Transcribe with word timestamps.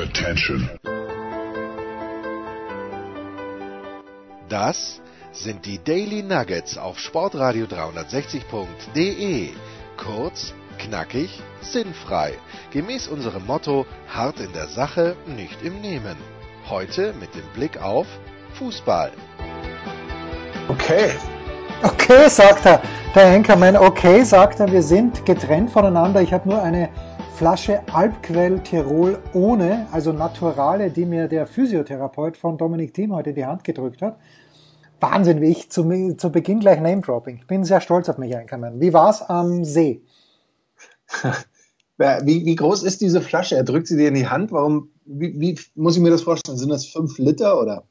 Attention. 0.00 0.70
Das 4.48 5.02
sind 5.32 5.66
die 5.66 5.78
Daily 5.84 6.22
Nuggets 6.22 6.78
auf 6.78 6.98
Sportradio 6.98 7.66
360.de. 7.66 9.50
Kurz, 9.98 10.54
knackig, 10.78 11.42
sinnfrei. 11.60 12.32
Gemäß 12.70 13.08
unserem 13.08 13.44
Motto: 13.44 13.84
hart 14.08 14.40
in 14.40 14.54
der 14.54 14.68
Sache, 14.68 15.16
nicht 15.26 15.62
im 15.62 15.82
Nehmen. 15.82 16.16
Heute 16.70 17.12
mit 17.20 17.34
dem 17.34 17.46
Blick 17.54 17.82
auf 17.82 18.06
Fußball. 18.54 19.12
Okay. 20.68 21.10
Okay, 21.82 22.28
sagt 22.30 22.64
er. 22.64 22.80
Der 23.14 23.26
Henkermann, 23.26 23.76
okay, 23.76 24.22
sagt 24.22 24.60
er, 24.60 24.70
wir 24.72 24.82
sind 24.82 25.26
getrennt 25.26 25.70
voneinander. 25.70 26.22
Ich 26.22 26.32
habe 26.32 26.48
nur 26.48 26.62
eine 26.62 26.88
Flasche 27.34 27.80
Alpquell 27.92 28.60
Tirol 28.60 29.18
ohne, 29.32 29.86
also 29.92 30.12
Naturale, 30.12 30.90
die 30.90 31.06
mir 31.06 31.28
der 31.28 31.46
Physiotherapeut 31.46 32.36
von 32.36 32.58
Dominik 32.58 32.92
Thiem 32.94 33.14
heute 33.14 33.30
in 33.30 33.36
die 33.36 33.46
Hand 33.46 33.64
gedrückt 33.64 34.02
hat. 34.02 34.18
Wahnsinn, 35.00 35.40
wie 35.40 35.50
ich 35.50 35.70
zu, 35.70 36.16
zu 36.16 36.30
Beginn 36.30 36.60
gleich 36.60 36.80
Name-Dropping. 36.80 37.38
Ich 37.38 37.46
bin 37.46 37.64
sehr 37.64 37.80
stolz 37.80 38.08
auf 38.08 38.18
mich, 38.18 38.34
Henkermann. 38.34 38.80
Wie 38.80 38.92
war's 38.92 39.22
am 39.22 39.64
See? 39.64 40.02
Wie, 42.22 42.46
wie 42.46 42.56
groß 42.56 42.82
ist 42.82 43.02
diese 43.02 43.20
Flasche? 43.20 43.56
Er 43.56 43.62
drückt 43.62 43.86
sie 43.86 43.98
dir 43.98 44.08
in 44.08 44.14
die 44.14 44.26
Hand. 44.26 44.52
Warum, 44.52 44.88
wie, 45.04 45.38
wie 45.38 45.60
muss 45.74 45.96
ich 45.96 46.02
mir 46.02 46.08
das 46.08 46.22
vorstellen? 46.22 46.56
Sind 46.56 46.70
das 46.70 46.86
fünf 46.86 47.18
Liter 47.18 47.60
oder? 47.60 47.84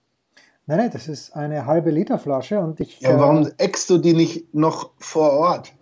Nein, 0.65 0.79
nein, 0.79 0.89
das 0.91 1.07
ist 1.07 1.35
eine 1.35 1.67
halbe 1.67 1.91
Liter 1.91 2.17
Flasche 2.17 2.59
und 2.59 2.79
ich. 2.79 2.99
Ja, 3.01 3.19
warum 3.19 3.45
äh, 3.45 3.51
eckst 3.59 3.87
du 3.89 3.99
die 3.99 4.13
nicht 4.13 4.53
noch 4.53 4.91
vor 4.97 5.33
Ort? 5.33 5.73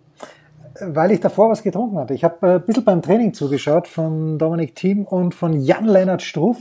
Weil 0.80 1.12
ich 1.12 1.20
davor 1.20 1.50
was 1.50 1.62
getrunken 1.62 1.98
hatte. 1.98 2.14
Ich 2.14 2.24
habe 2.24 2.46
äh, 2.46 2.54
ein 2.56 2.62
bisschen 2.62 2.84
beim 2.84 3.02
Training 3.02 3.34
zugeschaut 3.34 3.88
von 3.88 4.38
Dominik 4.38 4.74
Thiem 4.74 5.04
und 5.04 5.34
von 5.34 5.60
Jan-Lennart 5.60 6.22
Struff. 6.22 6.58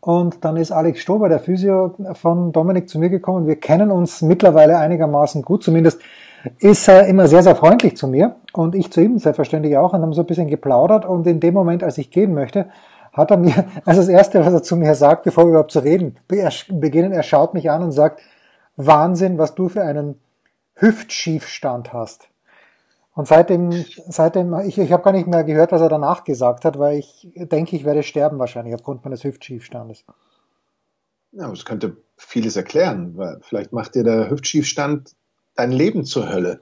Und 0.00 0.44
dann 0.44 0.56
ist 0.56 0.70
Alex 0.70 1.00
Stober, 1.00 1.28
der 1.28 1.40
Physio 1.40 1.94
von 2.12 2.52
Dominik, 2.52 2.88
zu 2.88 2.98
mir 2.98 3.08
gekommen. 3.08 3.46
Wir 3.46 3.56
kennen 3.56 3.90
uns 3.90 4.20
mittlerweile 4.22 4.78
einigermaßen 4.78 5.42
gut. 5.42 5.62
Zumindest 5.62 6.00
ist 6.58 6.88
er 6.88 7.06
immer 7.06 7.26
sehr, 7.26 7.42
sehr 7.42 7.56
freundlich 7.56 7.96
zu 7.96 8.06
mir. 8.06 8.36
Und 8.52 8.74
ich 8.74 8.90
zu 8.90 9.00
ihm 9.00 9.18
selbstverständlich 9.18 9.76
auch. 9.76 9.94
Und 9.94 10.02
haben 10.02 10.12
so 10.12 10.22
ein 10.22 10.26
bisschen 10.26 10.48
geplaudert. 10.48 11.06
Und 11.06 11.26
in 11.26 11.40
dem 11.40 11.54
Moment, 11.54 11.82
als 11.82 11.96
ich 11.96 12.10
gehen 12.10 12.34
möchte, 12.34 12.66
hat 13.12 13.30
er 13.30 13.38
mir, 13.38 13.64
also 13.84 14.00
das 14.00 14.08
Erste, 14.08 14.44
was 14.44 14.52
er 14.52 14.62
zu 14.62 14.76
mir 14.76 14.94
sagt, 14.94 15.24
bevor 15.24 15.44
wir 15.44 15.50
überhaupt 15.50 15.72
zu 15.72 15.80
reden 15.80 16.16
beginnen, 16.28 17.12
er 17.12 17.22
schaut 17.22 17.54
mich 17.54 17.70
an 17.70 17.82
und 17.82 17.92
sagt, 17.92 18.20
Wahnsinn, 18.76 19.38
was 19.38 19.54
du 19.54 19.68
für 19.68 19.82
einen 19.82 20.20
Hüftschiefstand 20.74 21.92
hast. 21.92 22.28
Und 23.14 23.28
seitdem, 23.28 23.84
seitdem, 24.08 24.54
ich, 24.60 24.76
ich 24.76 24.92
habe 24.92 25.02
gar 25.02 25.12
nicht 25.12 25.28
mehr 25.28 25.44
gehört, 25.44 25.70
was 25.70 25.80
er 25.80 25.88
danach 25.88 26.24
gesagt 26.24 26.64
hat, 26.64 26.78
weil 26.78 26.98
ich 26.98 27.28
denke, 27.34 27.76
ich 27.76 27.84
werde 27.84 28.02
sterben 28.02 28.38
wahrscheinlich 28.38 28.74
aufgrund 28.74 29.04
meines 29.04 29.22
Hüftschiefstandes. 29.22 30.04
Ja, 31.30 31.48
das 31.48 31.64
könnte 31.64 31.96
vieles 32.16 32.56
erklären, 32.56 33.16
weil 33.16 33.38
vielleicht 33.42 33.72
macht 33.72 33.94
dir 33.94 34.04
der 34.04 34.30
Hüftschiefstand 34.30 35.14
dein 35.54 35.70
Leben 35.70 36.04
zur 36.04 36.28
Hölle. 36.28 36.60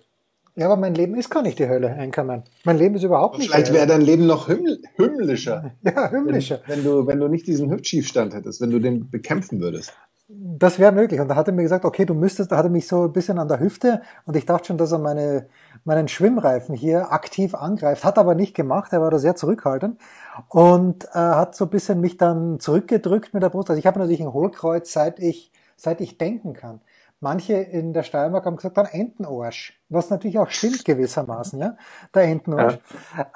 Ja, 0.54 0.66
aber 0.66 0.76
mein 0.76 0.94
Leben 0.94 1.14
ist 1.14 1.30
gar 1.30 1.42
nicht 1.42 1.58
die 1.58 1.66
Hölle, 1.66 1.88
Enkermann. 1.88 2.44
Mein 2.64 2.76
Leben 2.76 2.94
ist 2.94 3.04
überhaupt 3.04 3.38
nicht 3.38 3.50
Vielleicht 3.50 3.72
wäre 3.72 3.86
dein 3.86 4.02
Leben 4.02 4.26
noch 4.26 4.48
hümml 4.48 4.82
hümmlischer. 4.96 5.72
Ja, 5.82 6.10
hümmlischer. 6.10 6.60
Wenn, 6.66 6.78
wenn, 6.78 6.84
du, 6.84 7.06
wenn 7.06 7.20
du 7.20 7.28
nicht 7.28 7.46
diesen 7.46 7.70
Hüftschiefstand 7.70 8.34
hättest, 8.34 8.60
wenn 8.60 8.70
du 8.70 8.78
den 8.78 9.08
bekämpfen 9.10 9.60
würdest. 9.60 9.94
Das 10.34 10.78
wäre 10.78 10.92
möglich. 10.92 11.20
Und 11.20 11.28
da 11.28 11.36
hat 11.36 11.48
er 11.48 11.52
mir 11.52 11.62
gesagt, 11.62 11.84
okay, 11.84 12.06
du 12.06 12.14
müsstest, 12.14 12.52
da 12.52 12.56
hat 12.56 12.64
er 12.64 12.70
mich 12.70 12.86
so 12.86 13.04
ein 13.04 13.12
bisschen 13.12 13.38
an 13.38 13.48
der 13.48 13.60
Hüfte 13.60 14.00
und 14.24 14.34
ich 14.34 14.46
dachte 14.46 14.68
schon, 14.68 14.78
dass 14.78 14.92
er 14.92 14.98
meine, 14.98 15.46
meinen 15.84 16.08
Schwimmreifen 16.08 16.74
hier 16.74 17.12
aktiv 17.12 17.54
angreift. 17.54 18.04
Hat 18.04 18.18
aber 18.18 18.34
nicht 18.34 18.54
gemacht, 18.54 18.92
er 18.92 19.02
war 19.02 19.10
da 19.10 19.18
sehr 19.18 19.36
zurückhaltend 19.36 20.00
und 20.48 21.04
äh, 21.06 21.18
hat 21.18 21.54
so 21.54 21.64
ein 21.66 21.70
bisschen 21.70 22.00
mich 22.00 22.16
dann 22.16 22.60
zurückgedrückt 22.60 23.34
mit 23.34 23.42
der 23.42 23.50
Brust. 23.50 23.68
Also 23.68 23.78
ich 23.78 23.86
habe 23.86 23.98
natürlich 23.98 24.22
ein 24.22 24.32
Hohlkreuz, 24.32 24.92
seit 24.92 25.18
ich, 25.18 25.52
seit 25.76 26.00
ich 26.00 26.16
denken 26.16 26.54
kann. 26.54 26.80
Manche 27.22 27.52
in 27.54 27.92
der 27.92 28.02
Steiermark 28.02 28.44
haben 28.44 28.56
gesagt, 28.56 28.76
dann 28.76 28.86
Entenarsch, 28.86 29.80
was 29.88 30.10
natürlich 30.10 30.40
auch 30.40 30.50
stimmt 30.50 30.84
gewissermaßen, 30.84 31.60
ja, 31.60 31.76
der 32.12 32.24
Entenarsch. 32.24 32.80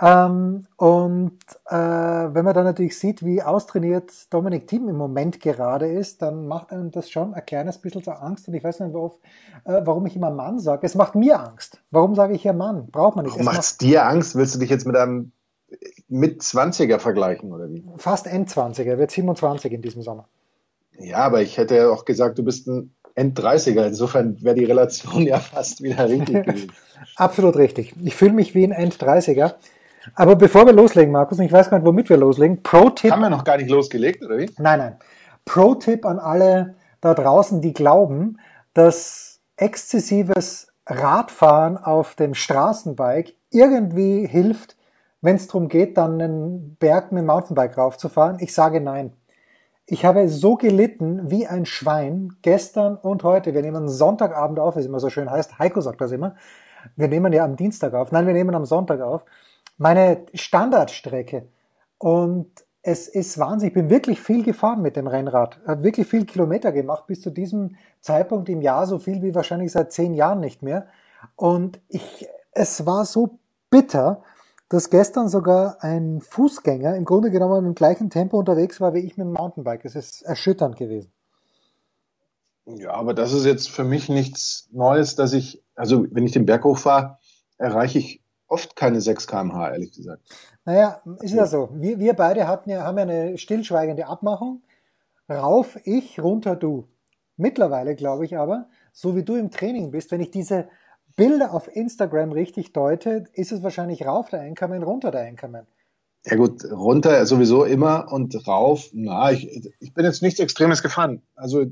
Ja. 0.00 0.26
Ähm, 0.26 0.66
und 0.74 1.38
äh, 1.66 1.76
wenn 1.76 2.44
man 2.44 2.52
dann 2.52 2.64
natürlich 2.64 2.98
sieht, 2.98 3.24
wie 3.24 3.44
austrainiert 3.44 4.10
Dominik 4.30 4.66
Thiem 4.66 4.88
im 4.88 4.96
Moment 4.96 5.38
gerade 5.38 5.86
ist, 5.86 6.20
dann 6.20 6.48
macht 6.48 6.72
einem 6.72 6.90
das 6.90 7.08
schon 7.08 7.32
ein 7.32 7.46
kleines 7.46 7.78
bisschen 7.78 8.02
so 8.02 8.10
Angst. 8.10 8.48
Und 8.48 8.54
ich 8.54 8.64
weiß 8.64 8.80
nicht, 8.80 8.92
worauf, 8.92 9.20
äh, 9.64 9.80
warum 9.84 10.04
ich 10.06 10.16
immer 10.16 10.32
Mann 10.32 10.58
sage. 10.58 10.84
Es 10.84 10.96
macht 10.96 11.14
mir 11.14 11.38
Angst. 11.38 11.80
Warum 11.92 12.16
sage 12.16 12.34
ich 12.34 12.42
hier 12.42 12.54
Mann? 12.54 12.90
Braucht 12.90 13.14
man 13.14 13.24
nicht. 13.24 13.34
Warum 13.34 13.44
macht 13.44 13.60
es 13.60 13.78
dir 13.78 14.04
Angst? 14.04 14.34
Willst 14.34 14.56
du 14.56 14.58
dich 14.58 14.68
jetzt 14.68 14.88
mit 14.88 14.96
einem 14.96 15.30
mit 16.08 16.40
20er 16.42 16.98
vergleichen 16.98 17.52
oder 17.52 17.70
wie? 17.70 17.86
Fast 17.98 18.26
Endzwanziger, 18.26 18.92
er 18.92 18.98
wird 18.98 19.12
27 19.12 19.72
in 19.72 19.82
diesem 19.82 20.02
Sommer. 20.02 20.28
Ja, 20.98 21.18
aber 21.18 21.42
ich 21.42 21.58
hätte 21.58 21.76
ja 21.76 21.90
auch 21.90 22.04
gesagt, 22.04 22.38
du 22.38 22.42
bist 22.42 22.66
ein 22.68 22.94
End-30er. 23.16 23.86
Insofern 23.86 24.42
wäre 24.42 24.54
die 24.54 24.64
Relation 24.64 25.22
ja 25.22 25.40
fast 25.40 25.82
wieder 25.82 26.08
richtig 26.08 26.44
gewesen. 26.46 26.72
Absolut 27.16 27.56
richtig. 27.56 27.94
Ich 28.02 28.14
fühle 28.14 28.32
mich 28.32 28.54
wie 28.54 28.64
ein 28.64 28.72
End-30er. 28.72 29.54
Aber 30.14 30.36
bevor 30.36 30.66
wir 30.66 30.72
loslegen, 30.72 31.12
Markus, 31.12 31.38
ich 31.40 31.50
weiß 31.50 31.70
gar 31.70 31.78
nicht, 31.78 31.86
womit 31.86 32.08
wir 32.08 32.16
loslegen. 32.16 32.62
Pro-Tipp. 32.62 33.10
Haben 33.10 33.22
wir 33.22 33.30
noch 33.30 33.44
gar 33.44 33.56
nicht 33.56 33.70
losgelegt, 33.70 34.24
oder 34.24 34.38
wie? 34.38 34.50
Nein, 34.58 34.78
nein. 34.78 34.96
Pro-Tipp 35.44 36.06
an 36.06 36.18
alle 36.18 36.76
da 37.00 37.14
draußen, 37.14 37.60
die 37.60 37.72
glauben, 37.72 38.38
dass 38.74 39.40
exzessives 39.56 40.68
Radfahren 40.86 41.76
auf 41.76 42.14
dem 42.14 42.34
Straßenbike 42.34 43.34
irgendwie 43.50 44.26
hilft, 44.26 44.76
wenn 45.20 45.36
es 45.36 45.46
darum 45.46 45.68
geht, 45.68 45.96
dann 45.96 46.20
einen 46.20 46.76
Berg 46.76 47.10
mit 47.10 47.22
dem 47.22 47.26
Mountainbike 47.26 47.76
raufzufahren. 47.76 48.38
Ich 48.40 48.54
sage 48.54 48.80
nein. 48.80 49.12
Ich 49.88 50.04
habe 50.04 50.28
so 50.28 50.56
gelitten 50.56 51.30
wie 51.30 51.46
ein 51.46 51.64
Schwein 51.64 52.36
gestern 52.42 52.96
und 52.96 53.22
heute. 53.22 53.54
Wir 53.54 53.62
nehmen 53.62 53.88
Sonntagabend 53.88 54.58
auf, 54.58 54.74
wie 54.74 54.80
es 54.80 54.86
immer 54.86 54.98
so 54.98 55.10
schön 55.10 55.30
heißt. 55.30 55.60
Heiko 55.60 55.80
sagt 55.80 56.00
das 56.00 56.10
immer. 56.10 56.34
Wir 56.96 57.06
nehmen 57.06 57.32
ja 57.32 57.44
am 57.44 57.54
Dienstag 57.54 57.94
auf. 57.94 58.10
Nein, 58.10 58.26
wir 58.26 58.34
nehmen 58.34 58.56
am 58.56 58.64
Sonntag 58.64 59.00
auf. 59.00 59.24
Meine 59.78 60.26
Standardstrecke. 60.34 61.46
Und 61.98 62.50
es 62.82 63.06
ist 63.06 63.38
Wahnsinn. 63.38 63.68
Ich 63.68 63.74
bin 63.74 63.88
wirklich 63.88 64.20
viel 64.20 64.42
gefahren 64.42 64.82
mit 64.82 64.96
dem 64.96 65.06
Rennrad. 65.06 65.60
Habe 65.64 65.84
wirklich 65.84 66.08
viel 66.08 66.24
Kilometer 66.24 66.72
gemacht 66.72 67.06
bis 67.06 67.20
zu 67.20 67.30
diesem 67.30 67.76
Zeitpunkt 68.00 68.48
im 68.48 68.62
Jahr. 68.62 68.88
So 68.88 68.98
viel 68.98 69.22
wie 69.22 69.36
wahrscheinlich 69.36 69.70
seit 69.70 69.92
zehn 69.92 70.14
Jahren 70.14 70.40
nicht 70.40 70.64
mehr. 70.64 70.88
Und 71.36 71.80
ich, 71.88 72.26
es 72.50 72.86
war 72.86 73.04
so 73.04 73.38
bitter, 73.70 74.24
dass 74.68 74.90
gestern 74.90 75.28
sogar 75.28 75.82
ein 75.82 76.20
Fußgänger 76.20 76.96
im 76.96 77.04
Grunde 77.04 77.30
genommen 77.30 77.66
im 77.66 77.74
gleichen 77.74 78.10
Tempo 78.10 78.38
unterwegs 78.38 78.80
war 78.80 78.94
wie 78.94 79.00
ich 79.00 79.16
mit 79.16 79.26
dem 79.26 79.32
Mountainbike. 79.32 79.84
Es 79.84 79.94
ist 79.94 80.22
erschütternd 80.22 80.76
gewesen. 80.76 81.12
Ja, 82.66 82.94
aber 82.94 83.14
das 83.14 83.32
ist 83.32 83.44
jetzt 83.44 83.70
für 83.70 83.84
mich 83.84 84.08
nichts 84.08 84.68
Neues, 84.72 85.14
dass 85.14 85.32
ich, 85.32 85.62
also 85.76 86.04
wenn 86.10 86.24
ich 86.24 86.32
den 86.32 86.46
Berg 86.46 86.64
hochfahre, 86.64 87.18
erreiche 87.58 88.00
ich 88.00 88.22
oft 88.48 88.74
keine 88.74 89.00
6 89.00 89.28
kmh, 89.28 89.70
ehrlich 89.70 89.92
gesagt. 89.92 90.22
Naja, 90.64 91.00
ist 91.20 91.34
ja 91.34 91.46
so. 91.46 91.68
Wir, 91.74 92.00
wir 92.00 92.14
beide 92.14 92.48
hatten 92.48 92.70
ja, 92.70 92.82
haben 92.82 92.98
ja 92.98 93.04
eine 93.04 93.38
stillschweigende 93.38 94.06
Abmachung. 94.06 94.62
Rauf 95.28 95.78
ich, 95.84 96.20
runter 96.20 96.56
du. 96.56 96.88
Mittlerweile 97.36 97.94
glaube 97.94 98.24
ich 98.24 98.36
aber, 98.36 98.68
so 98.92 99.14
wie 99.14 99.22
du 99.22 99.36
im 99.36 99.50
Training 99.50 99.90
bist, 99.92 100.10
wenn 100.10 100.20
ich 100.20 100.30
diese 100.30 100.68
Bilder 101.16 101.54
auf 101.54 101.74
Instagram 101.74 102.32
richtig 102.32 102.72
deute, 102.72 103.24
ist 103.32 103.50
es 103.50 103.62
wahrscheinlich 103.62 104.06
rauf 104.06 104.28
der 104.28 104.42
Anchorman, 104.42 104.82
runter 104.82 105.10
der 105.10 105.26
Anchorman. 105.26 105.66
Ja 106.26 106.36
gut, 106.36 106.64
runter 106.70 107.24
sowieso 107.24 107.64
immer 107.64 108.12
und 108.12 108.46
rauf, 108.46 108.90
na, 108.92 109.30
ich, 109.32 109.72
ich 109.80 109.94
bin 109.94 110.04
jetzt 110.04 110.22
nichts 110.22 110.40
Extremes 110.40 110.82
gefahren. 110.82 111.22
Also 111.34 111.66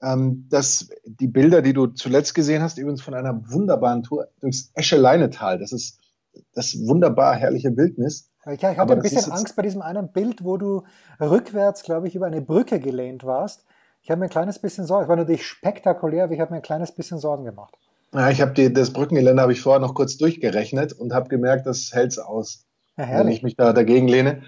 ähm, 0.00 0.46
das, 0.48 0.88
die 1.04 1.28
Bilder, 1.28 1.62
die 1.62 1.72
du 1.72 1.88
zuletzt 1.88 2.34
gesehen 2.34 2.62
hast, 2.62 2.78
übrigens 2.78 3.02
von 3.02 3.14
einer 3.14 3.42
wunderbaren 3.50 4.02
Tour 4.02 4.28
durchs 4.40 4.70
Escheleinetal, 4.74 5.58
das 5.58 5.72
ist 5.72 6.00
das 6.54 6.74
wunderbar 6.86 7.34
herrliche 7.34 7.76
Wildnis. 7.76 8.30
Ich, 8.46 8.62
ich 8.62 8.64
hatte 8.64 8.94
ein 8.94 9.02
bisschen 9.02 9.30
Angst 9.32 9.54
bei 9.54 9.62
diesem 9.62 9.82
einen 9.82 10.12
Bild, 10.12 10.44
wo 10.44 10.56
du 10.56 10.84
rückwärts, 11.20 11.82
glaube 11.82 12.08
ich, 12.08 12.14
über 12.14 12.26
eine 12.26 12.40
Brücke 12.40 12.80
gelehnt 12.80 13.24
warst. 13.24 13.64
Ich 14.02 14.10
habe 14.10 14.18
mir 14.18 14.26
ein 14.26 14.30
kleines 14.30 14.58
bisschen 14.58 14.86
Sorgen, 14.86 15.04
es 15.04 15.08
war 15.08 15.16
natürlich 15.16 15.46
spektakulär, 15.46 16.24
aber 16.24 16.32
ich 16.32 16.40
habe 16.40 16.52
mir 16.52 16.58
ein 16.58 16.62
kleines 16.62 16.92
bisschen 16.92 17.18
Sorgen 17.18 17.44
gemacht. 17.44 17.76
Ja, 18.14 18.30
ich 18.30 18.40
habe 18.40 18.70
das 18.70 18.92
Brückengelände 18.92 19.40
habe 19.40 19.52
ich 19.52 19.60
vorher 19.60 19.80
noch 19.80 19.94
kurz 19.94 20.18
durchgerechnet 20.18 20.92
und 20.92 21.14
habe 21.14 21.28
gemerkt, 21.28 21.66
das 21.66 21.92
hält's 21.92 22.18
aus, 22.18 22.66
ja, 22.98 23.18
wenn 23.18 23.28
ich 23.28 23.42
mich 23.42 23.56
da 23.56 23.72
dagegen 23.72 24.06
lehne. 24.06 24.42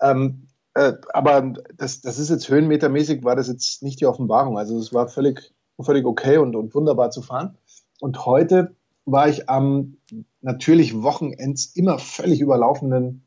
Ähm, 0.00 0.48
äh, 0.74 0.94
aber 1.12 1.52
das, 1.76 2.00
das 2.00 2.18
ist 2.18 2.30
jetzt 2.30 2.48
höhenmetermäßig, 2.48 3.22
war 3.22 3.36
das 3.36 3.48
jetzt 3.48 3.82
nicht 3.82 4.00
die 4.00 4.06
Offenbarung. 4.06 4.56
Also 4.56 4.78
es 4.78 4.94
war 4.94 5.08
völlig, 5.08 5.52
völlig 5.80 6.06
okay 6.06 6.38
und, 6.38 6.56
und 6.56 6.74
wunderbar 6.74 7.10
zu 7.10 7.20
fahren. 7.20 7.58
Und 8.00 8.24
heute 8.24 8.74
war 9.04 9.28
ich 9.28 9.48
am 9.50 9.98
natürlich 10.40 11.02
Wochenends 11.02 11.66
immer 11.74 11.98
völlig 11.98 12.40
überlaufenden 12.40 13.26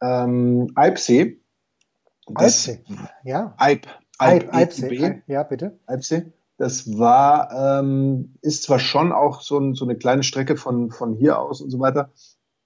ähm, 0.00 0.72
Alpsee. 0.74 1.40
Alpsee, 2.34 2.80
ja. 3.24 3.54
Alp. 3.56 3.86
Alp, 4.18 4.42
Alp, 4.44 4.54
Alpsee, 4.54 5.22
ja, 5.28 5.44
bitte. 5.44 5.78
Alpsee. 5.86 6.32
Das 6.58 6.98
war, 6.98 7.80
ähm, 7.80 8.34
ist 8.42 8.64
zwar 8.64 8.80
schon 8.80 9.12
auch 9.12 9.40
so, 9.40 9.58
ein, 9.58 9.74
so 9.74 9.84
eine 9.84 9.96
kleine 9.96 10.24
Strecke 10.24 10.56
von, 10.56 10.90
von 10.90 11.14
hier 11.14 11.38
aus 11.38 11.60
und 11.60 11.70
so 11.70 11.78
weiter 11.78 12.10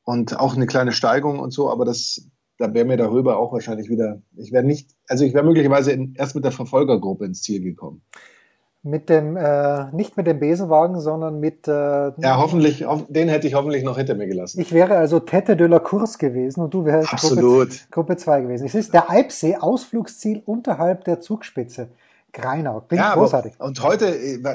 und 0.04 0.38
auch 0.40 0.56
eine 0.56 0.66
kleine 0.66 0.92
Steigung 0.92 1.38
und 1.38 1.52
so, 1.52 1.70
aber 1.70 1.84
das, 1.84 2.26
da 2.58 2.72
wäre 2.74 2.86
mir 2.86 2.96
darüber 2.96 3.38
auch 3.38 3.52
wahrscheinlich 3.52 3.88
wieder, 3.88 4.22
ich 4.36 4.50
wäre 4.50 4.64
nicht, 4.64 4.90
also 5.08 5.24
ich 5.24 5.34
wäre 5.34 5.44
möglicherweise 5.44 5.92
in, 5.92 6.14
erst 6.16 6.34
mit 6.34 6.44
der 6.44 6.52
Verfolgergruppe 6.52 7.26
ins 7.26 7.42
Ziel 7.42 7.62
gekommen. 7.62 8.02
Mit 8.84 9.08
dem, 9.08 9.36
äh, 9.36 9.92
nicht 9.92 10.16
mit 10.16 10.26
dem 10.26 10.40
Besenwagen, 10.40 10.98
sondern 10.98 11.38
mit. 11.38 11.68
Äh, 11.68 11.70
ja, 11.70 12.36
hoffentlich, 12.36 12.84
den 13.08 13.28
hätte 13.28 13.46
ich 13.46 13.54
hoffentlich 13.54 13.84
noch 13.84 13.96
hinter 13.96 14.16
mir 14.16 14.26
gelassen. 14.26 14.60
Ich 14.60 14.72
wäre 14.72 14.96
also 14.96 15.20
Tete 15.20 15.54
de 15.54 15.68
la 15.68 15.78
Course 15.78 16.18
gewesen 16.18 16.62
und 16.62 16.74
du 16.74 16.84
wärst 16.84 17.12
Absolut. 17.12 17.68
Gruppe, 17.68 17.76
Gruppe 17.92 18.16
2 18.16 18.40
gewesen. 18.40 18.66
Es 18.66 18.74
ist 18.74 18.92
der 18.92 19.08
Eibsee, 19.08 19.54
Ausflugsziel 19.54 20.42
unterhalb 20.44 21.04
der 21.04 21.20
Zugspitze. 21.20 21.90
Greinau. 22.32 22.80
Klingt 22.80 23.02
ja, 23.02 23.14
großartig. 23.14 23.54
Aber, 23.58 23.68
und 23.68 23.82
heute, 23.82 24.06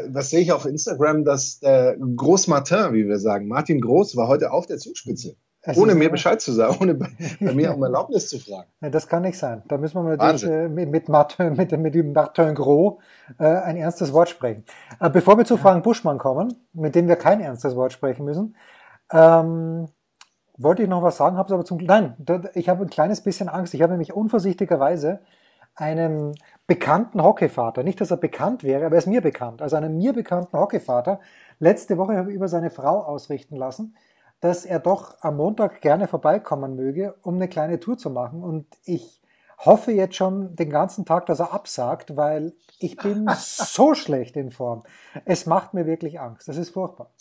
was 0.09 0.29
sehe 0.29 0.41
ich 0.41 0.51
auf 0.51 0.65
Instagram, 0.65 1.23
dass 1.23 1.59
der 1.59 1.95
Groß 1.97 2.47
Martin, 2.47 2.93
wie 2.93 3.07
wir 3.07 3.19
sagen, 3.19 3.47
Martin 3.47 3.81
Groß, 3.81 4.15
war 4.15 4.27
heute 4.27 4.51
auf 4.51 4.65
der 4.65 4.77
Zugspitze. 4.77 5.35
Es 5.61 5.77
ohne 5.77 5.95
mir 5.95 6.09
Bescheid 6.09 6.39
zu 6.39 6.53
sagen, 6.53 6.77
ohne 6.79 6.93
bei, 6.95 7.09
bei 7.41 7.53
mir 7.53 7.75
um 7.75 7.83
Erlaubnis 7.83 8.29
zu 8.29 8.39
fragen. 8.39 8.69
Ja, 8.81 8.89
das 8.89 9.07
kann 9.07 9.23
nicht 9.23 9.37
sein. 9.37 9.63
Da 9.67 9.77
müssen 9.77 10.01
wir 10.01 10.15
natürlich 10.15 10.43
äh, 10.43 10.69
mit, 10.69 11.09
Martin, 11.09 11.55
mit, 11.55 11.77
mit 11.77 11.93
dem 11.93 12.13
Martin 12.13 12.55
Gros 12.55 12.95
äh, 13.37 13.45
ein 13.45 13.75
ernstes 13.75 14.13
Wort 14.13 14.29
sprechen. 14.29 14.63
Äh, 15.01 15.09
bevor 15.09 15.37
wir 15.37 15.45
zu 15.45 15.57
Frank 15.57 15.83
Buschmann 15.83 16.19
kommen, 16.19 16.55
mit 16.73 16.95
dem 16.95 17.07
wir 17.09 17.17
kein 17.17 17.41
ernstes 17.41 17.75
Wort 17.75 17.91
sprechen 17.91 18.23
müssen, 18.23 18.55
ähm, 19.11 19.87
wollte 20.57 20.83
ich 20.83 20.89
noch 20.89 21.03
was 21.03 21.17
sagen, 21.17 21.37
habe 21.37 21.47
es 21.47 21.53
aber 21.53 21.65
zum 21.65 21.77
Nein, 21.77 22.15
ich 22.53 22.69
habe 22.69 22.85
ein 22.85 22.89
kleines 22.89 23.21
bisschen 23.21 23.49
Angst. 23.49 23.73
Ich 23.73 23.81
habe 23.81 23.91
nämlich 23.91 24.13
unvorsichtigerweise 24.13 25.19
einem 25.75 26.33
bekannten 26.67 27.23
Hockeyvater, 27.23 27.83
nicht 27.83 28.01
dass 28.01 28.11
er 28.11 28.17
bekannt 28.17 28.63
wäre, 28.63 28.85
aber 28.85 28.95
er 28.95 28.99
ist 28.99 29.07
mir 29.07 29.21
bekannt, 29.21 29.61
also 29.61 29.77
einem 29.77 29.97
mir 29.97 30.13
bekannten 30.13 30.57
Hockeyvater, 30.57 31.21
letzte 31.59 31.97
Woche 31.97 32.17
habe 32.17 32.29
ich 32.29 32.35
über 32.35 32.49
seine 32.49 32.69
Frau 32.69 33.03
ausrichten 33.03 33.55
lassen, 33.55 33.95
dass 34.41 34.65
er 34.65 34.79
doch 34.79 35.15
am 35.21 35.37
Montag 35.37 35.81
gerne 35.81 36.07
vorbeikommen 36.07 36.75
möge, 36.75 37.15
um 37.23 37.35
eine 37.35 37.47
kleine 37.47 37.79
Tour 37.79 37.97
zu 37.97 38.09
machen. 38.09 38.43
Und 38.43 38.67
ich 38.83 39.21
hoffe 39.57 39.91
jetzt 39.91 40.15
schon 40.15 40.55
den 40.55 40.69
ganzen 40.69 41.05
Tag, 41.05 41.25
dass 41.25 41.39
er 41.39 41.53
absagt, 41.53 42.15
weil 42.15 42.53
ich 42.77 42.97
bin 42.97 43.27
so 43.37 43.95
schlecht 43.95 44.35
in 44.35 44.51
Form. 44.51 44.83
Es 45.25 45.45
macht 45.45 45.73
mir 45.73 45.87
wirklich 45.87 46.19
Angst. 46.19 46.47
Das 46.47 46.57
ist 46.57 46.69
furchtbar. 46.69 47.11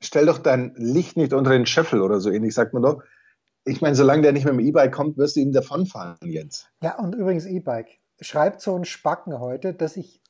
Stell 0.00 0.26
doch 0.26 0.38
dein 0.38 0.74
Licht 0.76 1.16
nicht 1.16 1.32
unter 1.32 1.50
den 1.50 1.66
Scheffel 1.66 2.02
oder 2.02 2.18
so 2.18 2.30
ähnlich, 2.30 2.54
sagt 2.54 2.74
man 2.74 2.82
doch. 2.82 3.02
Ich 3.64 3.80
meine, 3.80 3.94
solange 3.94 4.22
der 4.22 4.32
nicht 4.32 4.44
mit 4.44 4.54
dem 4.54 4.60
E-Bike 4.60 4.92
kommt, 4.92 5.16
wirst 5.18 5.36
du 5.36 5.40
ihm 5.40 5.52
davonfahren, 5.52 6.16
Jens. 6.22 6.68
Ja, 6.82 6.98
und 6.98 7.14
übrigens 7.14 7.46
E-Bike. 7.46 7.98
Schreibt 8.20 8.60
so 8.60 8.74
ein 8.76 8.84
Spacken 8.84 9.38
heute, 9.40 9.74
dass 9.74 9.96
ich, 9.96 10.22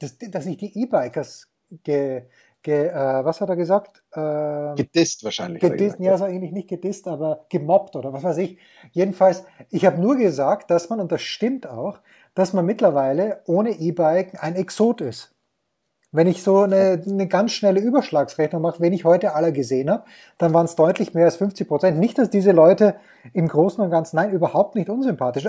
dass, 0.00 0.18
dass 0.18 0.46
ich 0.46 0.56
die 0.56 0.82
E-Bikers 0.82 1.48
ge, 1.84 2.24
ge, 2.62 2.88
äh, 2.88 3.24
was 3.24 3.40
hat 3.40 3.48
er 3.48 3.56
gesagt? 3.56 4.02
Äh, 4.12 4.74
gedisst 4.74 5.22
wahrscheinlich. 5.22 5.62
Gedisst, 5.62 6.00
ja, 6.00 6.12
also 6.12 6.24
eigentlich 6.24 6.52
nicht 6.52 6.68
gedisst, 6.68 7.06
aber 7.06 7.46
gemobbt 7.48 7.94
oder 7.94 8.12
was 8.12 8.24
weiß 8.24 8.38
ich. 8.38 8.58
Jedenfalls, 8.90 9.44
ich 9.70 9.86
habe 9.86 10.00
nur 10.00 10.16
gesagt, 10.16 10.70
dass 10.70 10.90
man, 10.90 11.00
und 11.00 11.12
das 11.12 11.22
stimmt 11.22 11.66
auch, 11.66 12.00
dass 12.34 12.52
man 12.52 12.66
mittlerweile 12.66 13.42
ohne 13.46 13.70
E-Bike 13.70 14.42
ein 14.42 14.56
Exot 14.56 15.00
ist. 15.00 15.35
Wenn 16.16 16.28
ich 16.28 16.42
so 16.42 16.60
eine, 16.60 17.02
eine 17.06 17.26
ganz 17.28 17.52
schnelle 17.52 17.78
Überschlagsrechnung 17.78 18.62
mache, 18.62 18.80
wenn 18.80 18.94
ich 18.94 19.04
heute 19.04 19.34
alle 19.34 19.52
gesehen 19.52 19.90
habe, 19.90 20.04
dann 20.38 20.54
waren 20.54 20.64
es 20.64 20.74
deutlich 20.74 21.12
mehr 21.12 21.26
als 21.26 21.36
50 21.36 21.68
Prozent. 21.68 21.98
Nicht, 21.98 22.16
dass 22.16 22.30
diese 22.30 22.52
Leute 22.52 22.94
im 23.34 23.48
Großen 23.48 23.84
und 23.84 23.90
Ganzen, 23.90 24.16
nein, 24.16 24.30
überhaupt 24.30 24.76
nicht 24.76 24.88
unsympathisch. 24.88 25.46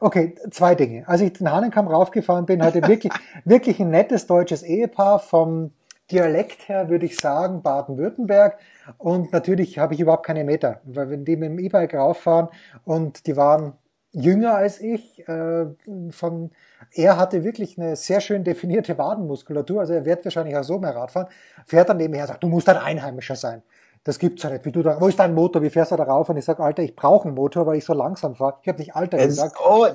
Okay, 0.00 0.34
zwei 0.50 0.74
Dinge. 0.74 1.06
Als 1.06 1.20
ich 1.20 1.34
den 1.34 1.52
Hahnenkamm 1.52 1.86
raufgefahren 1.86 2.46
bin, 2.46 2.64
hatte 2.64 2.86
wirklich, 2.88 3.12
wirklich 3.44 3.78
ein 3.78 3.90
nettes 3.90 4.26
deutsches 4.26 4.64
Ehepaar 4.64 5.20
vom 5.20 5.70
Dialekt 6.10 6.68
her 6.68 6.88
würde 6.88 7.06
ich 7.06 7.16
sagen 7.16 7.62
Baden-Württemberg. 7.62 8.58
Und 8.98 9.32
natürlich 9.32 9.78
habe 9.78 9.94
ich 9.94 10.00
überhaupt 10.00 10.26
keine 10.26 10.42
Meter, 10.42 10.80
weil 10.84 11.10
wenn 11.10 11.24
die 11.24 11.36
mit 11.36 11.50
dem 11.50 11.58
E-Bike 11.60 11.94
rauffahren 11.94 12.48
und 12.84 13.26
die 13.28 13.36
waren 13.36 13.74
jünger 14.14 14.54
als 14.54 14.80
ich, 14.80 15.26
äh, 15.28 15.66
von, 16.10 16.50
er 16.92 17.16
hatte 17.18 17.44
wirklich 17.44 17.78
eine 17.78 17.96
sehr 17.96 18.20
schön 18.20 18.44
definierte 18.44 18.96
Wadenmuskulatur, 18.96 19.80
also 19.80 19.92
er 19.92 20.04
wird 20.04 20.24
wahrscheinlich 20.24 20.56
auch 20.56 20.64
so 20.64 20.78
mehr 20.78 20.94
Radfahren, 20.94 21.28
fährt 21.66 21.88
dann 21.88 21.98
nebenher 21.98 22.24
und 22.24 22.28
sagt, 22.28 22.42
du 22.42 22.48
musst 22.48 22.68
ein 22.68 22.76
Einheimischer 22.76 23.36
sein. 23.36 23.62
Das 24.04 24.18
gibt's 24.18 24.42
ja 24.42 24.50
nicht. 24.50 24.66
Wie 24.66 24.72
du 24.72 24.82
da, 24.82 25.00
wo 25.00 25.08
ist 25.08 25.18
dein 25.18 25.34
Motor? 25.34 25.62
Wie 25.62 25.70
fährst 25.70 25.90
du 25.90 25.96
da 25.96 26.04
rauf? 26.04 26.28
Und 26.28 26.36
ich 26.36 26.44
sag, 26.44 26.60
Alter, 26.60 26.82
ich 26.82 26.94
brauche 26.94 27.26
einen 27.26 27.34
Motor, 27.34 27.66
weil 27.66 27.78
ich 27.78 27.86
so 27.86 27.94
langsam 27.94 28.34
fahre. 28.34 28.58
Ich 28.60 28.68
habe 28.68 28.78
nicht 28.78 28.94
Alter 28.94 29.16
es, 29.18 29.28
gesagt. 29.28 29.56
Oh, 29.64 29.86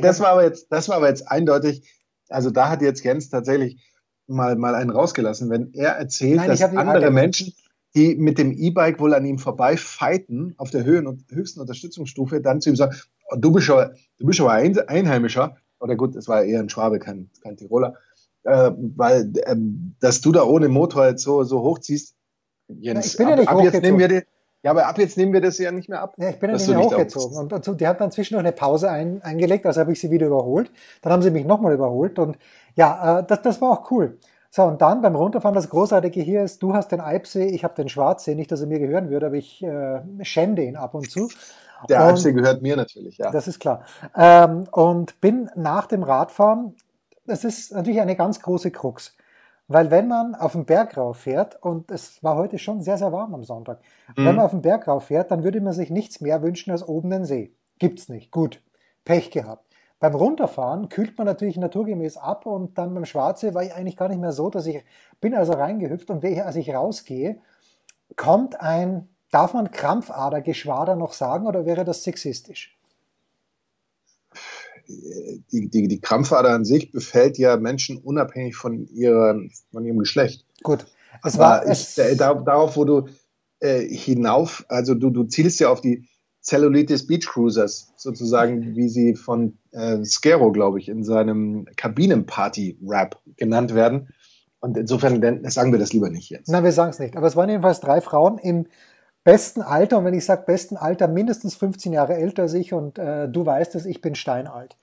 das 0.00 0.18
war 0.18 0.30
aber 0.30 0.42
jetzt, 0.42 0.66
das 0.72 0.88
war 0.88 0.96
aber 0.96 1.08
jetzt 1.08 1.30
eindeutig. 1.30 1.88
Also 2.28 2.50
da 2.50 2.68
hat 2.68 2.82
jetzt 2.82 3.04
Jens 3.04 3.28
tatsächlich 3.28 3.80
mal, 4.26 4.56
mal 4.56 4.74
einen 4.74 4.90
rausgelassen, 4.90 5.48
wenn 5.48 5.72
er 5.74 5.92
erzählt, 5.92 6.38
Nein, 6.38 6.48
dass 6.48 6.60
andere 6.60 7.12
Menschen, 7.12 7.52
die 7.94 8.16
mit 8.16 8.38
dem 8.38 8.52
E-Bike 8.52 8.98
wohl 8.98 9.14
an 9.14 9.24
ihm 9.24 9.38
vorbei 9.38 9.76
fighten, 9.76 10.54
auf 10.56 10.70
der 10.70 10.82
Höhen- 10.82 11.06
und 11.06 11.24
höchsten 11.30 11.60
Unterstützungsstufe, 11.60 12.40
dann 12.40 12.60
zu 12.60 12.70
ihm 12.70 12.76
sagen, 12.76 12.96
du 13.36 13.52
bist 13.52 13.70
aber, 13.70 13.94
du 14.18 14.26
bist 14.26 14.40
aber 14.40 14.52
ein 14.52 14.78
Einheimischer, 14.88 15.56
oder 15.80 15.96
gut, 15.96 16.16
es 16.16 16.28
war 16.28 16.44
eher 16.44 16.60
ein 16.60 16.68
Schwabe, 16.68 16.98
kein, 16.98 17.30
kein 17.42 17.56
Tiroler, 17.56 17.94
äh, 18.44 18.70
weil, 18.96 19.32
äh, 19.38 19.56
dass 20.00 20.20
du 20.20 20.32
da 20.32 20.44
ohne 20.44 20.68
Motor 20.68 21.06
jetzt 21.06 21.22
so, 21.22 21.44
so 21.44 21.62
hochziehst, 21.62 22.14
Jens, 22.68 23.06
ich 23.06 23.16
bin 23.16 23.28
ja 23.28 23.36
nicht 23.36 23.48
ab, 23.48 23.58
ab 23.58 23.64
jetzt 23.64 23.82
nehmen 23.82 23.98
wir 23.98 24.08
die, 24.08 24.22
ja, 24.62 24.70
aber 24.70 24.86
ab 24.86 24.98
jetzt 24.98 25.16
nehmen 25.16 25.32
wir 25.32 25.40
das 25.40 25.58
ja 25.58 25.72
nicht 25.72 25.88
mehr 25.88 26.00
ab. 26.00 26.14
Ja, 26.18 26.30
ich 26.30 26.38
bin 26.38 26.50
ja 26.50 26.56
nicht 26.56 26.68
mehr 26.68 26.78
hochgezogen. 26.78 27.36
Und 27.36 27.50
dazu, 27.50 27.74
die 27.74 27.86
hat 27.86 28.00
dann 28.00 28.12
zwischendurch 28.12 28.46
eine 28.46 28.52
Pause 28.52 28.90
ein, 28.90 29.20
eingelegt, 29.22 29.66
also 29.66 29.80
habe 29.80 29.92
ich 29.92 30.00
sie 30.00 30.10
wieder 30.10 30.28
überholt. 30.28 30.70
Dann 31.02 31.12
haben 31.12 31.22
sie 31.22 31.32
mich 31.32 31.44
nochmal 31.44 31.74
überholt 31.74 32.18
und 32.18 32.38
ja, 32.76 33.18
äh, 33.18 33.24
das, 33.26 33.42
das 33.42 33.60
war 33.60 33.72
auch 33.72 33.90
cool. 33.90 34.18
So, 34.50 34.64
und 34.64 34.82
dann 34.82 35.00
beim 35.00 35.16
Runterfahren, 35.16 35.54
das 35.54 35.70
Großartige 35.70 36.20
hier 36.20 36.44
ist, 36.44 36.62
du 36.62 36.74
hast 36.74 36.92
den 36.92 37.00
Eibsee, 37.00 37.46
ich 37.46 37.64
habe 37.64 37.74
den 37.74 37.88
Schwarzsee, 37.88 38.34
nicht, 38.34 38.52
dass 38.52 38.60
er 38.60 38.66
mir 38.66 38.78
gehören 38.78 39.08
würde, 39.10 39.26
aber 39.26 39.36
ich 39.36 39.62
äh, 39.62 40.00
schände 40.22 40.62
ihn 40.62 40.76
ab 40.76 40.94
und 40.94 41.10
zu. 41.10 41.28
Der 41.88 42.04
Eibsee 42.04 42.32
gehört 42.32 42.62
mir 42.62 42.76
natürlich, 42.76 43.18
ja. 43.18 43.30
Das 43.30 43.48
ist 43.48 43.60
klar. 43.60 43.84
Ähm, 44.16 44.64
und 44.72 45.20
bin 45.20 45.50
nach 45.54 45.86
dem 45.86 46.02
Radfahren, 46.02 46.74
das 47.26 47.44
ist 47.44 47.72
natürlich 47.72 48.00
eine 48.00 48.16
ganz 48.16 48.40
große 48.40 48.70
Krux. 48.70 49.16
Weil 49.68 49.90
wenn 49.90 50.08
man 50.08 50.34
auf 50.34 50.52
den 50.52 50.66
Berg 50.66 50.96
rauf 50.96 51.18
fährt, 51.18 51.62
und 51.62 51.90
es 51.90 52.22
war 52.22 52.36
heute 52.36 52.58
schon 52.58 52.82
sehr, 52.82 52.98
sehr 52.98 53.12
warm 53.12 53.34
am 53.34 53.44
Sonntag, 53.44 53.80
mhm. 54.16 54.26
wenn 54.26 54.36
man 54.36 54.44
auf 54.44 54.50
den 54.50 54.62
Berg 54.62 54.86
rauf 54.88 55.04
fährt, 55.04 55.30
dann 55.30 55.44
würde 55.44 55.60
man 55.60 55.72
sich 55.72 55.90
nichts 55.90 56.20
mehr 56.20 56.42
wünschen 56.42 56.70
als 56.70 56.86
oben 56.86 57.10
den 57.10 57.24
See. 57.24 57.54
Gibt's 57.78 58.08
nicht. 58.08 58.30
Gut. 58.30 58.60
Pech 59.04 59.30
gehabt. 59.30 59.66
Beim 59.98 60.14
Runterfahren 60.14 60.88
kühlt 60.88 61.16
man 61.16 61.26
natürlich 61.26 61.56
naturgemäß 61.56 62.16
ab 62.16 62.44
und 62.44 62.76
dann 62.76 62.92
beim 62.92 63.04
Schwarze 63.04 63.54
war 63.54 63.62
ich 63.62 63.72
eigentlich 63.72 63.96
gar 63.96 64.08
nicht 64.08 64.20
mehr 64.20 64.32
so, 64.32 64.50
dass 64.50 64.66
ich 64.66 64.84
bin 65.20 65.32
also 65.32 65.52
reingehüpft 65.52 66.10
und 66.10 66.24
als 66.24 66.56
ich 66.56 66.74
rausgehe, 66.74 67.40
kommt 68.16 68.60
ein, 68.60 69.08
darf 69.32 69.54
man 69.54 69.72
Krampfadergeschwader 69.72 70.94
noch 70.94 71.12
sagen 71.12 71.46
oder 71.46 71.66
wäre 71.66 71.84
das 71.84 72.04
sexistisch? 72.04 72.78
Die, 74.86 75.68
die, 75.68 75.88
die 75.88 76.00
Krampfader 76.00 76.50
an 76.50 76.64
sich 76.64 76.92
befällt 76.92 77.38
ja 77.38 77.56
Menschen 77.56 77.98
unabhängig 77.98 78.54
von, 78.54 78.86
ihrer, 78.88 79.36
von 79.72 79.84
ihrem 79.84 79.98
Geschlecht. 79.98 80.44
Gut. 80.62 80.86
Es 81.24 81.38
war, 81.38 81.66
es 81.66 81.98
ich, 81.98 82.16
darauf, 82.16 82.76
wo 82.76 82.84
du 82.84 83.08
äh, 83.60 83.80
hinauf, 83.80 84.64
also 84.68 84.94
du, 84.94 85.10
du 85.10 85.24
zielst 85.24 85.60
ja 85.60 85.70
auf 85.70 85.80
die 85.80 86.08
Cellulitis 86.42 87.06
Beach 87.06 87.26
Cruisers, 87.26 87.92
sozusagen, 87.96 88.74
wie 88.74 88.88
sie 88.88 89.14
von 89.14 89.56
äh, 89.70 90.04
Scaro, 90.04 90.50
glaube 90.50 90.80
ich, 90.80 90.88
in 90.88 91.04
seinem 91.04 91.66
Kabinenparty-Rap 91.76 93.18
genannt 93.36 93.74
werden. 93.74 94.08
Und 94.58 94.76
insofern 94.76 95.20
sagen 95.50 95.72
wir 95.72 95.78
das 95.78 95.92
lieber 95.92 96.10
nicht 96.10 96.30
jetzt. 96.30 96.48
Nein, 96.48 96.64
wir 96.64 96.72
sagen 96.72 96.90
es 96.90 96.98
nicht. 96.98 97.16
Aber 97.16 97.26
es 97.26 97.36
waren 97.36 97.48
jedenfalls 97.48 97.80
drei 97.80 98.00
Frauen 98.00 98.38
im 98.38 98.66
besten 99.24 99.62
Alter. 99.62 99.98
Und 99.98 100.04
wenn 100.04 100.14
ich 100.14 100.24
sage 100.24 100.42
besten 100.46 100.76
Alter, 100.76 101.08
mindestens 101.08 101.54
15 101.54 101.92
Jahre 101.92 102.14
älter 102.14 102.42
als 102.42 102.54
ich. 102.54 102.72
Und 102.72 102.98
äh, 102.98 103.28
du 103.28 103.44
weißt 103.44 103.74
es, 103.74 103.86
ich 103.86 104.00
bin 104.00 104.14
steinalt. 104.14 104.76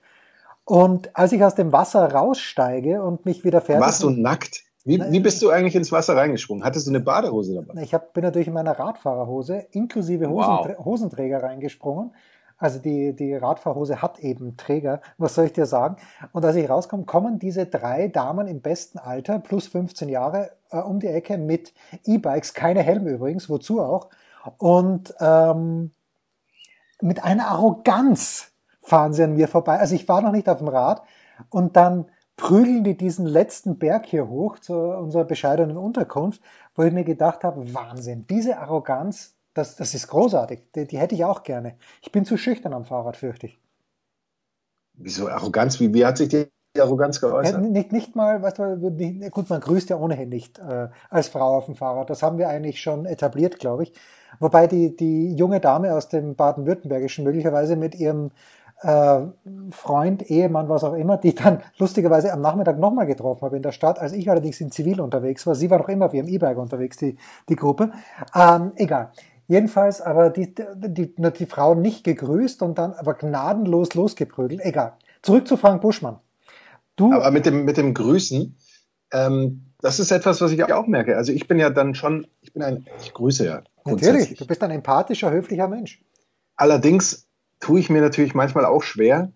Und 0.64 1.16
als 1.16 1.32
ich 1.32 1.42
aus 1.42 1.54
dem 1.54 1.72
Wasser 1.72 2.12
raussteige 2.12 3.02
und 3.02 3.26
mich 3.26 3.44
wieder 3.44 3.60
fertig... 3.60 3.84
Warst 3.84 4.02
du 4.02 4.10
nackt? 4.10 4.62
Wie, 4.84 4.98
wie 5.10 5.20
bist 5.20 5.42
du 5.42 5.50
eigentlich 5.50 5.74
ins 5.74 5.92
Wasser 5.92 6.16
reingesprungen? 6.16 6.64
Hattest 6.64 6.86
du 6.86 6.90
eine 6.90 7.00
Badehose 7.00 7.54
dabei? 7.54 7.82
Ich 7.82 7.92
hab, 7.92 8.14
bin 8.14 8.24
natürlich 8.24 8.48
in 8.48 8.54
meiner 8.54 8.78
Radfahrerhose 8.78 9.66
inklusive 9.72 10.28
Hosenträ 10.28 10.76
wow. 10.78 10.84
Hosenträger 10.84 11.42
reingesprungen. 11.42 12.12
Also 12.56 12.78
die, 12.78 13.14
die 13.14 13.34
Radfahrhose 13.34 14.02
hat 14.02 14.18
eben 14.18 14.56
Träger, 14.56 15.00
was 15.16 15.34
soll 15.34 15.46
ich 15.46 15.52
dir 15.54 15.66
sagen? 15.66 15.96
Und 16.32 16.44
als 16.44 16.56
ich 16.56 16.68
rauskomme, 16.68 17.04
kommen 17.04 17.38
diese 17.38 17.66
drei 17.66 18.08
Damen 18.08 18.46
im 18.48 18.60
besten 18.60 18.98
Alter, 18.98 19.38
plus 19.38 19.66
15 19.66 20.10
Jahre, 20.10 20.50
äh, 20.70 20.78
um 20.78 21.00
die 21.00 21.06
Ecke 21.06 21.38
mit 21.38 21.72
E-Bikes, 22.04 22.52
keine 22.52 22.82
Helme 22.82 23.10
übrigens, 23.10 23.48
wozu 23.48 23.80
auch. 23.80 24.08
Und 24.58 25.14
ähm, 25.20 25.92
mit 27.00 27.24
einer 27.24 27.48
Arroganz 27.48 28.52
fahren 28.82 29.12
sie 29.12 29.24
an 29.24 29.34
mir 29.34 29.48
vorbei. 29.48 29.78
Also 29.78 29.94
ich 29.94 30.08
war 30.08 30.22
noch 30.22 30.32
nicht 30.32 30.48
auf 30.48 30.58
dem 30.58 30.68
Rad 30.68 31.02
und 31.50 31.76
dann 31.76 32.06
prügeln 32.36 32.84
die 32.84 32.96
diesen 32.96 33.26
letzten 33.26 33.78
Berg 33.78 34.06
hier 34.06 34.28
hoch 34.28 34.58
zu 34.58 34.74
unserer 34.74 35.24
bescheidenen 35.24 35.76
Unterkunft, 35.76 36.40
wo 36.74 36.82
ich 36.82 36.92
mir 36.92 37.04
gedacht 37.04 37.44
habe, 37.44 37.74
Wahnsinn, 37.74 38.26
diese 38.28 38.58
Arroganz, 38.58 39.34
das, 39.52 39.76
das 39.76 39.94
ist 39.94 40.08
großartig, 40.08 40.70
die, 40.74 40.86
die 40.86 40.98
hätte 40.98 41.14
ich 41.14 41.24
auch 41.24 41.42
gerne. 41.42 41.76
Ich 42.00 42.12
bin 42.12 42.24
zu 42.24 42.38
schüchtern 42.38 42.72
am 42.72 42.84
Fahrrad, 42.84 43.16
fürchte 43.16 43.46
ich. 43.46 43.60
Wieso 44.94 45.28
Arroganz? 45.28 45.80
Wie, 45.80 45.92
wie 45.92 46.04
hat 46.04 46.16
sich 46.18 46.28
die 46.28 46.50
die 46.76 46.80
Arroganz 46.80 47.20
geäußert? 47.20 47.54
Ja, 47.54 47.60
nicht, 47.60 47.92
nicht 47.92 48.16
mal, 48.16 48.42
weißt 48.42 48.58
du, 48.58 48.90
nicht, 48.90 49.30
gut, 49.30 49.50
man 49.50 49.60
grüßt 49.60 49.90
ja 49.90 49.96
ohnehin 49.96 50.28
nicht 50.28 50.58
äh, 50.58 50.88
als 51.08 51.28
Frau 51.28 51.56
auf 51.56 51.66
dem 51.66 51.74
Fahrrad. 51.74 52.10
Das 52.10 52.22
haben 52.22 52.38
wir 52.38 52.48
eigentlich 52.48 52.80
schon 52.80 53.06
etabliert, 53.06 53.58
glaube 53.58 53.84
ich. 53.84 53.92
Wobei 54.38 54.66
die, 54.66 54.96
die 54.96 55.34
junge 55.34 55.60
Dame 55.60 55.94
aus 55.94 56.08
dem 56.08 56.36
Baden-Württembergischen 56.36 57.24
möglicherweise 57.24 57.76
mit 57.76 57.94
ihrem 57.96 58.30
äh, 58.82 59.20
Freund, 59.70 60.30
Ehemann, 60.30 60.68
was 60.68 60.84
auch 60.84 60.94
immer, 60.94 61.16
die 61.16 61.34
dann 61.34 61.60
lustigerweise 61.78 62.32
am 62.32 62.40
Nachmittag 62.40 62.78
nochmal 62.78 63.06
getroffen 63.06 63.42
habe 63.42 63.56
in 63.56 63.62
der 63.62 63.72
Stadt, 63.72 63.98
als 63.98 64.12
ich 64.12 64.30
allerdings 64.30 64.60
in 64.60 64.70
Zivil 64.70 65.00
unterwegs 65.00 65.46
war. 65.46 65.54
Sie 65.54 65.70
war 65.70 65.78
noch 65.78 65.88
immer 65.88 66.12
wie 66.12 66.18
im 66.18 66.28
E-Bike 66.28 66.58
unterwegs, 66.58 66.96
die, 66.96 67.16
die 67.48 67.56
Gruppe. 67.56 67.90
Ähm, 68.34 68.72
egal. 68.76 69.10
Jedenfalls 69.48 70.00
aber 70.00 70.30
die, 70.30 70.54
die, 70.54 71.14
die, 71.16 71.32
die 71.32 71.46
Frau 71.46 71.74
nicht 71.74 72.04
gegrüßt 72.04 72.62
und 72.62 72.78
dann 72.78 72.92
aber 72.92 73.14
gnadenlos 73.14 73.94
losgeprügelt. 73.94 74.60
Egal. 74.60 74.92
Zurück 75.22 75.48
zu 75.48 75.56
Frank 75.56 75.82
Buschmann. 75.82 76.18
Du, 77.00 77.12
aber 77.12 77.30
mit 77.30 77.46
dem, 77.46 77.64
mit 77.64 77.78
dem 77.78 77.94
Grüßen, 77.94 78.56
ähm, 79.12 79.72
das 79.80 79.98
ist 79.98 80.10
etwas, 80.10 80.40
was 80.42 80.52
ich 80.52 80.62
auch 80.70 80.86
merke. 80.86 81.16
Also 81.16 81.32
ich 81.32 81.48
bin 81.48 81.58
ja 81.58 81.70
dann 81.70 81.94
schon, 81.94 82.26
ich 82.42 82.52
bin 82.52 82.62
ein, 82.62 82.86
ich 83.02 83.14
grüße 83.14 83.46
ja. 83.46 83.62
Natürlich, 83.86 84.36
du 84.36 84.46
bist 84.46 84.62
ein 84.62 84.70
empathischer, 84.70 85.30
höflicher 85.30 85.66
Mensch. 85.66 86.02
Allerdings 86.56 87.26
tue 87.58 87.80
ich 87.80 87.88
mir 87.88 88.02
natürlich 88.02 88.34
manchmal 88.34 88.66
auch 88.66 88.82
schwer, 88.82 89.32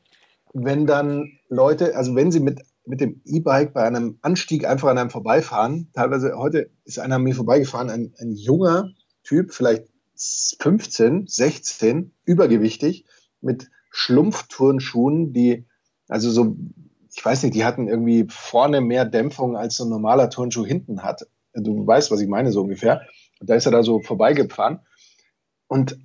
wenn 0.52 0.86
dann 0.86 1.38
Leute, 1.48 1.96
also 1.96 2.14
wenn 2.14 2.30
sie 2.30 2.40
mit, 2.40 2.60
mit 2.84 3.00
dem 3.00 3.22
E-Bike 3.24 3.72
bei 3.72 3.84
einem 3.84 4.18
Anstieg 4.20 4.66
einfach 4.66 4.88
an 4.88 4.98
einem 4.98 5.10
vorbeifahren, 5.10 5.90
teilweise 5.94 6.36
heute 6.36 6.70
ist 6.84 6.98
einer 6.98 7.16
an 7.16 7.22
mir 7.22 7.34
vorbeigefahren, 7.34 7.88
ein, 7.88 8.12
ein 8.18 8.32
junger 8.32 8.90
Typ, 9.22 9.54
vielleicht 9.54 9.86
15, 10.16 11.26
16, 11.26 12.12
übergewichtig, 12.26 13.06
mit 13.40 13.70
Schlumpfturnschuhen, 13.90 15.32
die, 15.32 15.66
also 16.08 16.30
so, 16.30 16.56
ich 17.16 17.24
weiß 17.24 17.42
nicht, 17.42 17.54
die 17.54 17.64
hatten 17.64 17.88
irgendwie 17.88 18.26
vorne 18.28 18.80
mehr 18.80 19.04
Dämpfung 19.04 19.56
als 19.56 19.76
so 19.76 19.84
ein 19.84 19.90
normaler 19.90 20.30
Turnschuh 20.30 20.66
hinten 20.66 21.02
hat. 21.02 21.26
Du 21.54 21.86
weißt, 21.86 22.10
was 22.10 22.20
ich 22.20 22.28
meine, 22.28 22.50
so 22.50 22.62
ungefähr. 22.62 23.02
Und 23.40 23.48
da 23.48 23.54
ist 23.54 23.66
er 23.66 23.72
da 23.72 23.82
so 23.82 24.00
vorbeigefahren. 24.00 24.80
Und 25.68 25.98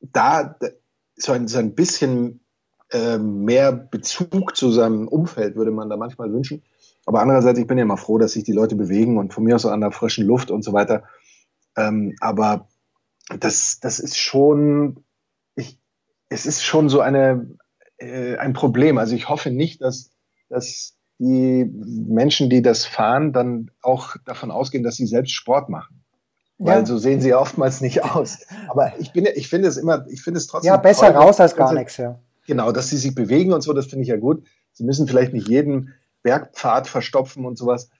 da 0.00 0.56
so 1.16 1.32
ein, 1.32 1.46
so 1.46 1.58
ein 1.58 1.74
bisschen 1.74 2.40
äh, 2.90 3.18
mehr 3.18 3.72
Bezug 3.72 4.56
zu 4.56 4.72
seinem 4.72 5.06
Umfeld 5.06 5.54
würde 5.54 5.70
man 5.70 5.88
da 5.88 5.96
manchmal 5.96 6.32
wünschen. 6.32 6.62
Aber 7.06 7.20
andererseits, 7.20 7.58
ich 7.58 7.66
bin 7.66 7.78
ja 7.78 7.84
immer 7.84 7.96
froh, 7.96 8.18
dass 8.18 8.32
sich 8.32 8.44
die 8.44 8.52
Leute 8.52 8.74
bewegen 8.74 9.16
und 9.16 9.32
von 9.32 9.44
mir 9.44 9.54
aus 9.54 9.62
so 9.62 9.70
an 9.70 9.80
der 9.80 9.92
frischen 9.92 10.26
Luft 10.26 10.50
und 10.50 10.64
so 10.64 10.72
weiter. 10.72 11.04
Ähm, 11.76 12.16
aber 12.20 12.68
das, 13.38 13.78
das 13.80 14.00
ist 14.00 14.18
schon, 14.18 15.04
ich, 15.54 15.78
es 16.28 16.46
ist 16.46 16.64
schon 16.64 16.88
so 16.88 17.00
eine, 17.00 17.58
äh, 18.00 18.36
ein 18.36 18.52
Problem. 18.52 18.98
Also 18.98 19.14
ich 19.14 19.28
hoffe 19.28 19.50
nicht, 19.50 19.80
dass, 19.80 20.10
dass 20.48 20.96
die 21.18 21.64
Menschen, 21.64 22.48
die 22.48 22.62
das 22.62 22.86
fahren, 22.86 23.32
dann 23.32 23.70
auch 23.82 24.16
davon 24.24 24.50
ausgehen, 24.50 24.82
dass 24.82 24.96
sie 24.96 25.06
selbst 25.06 25.32
Sport 25.32 25.68
machen. 25.68 26.02
Weil 26.58 26.80
ja. 26.80 26.86
so 26.86 26.98
sehen 26.98 27.20
sie 27.20 27.30
ja 27.30 27.38
oftmals 27.38 27.80
nicht 27.80 28.04
aus. 28.04 28.40
Aber 28.68 28.92
ich 28.98 29.12
bin, 29.12 29.26
ich 29.34 29.48
finde 29.48 29.68
es 29.68 29.76
immer, 29.76 30.06
ich 30.08 30.22
finde 30.22 30.38
es 30.38 30.46
trotzdem. 30.46 30.68
Ja, 30.68 30.76
besser 30.76 31.12
toll, 31.12 31.22
raus 31.22 31.40
als 31.40 31.54
gar 31.54 31.72
nichts, 31.72 31.96
ja. 31.96 32.18
Genau, 32.46 32.72
dass 32.72 32.88
sie 32.88 32.96
sich 32.96 33.14
bewegen 33.14 33.52
und 33.52 33.62
so, 33.62 33.72
das 33.72 33.86
finde 33.86 34.02
ich 34.02 34.08
ja 34.08 34.16
gut. 34.16 34.46
Sie 34.72 34.84
müssen 34.84 35.06
vielleicht 35.06 35.32
nicht 35.32 35.48
jeden 35.48 35.94
Bergpfad 36.22 36.88
verstopfen 36.88 37.44
und 37.44 37.56
sowas. 37.56 37.90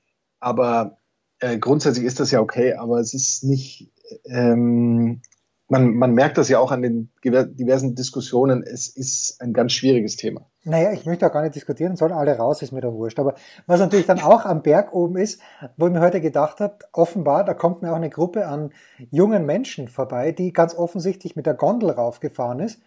Aber 0.41 0.99
äh, 1.41 1.59
grundsätzlich 1.59 2.05
ist 2.05 2.21
das 2.21 2.31
ja 2.31 2.41
okay, 2.41 2.75
aber 2.75 3.01
es 3.01 3.15
ist 3.15 3.45
nicht, 3.45 3.93
ähm, 4.25 5.23
man, 5.71 5.95
man 5.95 6.13
merkt 6.13 6.37
das 6.37 6.49
ja 6.49 6.59
auch 6.59 6.73
an 6.73 6.83
den 6.83 7.11
diversen 7.25 7.95
Diskussionen, 7.95 8.63
es 8.63 8.89
ist 8.89 9.41
ein 9.41 9.53
ganz 9.53 9.73
schwieriges 9.73 10.17
Thema. 10.17 10.47
Naja, 10.65 10.93
ich 10.93 11.07
möchte 11.07 11.27
auch 11.27 11.33
gar 11.33 11.43
nicht 11.43 11.55
diskutieren, 11.55 11.97
sollen 11.97 12.13
alle 12.13 12.37
raus, 12.37 12.61
ist 12.61 12.73
mir 12.73 12.81
doch 12.81 12.93
wurscht. 12.93 13.21
Aber 13.21 13.35
was 13.67 13.79
natürlich 13.79 14.07
dann 14.07 14.21
auch 14.21 14.45
am 14.45 14.63
Berg 14.63 14.93
oben 14.93 15.17
ist, 15.17 15.41
wo 15.77 15.87
ich 15.87 15.93
mir 15.93 16.01
heute 16.01 16.21
gedacht 16.21 16.61
habe, 16.61 16.79
offenbar, 16.93 17.45
da 17.45 17.55
kommt 17.55 17.83
mir 17.83 17.93
auch 17.93 17.97
eine 17.97 18.11
Gruppe 18.11 18.47
an 18.47 18.73
jungen 19.11 19.47
Menschen 19.47 19.89
vorbei, 19.89 20.33
die 20.33 20.53
ganz 20.53 20.75
offensichtlich 20.75 21.37
mit 21.37 21.47
der 21.47 21.55
Gondel 21.55 21.91
raufgefahren 21.91 22.59
ist 22.59 22.83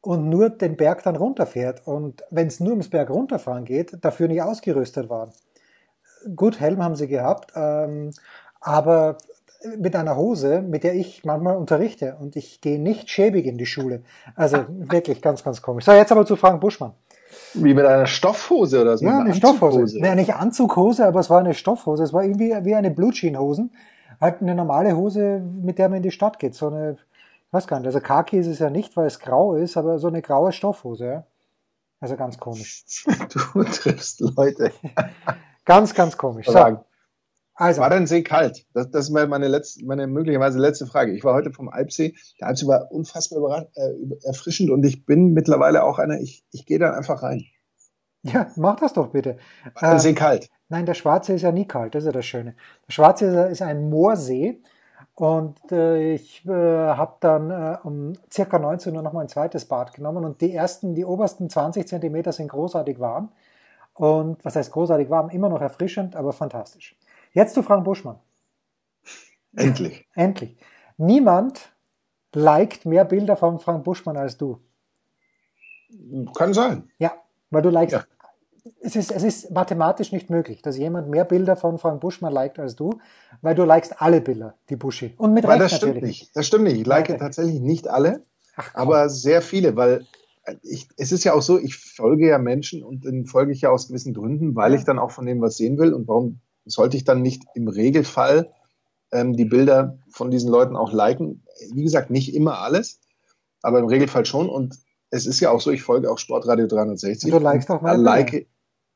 und 0.00 0.28
nur 0.28 0.50
den 0.50 0.76
Berg 0.76 1.02
dann 1.02 1.16
runterfährt. 1.16 1.86
Und 1.86 2.22
wenn 2.30 2.46
es 2.46 2.60
nur 2.60 2.70
ums 2.70 2.90
Berg 2.90 3.10
runterfahren 3.10 3.64
geht, 3.64 3.98
dafür 4.02 4.28
nicht 4.28 4.42
ausgerüstet 4.42 5.10
waren. 5.10 5.32
Gut, 6.36 6.60
Helm 6.60 6.82
haben 6.82 6.94
sie 6.94 7.08
gehabt, 7.08 7.52
ähm, 7.56 8.12
aber 8.60 9.18
mit 9.78 9.94
einer 9.94 10.16
Hose, 10.16 10.62
mit 10.62 10.84
der 10.84 10.94
ich 10.94 11.24
manchmal 11.24 11.56
unterrichte 11.56 12.16
und 12.20 12.36
ich 12.36 12.60
gehe 12.60 12.80
nicht 12.80 13.10
schäbig 13.10 13.46
in 13.46 13.58
die 13.58 13.66
Schule. 13.66 14.02
Also 14.34 14.64
wirklich 14.68 15.20
ganz, 15.20 15.44
ganz 15.44 15.60
komisch. 15.60 15.84
So, 15.84 15.92
jetzt 15.92 16.12
aber 16.12 16.24
zu 16.24 16.36
Frank 16.36 16.60
Buschmann. 16.60 16.92
Wie 17.54 17.74
mit 17.74 17.84
einer 17.84 18.06
Stoffhose 18.06 18.80
oder 18.80 18.96
so? 18.96 19.04
Ja, 19.04 19.12
eine, 19.12 19.24
eine 19.26 19.34
Stoffhose. 19.34 20.00
Naja, 20.00 20.14
nicht 20.14 20.34
Anzughose, 20.34 21.06
aber 21.06 21.20
es 21.20 21.30
war 21.30 21.40
eine 21.40 21.54
Stoffhose. 21.54 22.02
Es 22.02 22.12
war 22.12 22.22
irgendwie 22.24 22.54
wie 22.62 22.74
eine 22.74 22.90
Blutschienhosen. 22.90 23.72
Halt 24.20 24.40
eine 24.40 24.54
normale 24.54 24.96
Hose, 24.96 25.40
mit 25.62 25.78
der 25.78 25.88
man 25.88 25.98
in 25.98 26.02
die 26.02 26.10
Stadt 26.10 26.38
geht. 26.38 26.54
So 26.54 26.68
eine, 26.68 26.96
ich 27.46 27.52
weiß 27.52 27.66
gar 27.66 27.78
nicht, 27.78 27.86
also 27.86 28.00
Kaki 28.00 28.38
ist 28.38 28.46
es 28.46 28.58
ja 28.58 28.70
nicht, 28.70 28.96
weil 28.96 29.06
es 29.06 29.18
grau 29.18 29.54
ist, 29.54 29.76
aber 29.76 29.98
so 29.98 30.08
eine 30.08 30.22
graue 30.22 30.52
Stoffhose, 30.52 31.06
ja. 31.06 31.24
Also 32.00 32.16
ganz 32.16 32.38
komisch. 32.38 32.84
Du 33.54 33.62
triffst 33.64 34.20
Leute. 34.20 34.72
ganz, 35.64 35.94
ganz 35.94 36.16
komisch. 36.16 36.46
So. 36.46 36.80
Also. 37.60 37.82
War 37.82 37.90
dein 37.90 38.06
See 38.06 38.22
kalt? 38.22 38.64
Das, 38.72 38.90
das 38.90 39.04
ist 39.04 39.10
meine, 39.10 39.46
letzte, 39.46 39.84
meine 39.84 40.06
möglicherweise 40.06 40.58
letzte 40.58 40.86
Frage. 40.86 41.12
Ich 41.12 41.24
war 41.24 41.34
heute 41.34 41.52
vom 41.52 41.68
Alpsee. 41.68 42.14
Der 42.40 42.48
Alpsee 42.48 42.66
war 42.66 42.90
unfassbar 42.90 43.66
äh, 43.74 43.92
erfrischend 44.24 44.70
und 44.70 44.82
ich 44.82 45.04
bin 45.04 45.34
mittlerweile 45.34 45.84
auch 45.84 45.98
einer, 45.98 46.18
ich, 46.18 46.42
ich 46.52 46.64
gehe 46.64 46.78
da 46.78 46.94
einfach 46.94 47.22
rein. 47.22 47.44
Ja, 48.22 48.50
mach 48.56 48.76
das 48.76 48.94
doch 48.94 49.08
bitte. 49.08 49.36
War 49.74 49.90
der 49.90 49.98
äh, 49.98 50.00
See 50.00 50.14
kalt? 50.14 50.48
Nein, 50.70 50.86
der 50.86 50.94
Schwarze 50.94 51.34
ist 51.34 51.42
ja 51.42 51.52
nie 51.52 51.66
kalt, 51.66 51.94
das 51.94 52.04
ist 52.04 52.06
ja 52.06 52.12
das 52.12 52.24
Schöne. 52.24 52.54
Der 52.88 52.92
Schwarze 52.92 53.26
ist 53.50 53.60
ein 53.60 53.90
Moorsee 53.90 54.62
und 55.14 55.58
äh, 55.70 56.14
ich 56.14 56.46
äh, 56.46 56.52
habe 56.52 57.16
dann 57.20 57.50
äh, 57.50 57.76
um 57.82 58.14
circa 58.32 58.58
19 58.58 58.96
Uhr 58.96 59.02
nochmal 59.02 59.24
ein 59.24 59.28
zweites 59.28 59.66
Bad 59.66 59.92
genommen 59.92 60.24
und 60.24 60.40
die 60.40 60.54
ersten, 60.54 60.94
die 60.94 61.04
obersten 61.04 61.50
20 61.50 61.86
Zentimeter 61.86 62.32
sind 62.32 62.48
großartig 62.48 63.00
warm. 63.00 63.32
Und 63.92 64.42
was 64.46 64.56
heißt 64.56 64.72
großartig 64.72 65.10
warm? 65.10 65.28
Immer 65.28 65.50
noch 65.50 65.60
erfrischend, 65.60 66.16
aber 66.16 66.32
fantastisch. 66.32 66.96
Jetzt 67.32 67.54
zu 67.54 67.62
Frank 67.62 67.84
Buschmann. 67.84 68.18
Endlich. 69.54 70.06
Endlich. 70.14 70.56
Niemand 70.96 71.72
liked 72.34 72.86
mehr 72.86 73.04
Bilder 73.04 73.36
von 73.36 73.58
Frank 73.58 73.84
Buschmann 73.84 74.16
als 74.16 74.36
du. 74.36 74.60
Kann 76.36 76.54
sein. 76.54 76.90
Ja, 76.98 77.14
weil 77.50 77.62
du 77.62 77.70
likest. 77.70 77.92
Ja. 77.92 78.04
Es, 78.80 78.94
ist, 78.94 79.10
es 79.10 79.22
ist 79.22 79.50
mathematisch 79.50 80.12
nicht 80.12 80.30
möglich, 80.30 80.62
dass 80.62 80.76
jemand 80.76 81.08
mehr 81.08 81.24
Bilder 81.24 81.56
von 81.56 81.78
Frank 81.78 82.00
Buschmann 82.00 82.32
liked 82.32 82.58
als 82.58 82.76
du, 82.76 83.00
weil 83.40 83.54
du 83.54 83.64
likest 83.64 84.00
alle 84.00 84.20
Bilder, 84.20 84.54
die 84.68 84.76
Buschi. 84.76 85.14
Und 85.16 85.32
mit 85.32 85.46
Recht 85.46 85.60
das 85.60 85.76
stimmt 85.76 85.94
natürlich. 85.94 86.20
nicht. 86.20 86.36
Das 86.36 86.46
stimmt 86.46 86.64
nicht. 86.64 86.80
Ich 86.80 86.86
like 86.86 87.08
okay. 87.08 87.18
tatsächlich 87.18 87.60
nicht 87.60 87.88
alle, 87.88 88.22
Ach, 88.56 88.74
aber 88.74 89.08
sehr 89.08 89.40
viele, 89.42 89.76
weil 89.76 90.06
ich, 90.62 90.88
es 90.96 91.12
ist 91.12 91.24
ja 91.24 91.32
auch 91.32 91.42
so, 91.42 91.58
ich 91.58 91.76
folge 91.76 92.28
ja 92.28 92.38
Menschen 92.38 92.82
und 92.82 93.04
dann 93.04 93.24
folge 93.26 93.52
ich 93.52 93.62
ja 93.62 93.70
aus 93.70 93.88
gewissen 93.88 94.14
Gründen, 94.14 94.54
weil 94.54 94.74
ich 94.74 94.84
dann 94.84 94.98
auch 94.98 95.10
von 95.10 95.26
denen 95.26 95.40
was 95.40 95.56
sehen 95.56 95.78
will. 95.78 95.94
Und 95.94 96.08
warum 96.08 96.40
sollte 96.64 96.96
ich 96.96 97.04
dann 97.04 97.22
nicht 97.22 97.44
im 97.54 97.68
Regelfall 97.68 98.52
ähm, 99.12 99.34
die 99.34 99.44
Bilder 99.44 99.98
von 100.10 100.30
diesen 100.30 100.50
Leuten 100.50 100.76
auch 100.76 100.92
liken? 100.92 101.44
Wie 101.72 101.82
gesagt, 101.82 102.10
nicht 102.10 102.34
immer 102.34 102.58
alles, 102.60 103.00
aber 103.62 103.78
im 103.78 103.86
Regelfall 103.86 104.24
schon. 104.26 104.48
Und 104.48 104.78
es 105.10 105.26
ist 105.26 105.40
ja 105.40 105.50
auch 105.50 105.60
so, 105.60 105.70
ich 105.70 105.82
folge 105.82 106.10
auch 106.10 106.18
Sportradio 106.18 106.66
360. 106.66 107.30
Du 107.30 107.38
likest 107.38 107.70
auch 107.70 107.82
meine 107.82 108.02
like, 108.02 108.48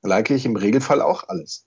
like 0.03 0.31
ich 0.31 0.47
im 0.47 0.57
Regelfall 0.57 1.01
auch 1.01 1.29
alles. 1.29 1.67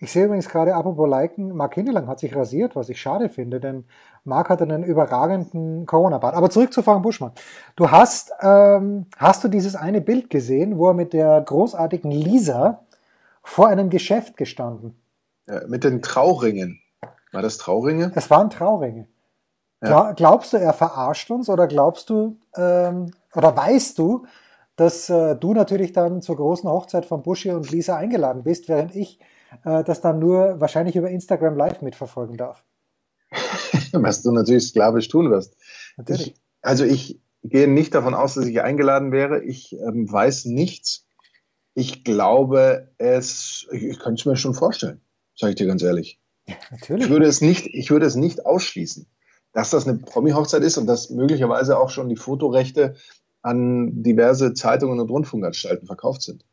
Ich 0.00 0.12
sehe 0.12 0.26
übrigens 0.26 0.48
gerade, 0.48 0.76
apropos 0.76 1.08
liken, 1.08 1.56
Mark 1.56 1.74
Hindelang 1.74 2.06
hat 2.06 2.20
sich 2.20 2.34
rasiert, 2.36 2.76
was 2.76 2.88
ich 2.88 3.00
schade 3.00 3.28
finde, 3.28 3.58
denn 3.58 3.84
Mark 4.22 4.48
hat 4.48 4.62
einen 4.62 4.84
überragenden 4.84 5.86
Corona-Bart. 5.86 6.36
Aber 6.36 6.50
zurück 6.50 6.72
zu 6.72 6.82
Frank 6.82 7.02
Buschmann. 7.02 7.32
Du 7.74 7.90
hast, 7.90 8.30
ähm, 8.40 9.06
hast 9.16 9.42
du 9.42 9.48
dieses 9.48 9.74
eine 9.74 10.00
Bild 10.00 10.30
gesehen, 10.30 10.78
wo 10.78 10.88
er 10.88 10.94
mit 10.94 11.12
der 11.12 11.40
großartigen 11.40 12.12
Lisa 12.12 12.84
vor 13.42 13.66
einem 13.66 13.90
Geschäft 13.90 14.36
gestanden? 14.36 14.94
Ja, 15.48 15.66
mit 15.66 15.84
den 15.84 16.02
Trauringen. 16.02 16.80
War 17.32 17.42
das 17.42 17.58
Trauringe? 17.58 18.12
Es 18.14 18.30
waren 18.30 18.50
Trauringe. 18.50 19.06
Ja. 19.82 20.12
Glaubst 20.12 20.52
du, 20.52 20.56
er 20.56 20.72
verarscht 20.72 21.30
uns 21.30 21.48
oder 21.48 21.66
glaubst 21.68 22.10
du, 22.10 22.38
ähm, 22.56 23.12
oder 23.34 23.56
weißt 23.56 23.98
du, 23.98 24.26
dass 24.76 25.08
äh, 25.08 25.36
du 25.36 25.54
natürlich 25.54 25.92
dann 25.92 26.20
zur 26.20 26.36
großen 26.36 26.68
Hochzeit 26.68 27.06
von 27.06 27.22
Buschi 27.22 27.52
und 27.52 27.70
Lisa 27.70 27.96
eingeladen 27.96 28.42
bist, 28.42 28.68
während 28.68 28.94
ich 28.96 29.20
äh, 29.64 29.84
das 29.84 30.00
dann 30.00 30.18
nur 30.18 30.60
wahrscheinlich 30.60 30.96
über 30.96 31.10
Instagram 31.10 31.56
Live 31.56 31.80
mitverfolgen 31.80 32.36
darf? 32.36 32.64
Was 33.92 34.22
du 34.22 34.32
natürlich 34.32 34.68
sklavisch 34.68 35.08
tun 35.08 35.30
wirst. 35.30 35.56
Natürlich. 35.96 36.28
Ich, 36.28 36.40
also 36.62 36.84
ich 36.84 37.20
gehe 37.44 37.68
nicht 37.68 37.94
davon 37.94 38.14
aus, 38.14 38.34
dass 38.34 38.46
ich 38.46 38.62
eingeladen 38.62 39.12
wäre. 39.12 39.42
Ich 39.44 39.74
ähm, 39.74 40.10
weiß 40.10 40.46
nichts. 40.46 41.06
Ich 41.74 42.02
glaube, 42.02 42.90
es, 42.98 43.68
ich, 43.70 43.84
ich 43.84 43.98
könnte 44.00 44.20
es 44.20 44.26
mir 44.26 44.36
schon 44.36 44.54
vorstellen 44.54 45.00
sage 45.38 45.52
ich 45.52 45.56
dir 45.56 45.66
ganz 45.66 45.82
ehrlich. 45.82 46.18
Ja, 46.46 46.56
natürlich. 46.70 47.04
Ich 47.04 47.10
würde 47.10 47.26
es 47.26 47.40
nicht, 47.40 47.66
ich 47.66 47.90
würde 47.90 48.06
es 48.06 48.16
nicht 48.16 48.44
ausschließen, 48.44 49.06
dass 49.52 49.70
das 49.70 49.86
eine 49.86 49.98
Promi-Hochzeit 49.98 50.62
ist 50.62 50.76
und 50.76 50.86
dass 50.86 51.10
möglicherweise 51.10 51.78
auch 51.78 51.90
schon 51.90 52.08
die 52.08 52.16
Fotorechte 52.16 52.96
an 53.42 54.02
diverse 54.02 54.52
Zeitungen 54.54 55.00
und 55.00 55.10
Rundfunkanstalten 55.10 55.86
verkauft 55.86 56.22
sind. 56.22 56.44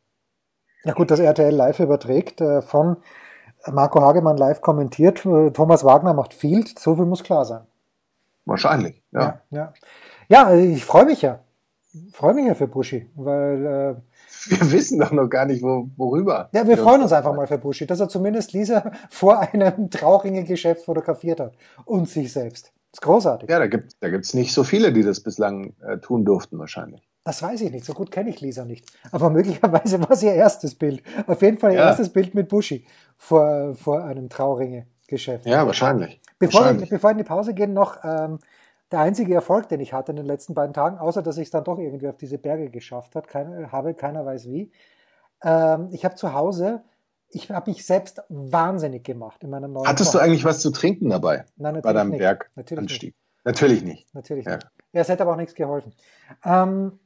Ja 0.84 0.92
gut, 0.92 1.10
dass 1.10 1.18
RTL 1.18 1.54
live 1.54 1.80
überträgt, 1.80 2.40
äh, 2.40 2.62
von 2.62 2.98
Marco 3.66 4.00
Hagemann 4.00 4.36
live 4.36 4.60
kommentiert, 4.60 5.26
äh, 5.26 5.50
Thomas 5.50 5.84
Wagner 5.84 6.14
macht 6.14 6.32
Field, 6.32 6.78
so 6.78 6.94
viel 6.94 7.06
muss 7.06 7.24
klar 7.24 7.44
sein. 7.44 7.62
Wahrscheinlich, 8.44 9.02
ja. 9.10 9.40
Ja, 9.50 9.72
ja. 10.28 10.48
ja 10.50 10.54
ich 10.54 10.84
freue 10.84 11.06
mich 11.06 11.22
ja. 11.22 11.40
Freue 12.12 12.34
mich 12.34 12.46
ja 12.46 12.54
für 12.54 12.68
Buschi, 12.68 13.10
weil 13.16 13.66
äh, 13.66 14.15
wir 14.50 14.72
wissen 14.72 14.98
doch 14.98 15.12
noch 15.12 15.28
gar 15.28 15.46
nicht, 15.46 15.62
wo, 15.62 15.88
worüber. 15.96 16.48
Ja, 16.52 16.66
wir 16.66 16.78
freuen 16.78 17.02
uns 17.02 17.12
einfach 17.12 17.34
mal 17.34 17.46
für 17.46 17.58
Buschi, 17.58 17.86
dass 17.86 18.00
er 18.00 18.08
zumindest 18.08 18.52
Lisa 18.52 18.90
vor 19.10 19.40
einem 19.40 19.90
traurigen 19.90 20.44
Geschäft 20.44 20.84
fotografiert 20.84 21.40
hat 21.40 21.54
und 21.84 22.08
sich 22.08 22.32
selbst. 22.32 22.72
Das 22.92 22.98
ist 22.98 23.02
großartig. 23.02 23.50
Ja, 23.50 23.58
da 23.58 23.66
gibt 23.66 23.88
es 23.88 23.98
da 23.98 24.08
gibt's 24.08 24.34
nicht 24.34 24.52
so 24.52 24.64
viele, 24.64 24.92
die 24.92 25.02
das 25.02 25.20
bislang 25.20 25.74
äh, 25.86 25.98
tun 25.98 26.24
durften, 26.24 26.58
wahrscheinlich. 26.58 27.02
Das 27.24 27.42
weiß 27.42 27.60
ich 27.62 27.72
nicht. 27.72 27.84
So 27.84 27.92
gut 27.92 28.12
kenne 28.12 28.30
ich 28.30 28.40
Lisa 28.40 28.64
nicht. 28.64 28.86
Aber 29.10 29.30
möglicherweise 29.30 30.00
war 30.00 30.12
es 30.12 30.22
ihr 30.22 30.32
erstes 30.32 30.74
Bild. 30.74 31.02
Auf 31.26 31.42
jeden 31.42 31.58
Fall 31.58 31.72
ihr 31.72 31.78
ja. 31.78 31.88
erstes 31.88 32.08
Bild 32.08 32.34
mit 32.34 32.48
Buschi 32.48 32.86
vor, 33.16 33.74
vor 33.74 34.04
einem 34.04 34.28
Trauringe-Geschäft. 34.28 35.44
Ja, 35.44 35.66
wahrscheinlich. 35.66 36.20
Bevor, 36.38 36.60
wahrscheinlich. 36.60 36.90
Wir, 36.90 36.98
bevor 36.98 37.10
wir 37.10 37.12
in 37.12 37.18
die 37.18 37.24
Pause 37.24 37.52
gehen, 37.52 37.72
noch 37.72 37.98
ähm, 38.04 38.38
der 38.92 39.00
einzige 39.00 39.34
Erfolg, 39.34 39.68
den 39.68 39.80
ich 39.80 39.92
hatte 39.92 40.12
in 40.12 40.16
den 40.16 40.26
letzten 40.26 40.54
beiden 40.54 40.72
Tagen, 40.72 40.98
außer 40.98 41.22
dass 41.22 41.38
ich 41.38 41.44
es 41.44 41.50
dann 41.50 41.64
doch 41.64 41.78
irgendwie 41.78 42.08
auf 42.08 42.16
diese 42.16 42.38
Berge 42.38 42.70
geschafft 42.70 43.16
hat, 43.16 43.28
keine, 43.28 43.72
habe, 43.72 43.94
keiner 43.94 44.24
weiß 44.24 44.48
wie. 44.48 44.70
Ähm, 45.42 45.88
ich 45.92 46.04
habe 46.04 46.14
zu 46.14 46.32
Hause, 46.32 46.82
ich 47.30 47.50
habe 47.50 47.70
mich 47.70 47.84
selbst 47.84 48.22
wahnsinnig 48.28 49.04
gemacht 49.04 49.42
in 49.42 49.50
meinem 49.50 49.72
neuen 49.72 49.88
Hattest 49.88 50.12
Koch. 50.12 50.20
du 50.20 50.24
eigentlich 50.24 50.44
was 50.44 50.60
zu 50.60 50.70
trinken 50.70 51.10
dabei? 51.10 51.44
Nein, 51.56 51.74
natürlich 51.74 51.82
bei 51.82 51.92
deinem 51.92 52.10
nicht. 52.10 52.18
Berganstieg? 52.18 52.54
Natürlich 52.54 53.02
nicht. 53.02 53.14
Natürlich 53.44 53.84
nicht. 53.84 54.14
Natürlich 54.14 54.46
ja. 54.46 54.54
nicht. 54.54 54.66
Ja, 54.92 55.00
es 55.00 55.08
hätte 55.08 55.22
aber 55.22 55.32
auch 55.32 55.36
nichts 55.36 55.54
geholfen. 55.54 55.92
Ähm, 56.44 56.98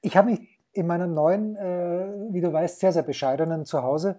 ich 0.00 0.16
habe 0.16 0.30
mich 0.30 0.60
in 0.72 0.86
meinem 0.86 1.14
neuen, 1.14 1.56
äh, 1.56 2.08
wie 2.30 2.40
du 2.40 2.52
weißt, 2.52 2.80
sehr, 2.80 2.92
sehr 2.92 3.02
bescheidenen 3.02 3.64
Zuhause, 3.64 4.18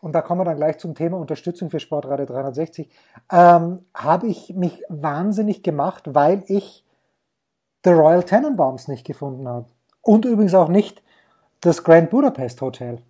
und 0.00 0.12
da 0.12 0.22
kommen 0.22 0.40
wir 0.40 0.44
dann 0.44 0.56
gleich 0.56 0.78
zum 0.78 0.94
Thema 0.94 1.18
Unterstützung 1.18 1.70
für 1.70 1.80
Sportradio 1.80 2.26
360, 2.26 2.88
ähm, 3.32 3.84
habe 3.94 4.26
ich 4.26 4.54
mich 4.54 4.82
wahnsinnig 4.88 5.62
gemacht, 5.62 6.04
weil 6.14 6.44
ich 6.46 6.84
The 7.84 7.90
Royal 7.90 8.22
Tenenbaums 8.22 8.88
nicht 8.88 9.06
gefunden 9.06 9.48
habe. 9.48 9.66
Und 10.02 10.24
übrigens 10.24 10.54
auch 10.54 10.68
nicht 10.68 11.02
das 11.60 11.82
Grand 11.82 12.10
Budapest 12.10 12.60
Hotel. 12.60 13.02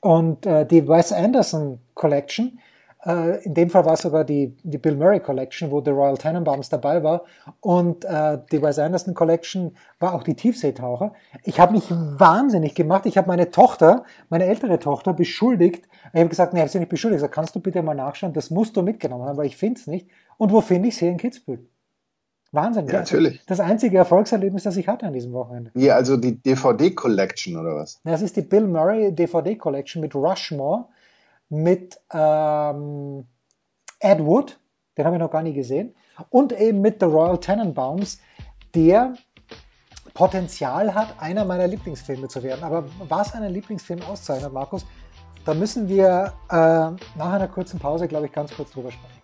Und 0.00 0.46
äh, 0.46 0.66
die 0.66 0.86
Wes 0.88 1.12
Anderson 1.12 1.80
Collection, 1.94 2.58
äh, 3.06 3.42
in 3.44 3.54
dem 3.54 3.70
Fall 3.70 3.84
war 3.84 3.94
es 3.94 4.00
sogar 4.00 4.24
die, 4.24 4.56
die 4.62 4.78
Bill 4.78 4.96
Murray 4.96 5.20
Collection, 5.20 5.70
wo 5.70 5.82
The 5.82 5.90
Royal 5.90 6.16
Tenenbaums 6.16 6.68
dabei 6.68 7.02
war. 7.02 7.24
Und 7.60 8.04
äh, 8.04 8.38
die 8.50 8.62
Wes 8.62 8.78
Anderson 8.78 9.14
Collection 9.14 9.76
war 9.98 10.14
auch 10.14 10.22
die 10.22 10.34
Tiefseetaucher. 10.34 11.12
Ich 11.42 11.60
habe 11.60 11.72
mich 11.72 11.90
wahnsinnig 11.90 12.74
gemacht. 12.74 13.06
Ich 13.06 13.16
habe 13.18 13.28
meine 13.28 13.50
Tochter, 13.50 14.04
meine 14.30 14.46
ältere 14.46 14.78
Tochter, 14.78 15.12
beschuldigt. 15.12 15.86
Ich 16.12 16.20
habe 16.20 16.28
gesagt, 16.28 16.52
nee, 16.52 16.60
ich 16.60 16.62
habe 16.62 16.70
sie 16.70 16.78
nicht 16.78 16.88
beschuldigt. 16.88 17.18
Ich 17.18 17.22
gesagt, 17.22 17.34
kannst 17.34 17.54
du 17.54 17.60
bitte 17.60 17.82
mal 17.82 17.94
nachschauen? 17.94 18.32
Das 18.32 18.50
musst 18.50 18.76
du 18.76 18.82
mitgenommen 18.82 19.24
haben, 19.24 19.36
weil 19.36 19.46
ich 19.46 19.56
finde 19.56 19.80
es 19.80 19.86
nicht. 19.86 20.08
Und 20.36 20.52
wo 20.52 20.60
finde 20.60 20.88
ich 20.88 20.96
sie 20.96 21.08
in 21.08 21.16
Kitzbühel? 21.16 21.66
Wahnsinn. 22.54 22.86
Ja, 22.86 23.00
natürlich. 23.00 23.42
Das 23.46 23.60
einzige 23.60 23.98
Erfolgserlebnis, 23.98 24.62
das 24.62 24.76
ich 24.76 24.86
hatte 24.88 25.06
an 25.06 25.12
diesem 25.12 25.32
Wochenende. 25.32 25.72
Wie, 25.74 25.90
also 25.90 26.16
die 26.16 26.40
DVD-Collection 26.40 27.56
oder 27.56 27.74
was? 27.74 28.00
Das 28.04 28.22
ist 28.22 28.36
die 28.36 28.42
Bill 28.42 28.66
Murray 28.66 29.12
DVD-Collection 29.12 30.00
mit 30.00 30.14
Rushmore 30.14 30.86
mit 31.54 32.00
ähm, 32.12 33.26
Ed 34.00 34.24
Wood, 34.24 34.58
den 34.96 35.04
habe 35.04 35.16
ich 35.16 35.20
noch 35.20 35.30
gar 35.30 35.42
nie 35.42 35.52
gesehen, 35.52 35.94
und 36.30 36.52
eben 36.52 36.80
mit 36.80 37.00
The 37.00 37.06
Royal 37.06 37.38
Tenenbaums, 37.38 38.20
der 38.74 39.14
Potenzial 40.12 40.94
hat, 40.94 41.20
einer 41.20 41.44
meiner 41.44 41.66
Lieblingsfilme 41.66 42.28
zu 42.28 42.42
werden. 42.42 42.64
Aber 42.64 42.84
was 43.08 43.34
einen 43.34 43.52
Lieblingsfilm 43.52 44.02
auszeichnet, 44.02 44.52
Markus, 44.52 44.86
da 45.44 45.54
müssen 45.54 45.88
wir 45.88 46.32
äh, 46.48 46.54
nach 46.54 47.32
einer 47.32 47.48
kurzen 47.48 47.78
Pause, 47.78 48.08
glaube 48.08 48.26
ich, 48.26 48.32
ganz 48.32 48.54
kurz 48.54 48.70
drüber 48.70 48.90
sprechen. 48.92 49.14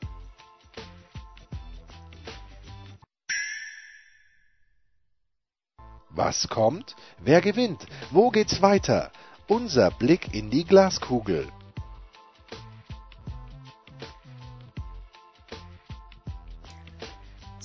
Was 6.11 6.49
kommt? 6.49 6.97
Wer 7.23 7.41
gewinnt? 7.41 7.87
Wo 8.11 8.31
geht's 8.31 8.61
weiter? 8.61 9.11
Unser 9.49 9.91
Blick 9.91 10.35
in 10.35 10.51
die 10.51 10.65
Glaskugel. 10.65 11.49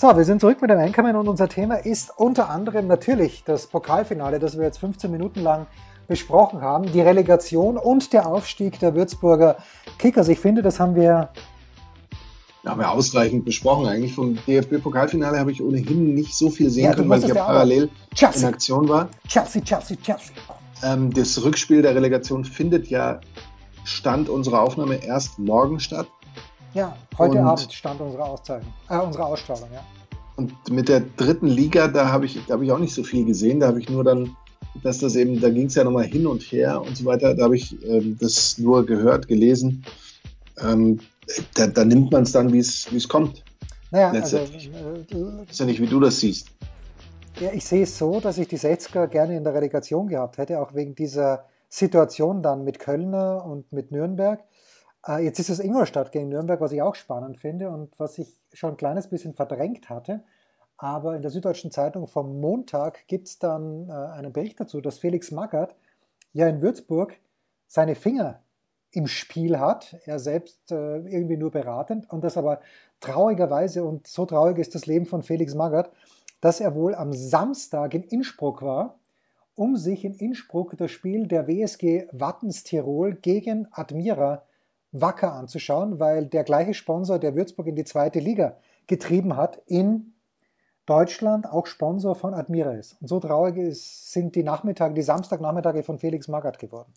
So, 0.05 0.15
wir 0.15 0.23
sind 0.23 0.39
zurück 0.39 0.61
mit 0.61 0.69
dem 0.69 0.77
Einkommen 0.77 1.15
und 1.15 1.27
unser 1.27 1.49
Thema 1.49 1.77
ist 1.77 2.11
unter 2.15 2.47
anderem 2.51 2.85
natürlich 2.85 3.43
das 3.43 3.65
Pokalfinale, 3.65 4.37
das 4.37 4.55
wir 4.55 4.63
jetzt 4.63 4.77
15 4.77 5.09
Minuten 5.09 5.41
lang 5.41 5.65
besprochen 6.07 6.61
haben, 6.61 6.91
die 6.91 7.01
Relegation 7.01 7.75
und 7.75 8.13
der 8.13 8.27
Aufstieg 8.27 8.77
der 8.77 8.93
Würzburger 8.93 9.57
Kickers. 9.97 10.27
Ich 10.27 10.37
finde, 10.37 10.61
das 10.61 10.79
haben 10.79 10.93
wir 10.95 11.29
haben 12.67 12.79
wir 12.79 12.91
ausreichend 12.91 13.45
besprochen. 13.45 13.87
Eigentlich 13.87 14.13
vom 14.13 14.37
DFB-Pokalfinale 14.45 15.39
habe 15.39 15.51
ich 15.51 15.63
ohnehin 15.63 16.13
nicht 16.13 16.35
so 16.35 16.51
viel 16.51 16.69
sehen 16.69 16.85
ja, 16.85 16.93
können, 16.93 17.09
weil 17.09 17.23
ich 17.23 17.29
ja 17.29 17.43
parallel 17.43 17.89
Chelsea. 18.13 18.47
in 18.47 18.53
Aktion 18.53 18.87
war. 18.87 19.09
Chelsea, 19.27 19.63
Chelsea, 19.63 19.97
Chelsea. 20.03 20.35
Ähm, 20.83 21.11
das 21.11 21.43
Rückspiel 21.43 21.81
der 21.81 21.95
Relegation 21.95 22.45
findet 22.45 22.89
ja 22.89 23.21
Stand 23.85 24.29
unserer 24.29 24.61
Aufnahme 24.61 25.03
erst 25.03 25.39
morgen 25.39 25.79
statt. 25.79 26.05
Ja, 26.75 26.95
heute 27.17 27.39
und, 27.39 27.47
Abend 27.47 27.73
stand 27.73 28.01
unsere 28.01 28.23
Auszeichnung, 28.23 28.73
äh, 28.89 28.97
unsere 28.97 29.25
Ausstrahlung, 29.25 29.69
ja. 29.73 29.81
Und 30.35 30.53
mit 30.69 30.89
der 30.89 31.01
dritten 31.01 31.47
Liga, 31.47 31.87
da 31.87 32.09
habe 32.11 32.25
ich, 32.25 32.39
da 32.47 32.53
habe 32.55 32.65
ich 32.65 32.71
auch 32.71 32.79
nicht 32.79 32.93
so 32.93 33.03
viel 33.03 33.25
gesehen. 33.25 33.59
Da 33.59 33.67
habe 33.67 33.79
ich 33.79 33.89
nur 33.89 34.03
dann, 34.03 34.35
dass 34.83 34.99
das 34.99 35.15
eben, 35.15 35.39
da 35.39 35.49
ging 35.49 35.67
es 35.67 35.75
ja 35.75 35.83
nochmal 35.83 36.05
hin 36.05 36.27
und 36.27 36.41
her 36.43 36.81
und 36.81 36.97
so 36.97 37.05
weiter. 37.05 37.33
Da 37.33 37.45
habe 37.45 37.55
ich 37.55 37.75
ähm, 37.85 38.17
das 38.19 38.57
nur 38.57 38.85
gehört, 38.85 39.27
gelesen. 39.27 39.85
Ähm, 40.59 40.99
da, 41.53 41.67
da, 41.67 41.85
nimmt 41.85 42.11
man 42.11 42.23
es 42.23 42.31
dann, 42.33 42.51
wie 42.51 42.59
es 42.59 43.07
kommt. 43.07 43.43
Naja, 43.91 44.11
also, 44.11 44.37
äh, 44.37 44.45
ist 45.49 45.59
ja 45.59 45.65
nicht, 45.65 45.81
wie 45.81 45.87
du 45.87 45.99
das 45.99 46.19
siehst. 46.19 46.49
Ja, 47.39 47.51
ich 47.51 47.65
sehe 47.65 47.83
es 47.83 47.97
so, 47.97 48.19
dass 48.19 48.37
ich 48.37 48.47
die 48.47 48.57
60er 48.57 49.07
gerne 49.07 49.35
in 49.35 49.43
der 49.43 49.53
Relegation 49.53 50.07
gehabt 50.07 50.37
hätte, 50.37 50.59
auch 50.59 50.73
wegen 50.73 50.95
dieser 50.95 51.45
Situation 51.67 52.41
dann 52.41 52.63
mit 52.63 52.79
Kölner 52.79 53.43
und 53.45 53.71
mit 53.73 53.91
Nürnberg. 53.91 54.41
Äh, 55.07 55.23
jetzt 55.23 55.39
ist 55.39 55.49
es 55.49 55.59
Ingolstadt 55.59 56.11
gegen 56.11 56.29
Nürnberg, 56.29 56.61
was 56.61 56.71
ich 56.71 56.81
auch 56.81 56.95
spannend 56.95 57.37
finde 57.37 57.69
und 57.69 57.97
was 57.99 58.17
ich 58.17 58.27
schon 58.53 58.71
ein 58.71 58.77
kleines 58.77 59.07
bisschen 59.07 59.33
verdrängt 59.33 59.89
hatte. 59.89 60.23
Aber 60.77 61.15
in 61.15 61.21
der 61.21 61.31
Süddeutschen 61.31 61.71
Zeitung 61.71 62.07
vom 62.07 62.39
Montag 62.41 63.07
gibt 63.07 63.27
es 63.27 63.39
dann 63.39 63.89
äh, 63.89 63.93
einen 63.93 64.33
Bericht 64.33 64.59
dazu, 64.59 64.81
dass 64.81 64.99
Felix 64.99 65.31
Magath 65.31 65.75
ja 66.33 66.47
in 66.47 66.61
Würzburg 66.61 67.17
seine 67.67 67.95
Finger 67.95 68.41
im 68.91 69.07
Spiel 69.07 69.59
hat, 69.59 69.97
er 70.05 70.19
selbst 70.19 70.71
äh, 70.71 70.97
irgendwie 70.99 71.37
nur 71.37 71.51
beratend 71.51 72.09
und 72.11 72.23
das 72.23 72.37
aber 72.37 72.61
traurigerweise 73.01 73.83
und 73.83 74.07
so 74.07 74.25
traurig 74.25 74.57
ist 74.57 74.73
das 74.73 74.85
Leben 74.85 75.05
von 75.05 75.21
Felix 75.21 75.53
Magath, 75.53 75.91
dass 76.39 76.61
er 76.61 76.75
wohl 76.75 76.95
am 76.95 77.11
Samstag 77.11 77.93
in 77.93 78.03
Innsbruck 78.03 78.61
war, 78.61 78.97
um 79.55 79.75
sich 79.75 80.05
in 80.05 80.13
Innsbruck 80.13 80.75
das 80.77 80.91
Spiel 80.91 81.27
der 81.27 81.47
WSG 81.47 82.07
Wattens 82.11 82.63
Tirol 82.63 83.15
gegen 83.15 83.67
Admira 83.71 84.43
Wacker 85.01 85.33
anzuschauen, 85.33 85.99
weil 85.99 86.25
der 86.25 86.43
gleiche 86.43 86.73
Sponsor, 86.73 87.19
der 87.19 87.35
Würzburg 87.35 87.67
in 87.67 87.75
die 87.75 87.83
zweite 87.83 88.19
Liga 88.19 88.57
getrieben 88.87 89.35
hat, 89.35 89.61
in 89.67 90.13
Deutschland 90.85 91.47
auch 91.47 91.65
Sponsor 91.65 92.15
von 92.15 92.33
Admira 92.33 92.73
ist. 92.73 92.97
Und 93.01 93.07
so 93.07 93.19
traurig 93.19 93.57
ist, 93.57 94.11
sind 94.11 94.35
die 94.35 94.43
Nachmittage, 94.43 94.93
die 94.93 95.01
Samstagnachmittage 95.01 95.83
von 95.83 95.97
Felix 95.97 96.27
Magath 96.27 96.59
geworden. 96.59 96.93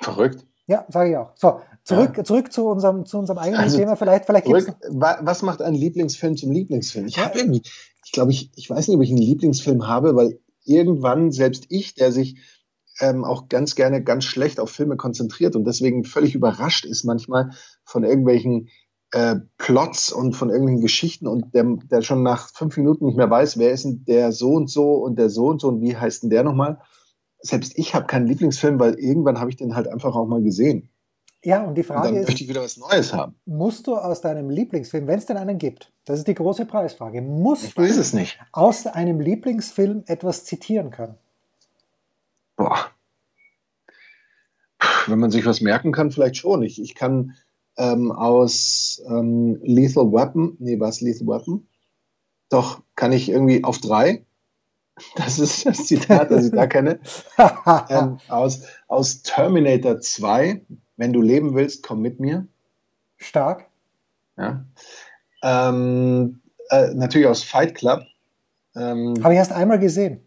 Verrückt. 0.00 0.46
Ja, 0.66 0.84
sage 0.88 1.10
ich 1.10 1.16
auch. 1.16 1.30
So, 1.36 1.60
zurück, 1.84 2.16
ja. 2.16 2.24
zurück 2.24 2.52
zu 2.52 2.66
unserem, 2.66 3.06
zu 3.06 3.18
unserem 3.18 3.38
eigenen 3.38 3.62
also, 3.62 3.78
Thema. 3.78 3.94
Vielleicht, 3.94 4.24
vielleicht 4.24 4.46
zurück, 4.46 4.74
Was 4.90 5.42
macht 5.42 5.62
ein 5.62 5.74
Lieblingsfilm 5.74 6.36
zum 6.36 6.50
Lieblingsfilm? 6.50 7.06
Ich 7.06 7.18
habe 7.18 7.38
irgendwie, 7.38 7.62
ich 8.04 8.12
glaube, 8.12 8.32
ich, 8.32 8.50
ich 8.56 8.68
weiß 8.68 8.88
nicht, 8.88 8.96
ob 8.96 9.02
ich 9.02 9.10
einen 9.10 9.18
Lieblingsfilm 9.18 9.86
habe, 9.86 10.16
weil 10.16 10.40
irgendwann 10.64 11.30
selbst 11.30 11.66
ich, 11.68 11.94
der 11.94 12.10
sich 12.10 12.36
ähm, 13.00 13.24
auch 13.24 13.48
ganz 13.48 13.74
gerne 13.74 14.02
ganz 14.02 14.24
schlecht 14.24 14.60
auf 14.60 14.70
Filme 14.70 14.96
konzentriert 14.96 15.56
und 15.56 15.64
deswegen 15.64 16.04
völlig 16.04 16.34
überrascht 16.34 16.84
ist 16.84 17.04
manchmal 17.04 17.50
von 17.84 18.04
irgendwelchen 18.04 18.68
äh, 19.12 19.36
Plots 19.58 20.12
und 20.12 20.34
von 20.34 20.50
irgendwelchen 20.50 20.82
Geschichten 20.82 21.26
und 21.26 21.54
der, 21.54 21.64
der 21.90 22.02
schon 22.02 22.22
nach 22.22 22.50
fünf 22.52 22.76
Minuten 22.76 23.06
nicht 23.06 23.16
mehr 23.16 23.30
weiß, 23.30 23.58
wer 23.58 23.70
ist 23.70 23.84
denn 23.84 24.04
der 24.06 24.32
so 24.32 24.52
und 24.52 24.70
so 24.70 24.94
und 24.94 25.18
der 25.18 25.30
so 25.30 25.46
und 25.46 25.60
so 25.60 25.68
und 25.68 25.80
wie 25.80 25.96
heißt 25.96 26.22
denn 26.22 26.30
der 26.30 26.42
nochmal. 26.42 26.80
Selbst 27.38 27.72
ich 27.76 27.94
habe 27.94 28.06
keinen 28.06 28.26
Lieblingsfilm, 28.26 28.80
weil 28.80 28.94
irgendwann 28.94 29.38
habe 29.38 29.50
ich 29.50 29.56
den 29.56 29.76
halt 29.76 29.88
einfach 29.88 30.16
auch 30.16 30.26
mal 30.26 30.42
gesehen. 30.42 30.90
Ja, 31.44 31.62
und 31.62 31.76
die 31.76 31.84
Frage 31.84 32.08
und 32.08 32.14
dann 32.14 32.22
ist, 32.22 32.28
möchte 32.28 32.42
ich 32.42 32.48
wieder 32.48 32.62
was 32.62 32.76
Neues 32.76 33.12
haben. 33.12 33.36
Musst 33.44 33.86
du 33.86 33.94
aus 33.94 34.20
deinem 34.20 34.50
Lieblingsfilm, 34.50 35.06
wenn 35.06 35.18
es 35.18 35.26
denn 35.26 35.36
einen 35.36 35.58
gibt, 35.58 35.92
das 36.04 36.18
ist 36.18 36.26
die 36.26 36.34
große 36.34 36.66
Preisfrage, 36.66 37.22
musst 37.22 37.64
ich 37.64 37.76
weiß 37.76 37.98
es 37.98 38.12
nicht. 38.12 38.40
aus 38.50 38.86
einem 38.86 39.20
Lieblingsfilm 39.20 40.02
etwas 40.06 40.44
zitieren 40.44 40.90
können? 40.90 41.14
Boah. 42.56 42.90
Wenn 45.06 45.18
man 45.18 45.30
sich 45.30 45.46
was 45.46 45.60
merken 45.60 45.92
kann, 45.92 46.10
vielleicht 46.10 46.36
schon. 46.36 46.62
Ich, 46.62 46.80
ich 46.80 46.94
kann 46.94 47.34
ähm, 47.76 48.10
aus 48.10 49.02
ähm, 49.06 49.58
Lethal 49.62 50.12
Weapon, 50.12 50.56
nee, 50.58 50.80
was 50.80 51.00
Lethal 51.00 51.26
Weapon? 51.26 51.66
Doch, 52.48 52.82
kann 52.94 53.12
ich 53.12 53.28
irgendwie 53.28 53.64
auf 53.64 53.78
drei. 53.78 54.24
Das 55.14 55.38
ist 55.38 55.66
das 55.66 55.84
Zitat, 55.84 56.30
das 56.30 56.46
ich 56.46 56.52
da 56.52 56.66
kenne. 56.66 57.00
ähm, 57.90 58.16
aus, 58.28 58.62
aus 58.88 59.20
Terminator 59.20 60.00
2. 60.00 60.62
Wenn 60.96 61.12
du 61.12 61.20
leben 61.20 61.54
willst, 61.54 61.82
komm 61.82 62.00
mit 62.00 62.18
mir. 62.18 62.46
Stark. 63.18 63.66
Ja. 64.38 64.64
Ähm, 65.42 66.40
äh, 66.70 66.94
natürlich 66.94 67.26
aus 67.26 67.42
Fight 67.42 67.74
Club. 67.74 68.04
Ähm, 68.74 69.22
Habe 69.22 69.34
ich 69.34 69.38
erst 69.38 69.52
einmal 69.52 69.78
gesehen. 69.78 70.25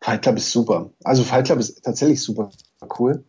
Fight 0.00 0.22
Club 0.22 0.36
ist 0.36 0.52
super. 0.52 0.90
Also 1.04 1.24
Fight 1.24 1.46
Club 1.46 1.58
ist 1.58 1.82
tatsächlich 1.82 2.22
super 2.22 2.50
cool. 2.98 3.24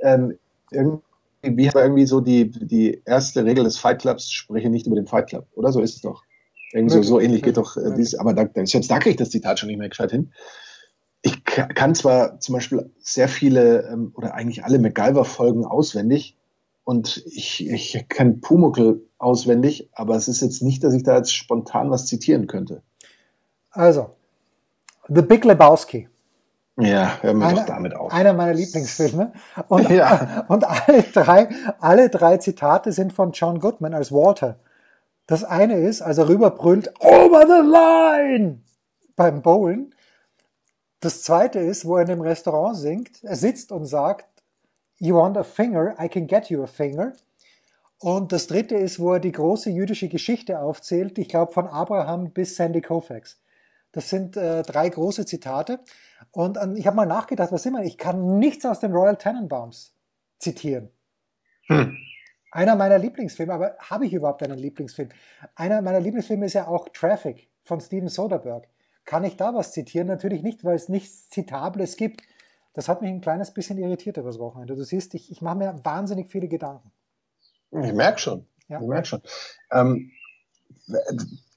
Ähm, 0.00 0.38
irgendwie, 0.70 1.70
irgendwie 1.74 2.06
so 2.06 2.20
die, 2.20 2.50
die 2.50 3.02
erste 3.04 3.44
Regel 3.44 3.64
des 3.64 3.78
Fight 3.78 4.00
Clubs, 4.00 4.30
spreche 4.30 4.68
nicht 4.68 4.86
über 4.86 4.96
den 4.96 5.06
Fight 5.06 5.28
Club, 5.28 5.46
oder? 5.54 5.72
So 5.72 5.80
ist 5.80 5.96
es 5.96 6.00
doch. 6.02 6.24
Irgendwie 6.72 6.94
so, 6.94 7.02
so 7.02 7.20
ähnlich 7.20 7.42
geht 7.42 7.58
doch 7.58 7.76
äh, 7.76 7.94
dies, 7.94 8.14
aber 8.14 8.32
da, 8.32 8.48
selbst 8.64 8.90
da 8.90 8.98
kriege 8.98 9.10
ich 9.10 9.16
das 9.16 9.30
Zitat 9.30 9.58
schon 9.58 9.68
nicht 9.68 9.78
mehr 9.78 9.90
gescheit 9.90 10.10
hin. 10.10 10.32
Ich 11.20 11.44
kann 11.44 11.94
zwar 11.94 12.40
zum 12.40 12.54
Beispiel 12.54 12.90
sehr 12.98 13.28
viele 13.28 13.88
ähm, 13.92 14.12
oder 14.14 14.34
eigentlich 14.34 14.64
alle 14.64 14.78
MacGyver-Folgen 14.78 15.64
auswendig 15.64 16.36
und 16.84 17.22
ich, 17.26 17.68
ich 17.68 18.06
kann 18.08 18.40
Pumuckl 18.40 19.06
auswendig, 19.18 19.88
aber 19.92 20.16
es 20.16 20.26
ist 20.26 20.40
jetzt 20.40 20.62
nicht, 20.62 20.82
dass 20.82 20.94
ich 20.94 21.04
da 21.04 21.16
jetzt 21.16 21.32
spontan 21.32 21.90
was 21.90 22.06
zitieren 22.06 22.48
könnte. 22.48 22.82
Also, 23.70 24.16
The 25.14 25.22
Big 25.22 25.44
Lebowski. 25.44 26.08
Ja, 26.78 27.18
hören 27.20 27.38
wir 27.38 27.46
einer, 27.46 27.60
doch 27.60 27.66
damit 27.66 27.94
auf. 27.94 28.12
Einer 28.12 28.32
meiner 28.32 28.54
Lieblingsfilme. 28.54 29.32
Und, 29.68 29.90
ja. 29.90 30.44
und 30.48 30.64
alle, 30.64 31.02
drei, 31.02 31.48
alle 31.80 32.08
drei 32.08 32.38
Zitate 32.38 32.92
sind 32.92 33.12
von 33.12 33.32
John 33.32 33.60
Goodman 33.60 33.92
als 33.92 34.10
Walter. 34.10 34.58
Das 35.26 35.44
eine 35.44 35.78
ist, 35.78 36.00
als 36.00 36.18
er 36.18 36.28
rüberbrüllt, 36.28 36.92
over 37.00 37.46
the 37.46 37.62
line! 37.62 38.60
Beim 39.16 39.42
Bowlen. 39.42 39.94
Das 41.00 41.22
zweite 41.22 41.58
ist, 41.58 41.84
wo 41.84 41.96
er 41.96 42.02
in 42.02 42.08
dem 42.08 42.20
Restaurant 42.22 42.76
singt. 42.76 43.22
Er 43.22 43.36
sitzt 43.36 43.70
und 43.70 43.84
sagt, 43.84 44.26
you 44.98 45.16
want 45.16 45.36
a 45.36 45.42
finger, 45.42 45.94
I 46.02 46.08
can 46.08 46.26
get 46.26 46.46
you 46.46 46.62
a 46.62 46.66
finger. 46.66 47.12
Und 47.98 48.32
das 48.32 48.46
dritte 48.46 48.76
ist, 48.76 48.98
wo 48.98 49.12
er 49.12 49.20
die 49.20 49.32
große 49.32 49.70
jüdische 49.70 50.08
Geschichte 50.08 50.58
aufzählt, 50.58 51.18
ich 51.18 51.28
glaube 51.28 51.52
von 51.52 51.66
Abraham 51.66 52.30
bis 52.30 52.56
Sandy 52.56 52.80
Koufax. 52.80 53.38
Das 53.92 54.08
sind 54.08 54.36
äh, 54.36 54.62
drei 54.62 54.88
große 54.88 55.26
Zitate. 55.26 55.80
Und 56.30 56.58
ähm, 56.60 56.76
ich 56.76 56.86
habe 56.86 56.96
mal 56.96 57.06
nachgedacht, 57.06 57.52
was 57.52 57.66
immer, 57.66 57.82
ich 57.82 57.98
kann 57.98 58.38
nichts 58.38 58.64
aus 58.64 58.80
den 58.80 58.92
Royal 58.92 59.16
Tenenbaums 59.16 59.94
zitieren. 60.38 60.90
Hm. 61.66 61.96
Einer 62.50 62.76
meiner 62.76 62.98
Lieblingsfilme, 62.98 63.52
aber 63.52 63.76
habe 63.78 64.06
ich 64.06 64.12
überhaupt 64.12 64.42
einen 64.42 64.58
Lieblingsfilm? 64.58 65.10
Einer 65.54 65.80
meiner 65.80 66.00
Lieblingsfilme 66.00 66.46
ist 66.46 66.54
ja 66.54 66.66
auch 66.66 66.88
Traffic 66.90 67.48
von 67.64 67.80
Steven 67.80 68.08
Soderbergh. 68.08 68.66
Kann 69.04 69.24
ich 69.24 69.36
da 69.36 69.54
was 69.54 69.72
zitieren? 69.72 70.06
Natürlich 70.06 70.42
nicht, 70.42 70.64
weil 70.64 70.76
es 70.76 70.88
nichts 70.88 71.28
Zitables 71.28 71.96
gibt. 71.96 72.22
Das 72.74 72.88
hat 72.88 73.02
mich 73.02 73.10
ein 73.10 73.20
kleines 73.20 73.52
bisschen 73.52 73.78
irritiert 73.78 74.16
übers 74.16 74.38
Wochenende. 74.38 74.76
Du 74.76 74.84
siehst, 74.84 75.14
ich, 75.14 75.30
ich 75.30 75.42
mache 75.42 75.56
mir 75.56 75.80
wahnsinnig 75.82 76.30
viele 76.30 76.48
Gedanken. 76.48 76.90
Ich 77.70 77.92
merke 77.92 78.18
schon. 78.18 78.46
Ja. 78.68 78.80
Ich 78.80 78.86
merke 78.86 79.06
schon. 79.06 79.22
Ähm, 79.70 80.12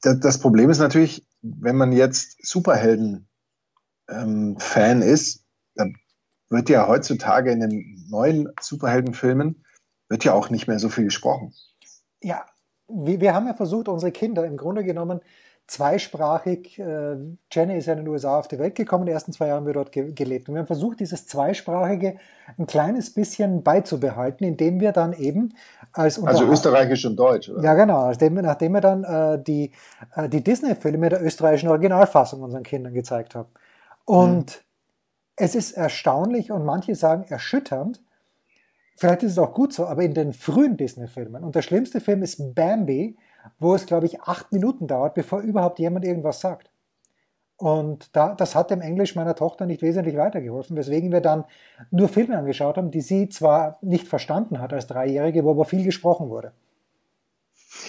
das 0.02 0.40
Problem 0.40 0.70
ist 0.70 0.80
natürlich, 0.80 1.25
wenn 1.46 1.76
man 1.76 1.92
jetzt 1.92 2.46
Superhelden 2.46 3.28
ähm, 4.10 4.58
ist, 5.02 5.46
dann 5.76 5.96
wird 6.50 6.70
ja 6.70 6.88
heutzutage 6.88 7.52
in 7.52 7.60
den 7.60 8.08
neuen 8.10 8.50
Superheldenfilmen 8.60 9.64
wird 10.10 10.24
ja 10.24 10.34
auch 10.34 10.50
nicht 10.50 10.68
mehr 10.68 10.80
so 10.80 10.90
viel 10.90 11.06
gesprochen. 11.06 11.54
Ja, 12.22 12.46
wir, 12.88 13.20
wir 13.20 13.34
haben 13.34 13.48
ja 13.48 13.54
versucht, 13.54 13.88
unsere 13.88 14.12
Kinder 14.12 14.46
im 14.46 14.58
Grunde 14.58 14.84
genommen 14.84 15.22
zweisprachig, 15.68 16.78
äh, 16.80 17.16
Jenny 17.52 17.78
ist 17.78 17.88
ja 17.88 17.94
in 17.94 18.00
den 18.00 18.08
USA 18.08 18.38
auf 18.38 18.48
die 18.48 18.60
Welt 18.60 18.76
gekommen, 18.76 19.06
die 19.06 19.12
ersten 19.12 19.32
zwei 19.34 19.48
Jahre 19.48 19.58
haben 19.58 19.66
wir 19.66 19.74
dort 19.74 19.92
ge 19.92 20.12
gelebt. 20.12 20.48
Und 20.48 20.56
wir 20.56 20.60
haben 20.60 20.68
versucht, 20.68 21.00
dieses 21.00 21.26
Zweisprachige 21.26 22.18
ein 22.58 22.68
kleines 22.68 23.14
bisschen 23.14 23.64
beizubehalten, 23.64 24.46
indem 24.46 24.80
wir 24.80 24.92
dann 24.92 25.14
eben 25.14 25.56
als 25.92 26.24
Also 26.24 26.46
Österreichisch 26.46 27.06
und 27.06 27.16
Deutsch, 27.16 27.50
oder? 27.50 27.64
Ja, 27.64 27.74
genau. 27.74 28.08
Nachdem, 28.08 28.36
nachdem 28.36 28.74
wir 28.74 28.82
dann 28.82 29.04
äh, 29.04 29.42
die, 29.42 29.72
äh, 30.16 30.30
die 30.30 30.44
Disney-Filme 30.44 31.10
der 31.10 31.24
österreichischen 31.24 31.70
Originalfassung 31.70 32.44
unseren 32.44 32.64
Kindern 32.64 32.94
gezeigt 32.94 33.34
haben. 33.34 33.50
Und 34.06 34.52
hm. 34.52 34.62
es 35.38 35.56
ist 35.56 35.72
erstaunlich 35.72 36.52
und 36.52 36.64
manche 36.64 36.96
sagen 36.96 37.26
erschütternd, 37.28 38.02
Vielleicht 38.98 39.24
ist 39.24 39.34
es 39.34 39.40
auch 39.40 39.54
gut 39.54 39.74
so, 39.74 39.86
aber 39.86 40.04
in 40.04 40.14
den 40.14 40.32
frühen 40.32 40.78
Disney-Filmen, 40.78 41.44
und 41.44 41.54
der 41.54 41.62
schlimmste 41.62 42.00
Film 42.00 42.24
ist 42.24 42.56
Bambi, 42.56 43.18
wo 43.60 43.76
es, 43.76 43.86
glaube 43.86 44.06
ich, 44.06 44.22
acht 44.22 44.52
Minuten 44.52 44.88
dauert, 44.88 45.14
bevor 45.14 45.42
überhaupt 45.42 45.80
jemand 45.80 46.06
irgendwas 46.06 46.40
sagt. 46.40 46.70
Und 47.58 48.16
da, 48.16 48.36
das 48.36 48.54
hat 48.54 48.70
dem 48.70 48.82
Englisch 48.82 49.16
meiner 49.16 49.36
Tochter 49.36 49.66
nicht 49.66 49.82
wesentlich 49.82 50.18
weitergeholfen, 50.18 50.76
weswegen 50.76 51.12
wir 51.12 51.22
dann 51.22 51.46
nur 51.90 52.10
Filme 52.10 52.38
angeschaut 52.38 52.76
haben, 52.76 52.92
die 52.92 53.02
sie 53.02 53.30
zwar 53.30 53.78
nicht 53.82 54.08
verstanden 54.08 54.60
hat 54.60 54.74
als 54.74 54.88
Dreijährige, 54.88 55.46
wo 55.46 55.52
aber 55.52 55.64
viel 55.64 55.84
gesprochen 55.84 56.30
wurde. 56.30 56.52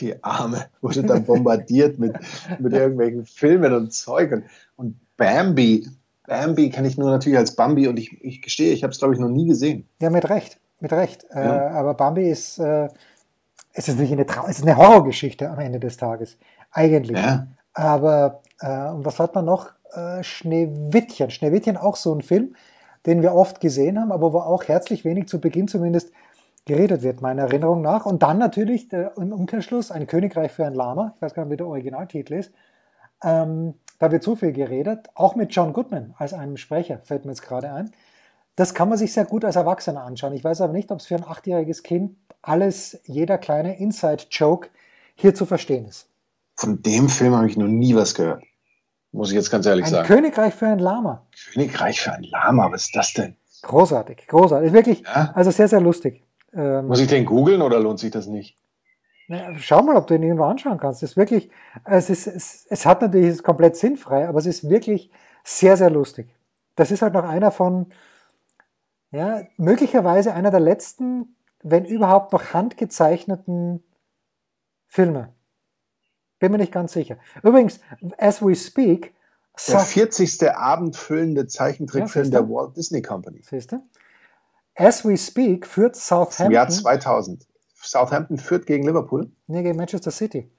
Die 0.01 0.23
Arme 0.23 0.67
wurde 0.81 1.03
dann 1.03 1.25
bombardiert 1.25 1.99
mit, 1.99 2.17
mit 2.61 2.73
irgendwelchen 2.73 3.27
Filmen 3.27 3.73
und 3.73 3.93
Zeugen. 3.93 4.45
Und 4.77 5.01
Bambi, 5.17 5.89
Bambi 6.27 6.71
kenne 6.71 6.87
ich 6.87 6.97
nur 6.97 7.11
natürlich 7.11 7.39
als 7.39 7.57
Bambi 7.57 7.89
und 7.89 7.99
ich, 7.99 8.23
ich 8.23 8.43
gestehe, 8.43 8.73
ich 8.73 8.85
habe 8.85 8.93
es, 8.93 8.99
glaube 8.99 9.15
ich, 9.15 9.21
noch 9.21 9.29
nie 9.29 9.47
gesehen. 9.47 9.89
Ja, 9.99 10.11
mit 10.11 10.29
Recht 10.29 10.61
mit 10.81 10.93
Recht. 10.93 11.27
Ja. 11.35 11.69
Äh, 11.69 11.71
aber 11.71 11.95
Bambi 11.95 12.29
ist, 12.29 12.59
äh, 12.59 12.89
es 13.77 13.89
ist 13.89 13.99
wirklich 13.99 14.13
eine, 14.13 14.27
Trau 14.27 14.47
es 14.49 14.59
ist 14.59 14.67
eine 14.67 14.77
Horrorgeschichte 14.77 15.51
am 15.51 15.61
Ende 15.61 15.79
des 15.79 15.99
Tages. 15.99 16.39
Eigentlich. 16.73 17.19
Ja. 17.19 17.47
Aber, 17.75 18.41
äh, 18.61 18.89
und 18.89 19.05
was 19.05 19.21
hat 19.21 19.35
man 19.35 19.45
noch? 19.45 19.71
Äh, 19.93 20.23
Schneewittchen. 20.23 21.31
Schneewittchen 21.31 21.77
auch 21.77 21.97
so 21.97 22.15
ein 22.15 22.23
Film, 22.23 22.57
den 23.05 23.23
wir 23.23 23.35
oft 23.35 23.61
gesehen 23.61 24.01
haben, 24.01 24.13
aber 24.13 24.33
wo 24.33 24.39
auch 24.39 24.65
herzlich 24.65 25.05
wenig 25.05 25.29
zu 25.29 25.41
Beginn 25.41 25.69
zumindest 25.69 26.11
geredet 26.65 27.03
wird, 27.03 27.21
meiner 27.21 27.43
Erinnerung 27.43 27.83
nach. 27.83 28.07
Und 28.07 28.23
dann 28.23 28.39
natürlich 28.39 28.89
der, 28.89 29.13
im 29.19 29.33
Umkehrschluss 29.33 29.91
ein 29.91 30.07
Königreich 30.07 30.53
für 30.53 30.65
ein 30.65 30.75
Lama. 30.75 31.13
Ich 31.15 31.23
weiß 31.23 31.35
gar 31.35 31.45
nicht, 31.45 31.53
wie 31.53 31.59
der 31.59 31.67
Originaltitel 31.67 32.33
ist. 32.33 32.53
Ähm, 33.23 33.75
da 33.99 34.11
wird 34.11 34.23
so 34.23 34.37
viel 34.37 34.53
geredet, 34.53 35.11
auch 35.15 35.37
mit 35.37 35.55
John 35.55 35.73
Goodman 35.75 36.15
als 36.19 36.33
einem 36.33 36.57
Sprecher, 36.57 36.99
fällt 37.05 37.25
mir 37.25 37.33
jetzt 37.33 37.43
gerade 37.43 37.73
ein. 37.73 37.91
Das 38.57 38.73
kann 38.75 38.89
man 38.89 38.97
sich 38.97 39.13
sehr 39.13 39.27
gut 39.27 39.45
als 39.45 39.57
Erwachsener 39.57 40.03
anschauen. 40.03 40.33
Ich 40.33 40.45
weiß 40.45 40.63
aber 40.63 40.73
nicht, 40.73 40.91
ob 40.91 41.01
es 41.01 41.07
für 41.07 41.17
ein 41.17 41.25
achtjähriges 41.25 41.83
Kind 41.83 42.17
alles, 42.47 42.99
jeder 43.05 43.39
kleine 43.39 43.79
Inside-Joke 43.79 44.69
hier 45.15 45.35
zu 45.35 45.47
verstehen 45.47 45.87
ist. 45.87 46.09
Von 46.55 46.83
dem 46.83 47.09
Film 47.09 47.35
habe 47.35 47.49
ich 47.49 47.57
noch 47.57 47.67
nie 47.67 47.95
was 47.95 48.15
gehört. 48.15 48.43
Muss 49.13 49.31
ich 49.31 49.37
jetzt 49.37 49.51
ganz 49.51 49.67
ehrlich 49.67 49.87
ein 49.87 49.91
sagen. 49.91 50.07
Königreich 50.07 50.55
für 50.55 50.67
ein 50.67 50.79
Lama. 50.79 51.27
Königreich 51.53 52.01
für 52.01 52.13
ein 52.13 52.23
Lama, 52.25 52.71
was 52.71 52.85
ist 52.85 52.97
das 52.97 53.13
denn? 53.13 53.37
Großartig, 53.63 54.27
großartig. 54.27 54.69
Ist 54.69 54.75
wirklich, 54.75 55.03
ja? 55.03 55.33
also 55.35 55.51
sehr, 55.51 55.69
sehr 55.69 55.81
lustig. 55.81 56.23
Ähm, 56.53 56.87
Muss 56.87 57.01
ich 57.01 57.09
den 57.09 57.25
googeln 57.25 57.63
oder 57.63 57.81
lohnt 57.81 57.99
sich 57.99 58.11
das 58.11 58.27
nicht? 58.27 58.57
Na, 59.29 59.55
schau 59.59 59.83
mal, 59.83 59.97
ob 59.97 60.07
du 60.07 60.15
ihn 60.15 60.23
irgendwo 60.23 60.45
anschauen 60.45 60.79
kannst. 60.79 61.03
Es 61.03 61.13
ist 61.13 61.17
wirklich, 61.17 61.51
es 61.85 62.11
ist, 62.11 62.27
es, 62.27 62.67
es 62.69 62.87
hat 62.87 63.03
natürlich, 63.03 63.29
es 63.29 63.35
ist 63.37 63.43
komplett 63.43 63.77
sinnfrei, 63.77 64.29
aber 64.29 64.39
es 64.39 64.47
ist 64.47 64.69
wirklich 64.69 65.11
sehr, 65.43 65.77
sehr 65.77 65.91
lustig. 65.91 66.29
Das 66.77 66.91
ist 66.91 67.03
halt 67.03 67.15
noch 67.15 67.25
einer 67.25 67.51
von, 67.51 67.87
ja, 69.11 69.43
möglicherweise 69.57 70.35
einer 70.35 70.51
der 70.51 70.61
letzten, 70.61 71.36
wenn 71.63 71.85
überhaupt 71.85 72.33
noch 72.33 72.53
handgezeichneten 72.53 73.83
Filme. 74.87 75.35
Bin 76.39 76.53
mir 76.53 76.59
nicht 76.59 76.73
ganz 76.73 76.93
sicher. 76.93 77.17
Übrigens, 77.43 77.81
as 78.19 78.43
we 78.43 78.55
speak, 78.55 79.15
der 79.69 79.81
40. 79.81 80.51
abendfüllende 80.51 81.47
Zeichentrickfilm 81.47 82.27
ja, 82.27 82.31
der 82.31 82.49
Walt 82.49 82.77
Disney 82.77 83.01
Company. 83.01 83.43
Siehst 83.43 83.73
du? 83.73 83.83
As 84.75 85.05
we 85.05 85.17
speak 85.17 85.67
führt 85.67 85.97
Southampton. 85.97 86.47
Im 86.47 86.53
Jahr 86.53 86.69
2000. 86.69 87.47
Southampton 87.75 88.37
führt 88.37 88.67
gegen 88.67 88.85
Liverpool? 88.87 89.31
Nee, 89.47 89.63
gegen 89.63 89.77
Manchester 89.77 90.11
City. 90.11 90.51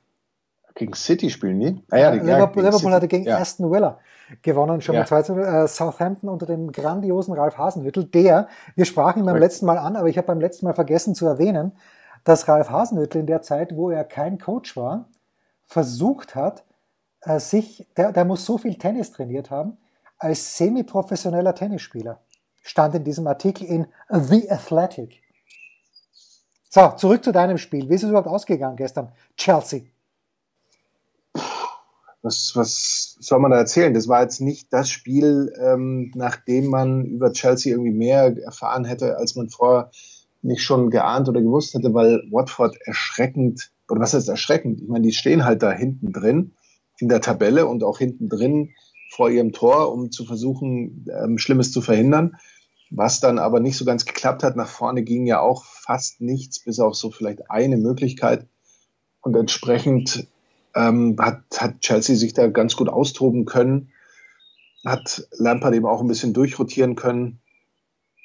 Gegen 0.78 0.94
City 0.94 1.32
spielen 1.32 1.60
die? 1.60 1.84
Ah, 1.90 1.98
ja, 1.98 2.12
die 2.12 2.20
Liverpool, 2.20 2.64
Liverpool 2.64 2.92
hatte 2.92 3.08
gegen 3.08 3.26
ja. 3.26 3.40
Aston 3.40 3.72
Villa 3.72 4.00
gewonnen, 4.44 4.80
schon 4.82 4.94
ja. 4.94 5.02
mit 5.02 5.08
2 5.08 5.20
äh, 5.34 5.68
Southampton 5.68 6.30
unter 6.30 6.46
dem 6.46 6.72
grandiosen 6.72 7.34
Ralf 7.34 7.58
Hasenhüttel, 7.58 8.04
der, 8.04 8.48
wir 8.76 8.86
sprachen 8.86 9.20
ihn 9.20 9.26
beim 9.26 9.38
letzten 9.38 9.66
Mal 9.66 9.80
an, 9.80 9.96
aber 9.96 10.08
ich 10.08 10.18
habe 10.18 10.28
beim 10.28 10.40
letzten 10.40 10.68
Mal 10.68 10.74
vergessen 10.74 11.16
zu 11.16 11.26
erwähnen, 11.26 11.72
dass 12.26 12.48
Ralf 12.48 12.70
Hasenhüttel 12.70 13.22
in 13.22 13.26
der 13.26 13.42
Zeit, 13.42 13.76
wo 13.76 13.90
er 13.90 14.04
kein 14.04 14.38
Coach 14.38 14.78
war, 14.78 15.10
versucht 15.66 16.36
hat, 16.36 16.64
äh, 17.22 17.40
sich, 17.40 17.88
der, 17.98 18.12
der 18.12 18.26
muss 18.26 18.46
so 18.46 18.60
viel 18.60 18.78
Tennis 18.78 19.12
trainiert 19.12 19.50
haben, 19.50 19.78
als 20.20 20.58
semi-professioneller 20.58 21.56
Tennisspieler. 21.56 22.20
Stand 22.62 22.94
in 22.94 23.04
diesem 23.04 23.26
Artikel 23.26 23.66
in 23.66 23.88
The 24.12 24.52
Athletic. 24.52 25.24
So, 26.70 26.90
zurück 26.90 27.24
zu 27.24 27.32
deinem 27.32 27.58
Spiel. 27.58 27.90
Wie 27.90 27.96
ist 27.96 28.04
es 28.04 28.10
überhaupt 28.10 28.28
ausgegangen 28.28 28.76
gestern? 28.76 29.12
Chelsea 29.38 29.82
was, 32.22 32.52
was 32.56 33.16
soll 33.20 33.40
man 33.40 33.52
da 33.52 33.58
erzählen? 33.58 33.94
Das 33.94 34.08
war 34.08 34.22
jetzt 34.22 34.42
nicht 34.42 34.72
das 34.72 34.90
Spiel, 34.90 35.54
ähm, 35.62 36.12
nachdem 36.16 36.68
man 36.68 37.06
über 37.06 37.32
Chelsea 37.32 37.74
irgendwie 37.74 37.94
mehr 37.94 38.36
erfahren 38.44 38.86
hätte, 38.86 39.18
als 39.18 39.36
man 39.36 39.50
vorher 39.50 39.92
nicht 40.42 40.62
schon 40.62 40.90
geahnt 40.90 41.30
oder 41.30 41.42
gewusst 41.42 41.74
hätte, 41.74 41.94
weil 41.94 42.24
Watford 42.32 42.78
erschreckend, 42.86 43.72
oder 43.90 44.02
was 44.02 44.14
heißt 44.14 44.30
erschreckend? 44.30 44.82
Ich 44.82 44.88
meine, 44.88 45.06
die 45.06 45.14
stehen 45.14 45.46
halt 45.46 45.64
da 45.64 45.72
hinten 45.72 46.12
drin 46.12 46.54
in 47.00 47.10
der 47.10 47.22
Tabelle 47.22 47.68
und 47.68 47.84
auch 47.84 48.00
hinten 48.00 48.30
drin 48.30 48.72
vor 49.10 49.30
ihrem 49.30 49.52
Tor, 49.52 49.92
um 49.94 50.12
zu 50.12 50.26
versuchen, 50.26 51.06
ähm, 51.12 51.38
Schlimmes 51.38 51.72
zu 51.72 51.82
verhindern. 51.82 52.36
Was 52.90 53.20
dann 53.20 53.38
aber 53.38 53.60
nicht 53.60 53.78
so 53.78 53.84
ganz 53.84 54.06
geklappt 54.06 54.44
hat. 54.44 54.56
Nach 54.56 54.70
vorne 54.70 55.04
ging 55.04 55.26
ja 55.26 55.42
auch 55.42 55.66
fast 55.66 56.22
nichts, 56.22 56.64
bis 56.64 56.80
auf 56.80 56.96
so 56.96 57.12
vielleicht 57.12 57.52
eine 57.52 57.78
Möglichkeit. 57.78 58.48
Und 59.22 59.36
entsprechend 59.36 60.28
ähm, 60.78 61.16
hat, 61.20 61.42
hat 61.58 61.82
Chelsea 61.82 62.16
sich 62.16 62.34
da 62.34 62.48
ganz 62.48 62.76
gut 62.76 62.88
austoben 62.88 63.46
können. 63.46 63.90
Hat 64.86 65.28
Lampard 65.32 65.74
eben 65.74 65.88
auch 65.88 66.02
ein 66.02 66.08
bisschen 66.08 66.34
durchrotieren 66.34 66.96
können. 66.96 67.40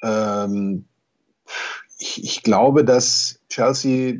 Ähm, 0.03 0.85
ich, 1.97 2.23
ich 2.23 2.43
glaube, 2.43 2.85
dass 2.85 3.39
Chelsea 3.49 4.19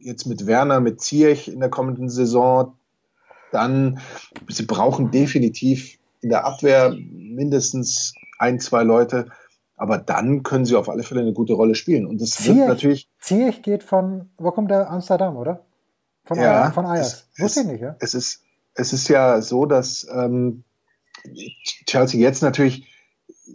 jetzt 0.00 0.26
mit 0.26 0.46
Werner, 0.46 0.80
mit 0.80 1.00
Ziyech 1.00 1.48
in 1.48 1.60
der 1.60 1.70
kommenden 1.70 2.10
Saison 2.10 2.74
dann, 3.52 4.00
sie 4.48 4.66
brauchen 4.66 5.12
definitiv 5.12 5.98
in 6.20 6.30
der 6.30 6.44
Abwehr 6.44 6.94
mindestens 7.12 8.14
ein, 8.38 8.58
zwei 8.58 8.82
Leute, 8.82 9.28
aber 9.76 9.96
dann 9.98 10.42
können 10.42 10.64
sie 10.64 10.74
auf 10.74 10.88
alle 10.88 11.04
Fälle 11.04 11.20
eine 11.20 11.32
gute 11.32 11.52
Rolle 11.52 11.76
spielen. 11.76 12.04
Und 12.04 12.20
das 12.20 12.30
Ziyech, 12.30 12.56
wird 12.56 12.68
natürlich. 12.68 13.08
Ziyech 13.20 13.62
geht 13.62 13.84
von, 13.84 14.30
wo 14.38 14.50
kommt 14.50 14.70
der 14.70 14.90
Amsterdam, 14.90 15.36
oder? 15.36 15.64
Von, 16.24 16.38
ja, 16.38 16.70
von 16.70 16.86
Ajax. 16.86 17.28
Wusste 17.38 17.60
ich 17.60 17.66
nicht, 17.66 17.80
ja? 17.80 17.96
Es 18.00 18.14
ist, 18.14 18.42
es 18.74 18.92
ist 18.92 19.08
ja 19.08 19.42
so, 19.42 19.66
dass 19.66 20.06
ähm, 20.10 20.64
Chelsea 21.86 22.20
jetzt 22.20 22.42
natürlich 22.42 22.88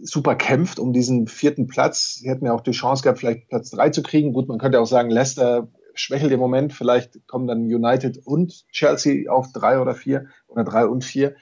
super 0.02 0.36
kämpft 0.36 0.78
um 0.78 0.92
diesen 0.92 1.26
vierten 1.26 1.66
Platz. 1.66 2.14
Sie 2.14 2.28
hätten 2.28 2.46
ja 2.46 2.52
auch 2.52 2.60
die 2.60 2.70
Chance 2.70 3.02
gehabt, 3.02 3.18
vielleicht 3.18 3.48
Platz 3.48 3.70
drei 3.70 3.90
zu 3.90 4.02
kriegen. 4.02 4.32
Gut, 4.32 4.48
man 4.48 4.58
könnte 4.58 4.80
auch 4.80 4.86
sagen, 4.86 5.10
Leicester 5.10 5.68
schwächelt 5.94 6.32
im 6.32 6.40
Moment. 6.40 6.72
Vielleicht 6.72 7.26
kommen 7.26 7.46
dann 7.46 7.64
United 7.64 8.18
und 8.24 8.64
Chelsea 8.70 9.30
auf 9.30 9.52
drei 9.52 9.80
oder 9.80 9.94
vier 9.94 10.26
oder 10.46 10.64
drei 10.64 10.86
und 10.86 11.04
vier 11.04 11.34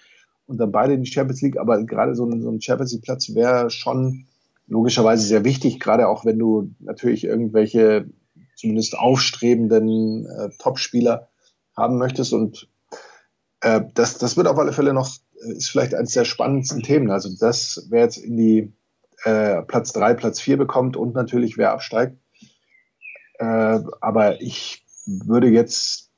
und 0.46 0.58
dann 0.58 0.72
beide 0.72 0.94
in 0.94 1.02
die 1.02 1.10
Champions 1.10 1.42
League. 1.42 1.58
Aber 1.58 1.82
gerade 1.84 2.14
so 2.14 2.24
ein, 2.24 2.40
so 2.40 2.50
ein 2.50 2.60
Champions 2.60 2.92
League 2.92 3.04
Platz 3.04 3.34
wäre 3.34 3.70
schon 3.70 4.26
logischerweise 4.66 5.26
sehr 5.26 5.44
wichtig, 5.44 5.80
gerade 5.80 6.08
auch 6.08 6.24
wenn 6.24 6.38
du 6.38 6.70
natürlich 6.80 7.24
irgendwelche 7.24 8.06
zumindest 8.58 8.98
aufstrebenden 8.98 10.26
äh, 10.26 10.50
Top-Spieler 10.58 11.28
haben 11.76 11.96
möchtest. 11.96 12.32
Und 12.32 12.68
äh, 13.60 13.82
das, 13.94 14.18
das 14.18 14.36
wird 14.36 14.48
auf 14.48 14.58
alle 14.58 14.72
Fälle 14.72 14.92
noch, 14.92 15.10
äh, 15.40 15.52
ist 15.52 15.70
vielleicht 15.70 15.94
eines 15.94 16.12
der 16.12 16.24
spannendsten 16.24 16.82
Themen. 16.82 17.10
Also 17.10 17.30
das, 17.38 17.86
wer 17.88 18.02
jetzt 18.02 18.16
in 18.16 18.36
die 18.36 18.72
äh, 19.22 19.62
Platz 19.62 19.92
drei, 19.92 20.14
Platz 20.14 20.40
vier 20.40 20.56
bekommt 20.56 20.96
und 20.96 21.14
natürlich 21.14 21.56
wer 21.56 21.70
absteigt. 21.70 22.18
Äh, 23.38 23.78
aber 24.00 24.40
ich 24.40 24.84
würde 25.06 25.48
jetzt 25.48 26.10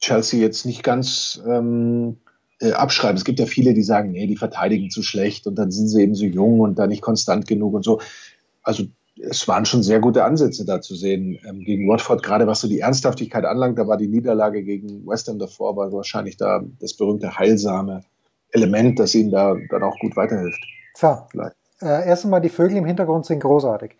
Chelsea 0.00 0.40
jetzt 0.40 0.66
nicht 0.66 0.82
ganz 0.82 1.40
ähm, 1.46 2.18
äh, 2.60 2.72
abschreiben. 2.72 3.16
Es 3.16 3.24
gibt 3.24 3.38
ja 3.38 3.46
viele, 3.46 3.72
die 3.72 3.84
sagen, 3.84 4.10
nee, 4.10 4.26
die 4.26 4.36
verteidigen 4.36 4.90
zu 4.90 5.04
schlecht 5.04 5.46
und 5.46 5.54
dann 5.54 5.70
sind 5.70 5.86
sie 5.88 6.02
eben 6.02 6.16
so 6.16 6.24
jung 6.24 6.58
und 6.58 6.76
da 6.76 6.88
nicht 6.88 7.02
konstant 7.02 7.46
genug 7.46 7.74
und 7.74 7.84
so. 7.84 8.00
Also 8.62 8.84
es 9.28 9.46
waren 9.48 9.66
schon 9.66 9.82
sehr 9.82 10.00
gute 10.00 10.24
Ansätze 10.24 10.64
da 10.64 10.80
zu 10.80 10.94
sehen 10.94 11.38
ähm, 11.48 11.60
gegen 11.60 11.88
Watford, 11.88 12.22
gerade 12.22 12.46
was 12.46 12.60
so 12.60 12.68
die 12.68 12.80
Ernsthaftigkeit 12.80 13.44
anlangt. 13.44 13.78
Da 13.78 13.86
war 13.86 13.96
die 13.96 14.08
Niederlage 14.08 14.62
gegen 14.62 15.06
West 15.06 15.28
Ham 15.28 15.38
davor, 15.38 15.76
war 15.76 15.92
wahrscheinlich 15.92 16.36
da 16.36 16.62
das 16.80 16.94
berühmte 16.94 17.38
heilsame 17.38 18.02
Element, 18.50 18.98
das 18.98 19.14
ihnen 19.14 19.30
da 19.30 19.56
dann 19.70 19.82
auch 19.82 19.98
gut 19.98 20.16
weiterhilft. 20.16 20.62
So, 20.94 21.18
äh, 21.82 22.08
erst 22.08 22.24
einmal 22.24 22.40
die 22.40 22.48
Vögel 22.48 22.76
im 22.76 22.84
Hintergrund 22.84 23.26
sind 23.26 23.40
großartig. 23.40 23.96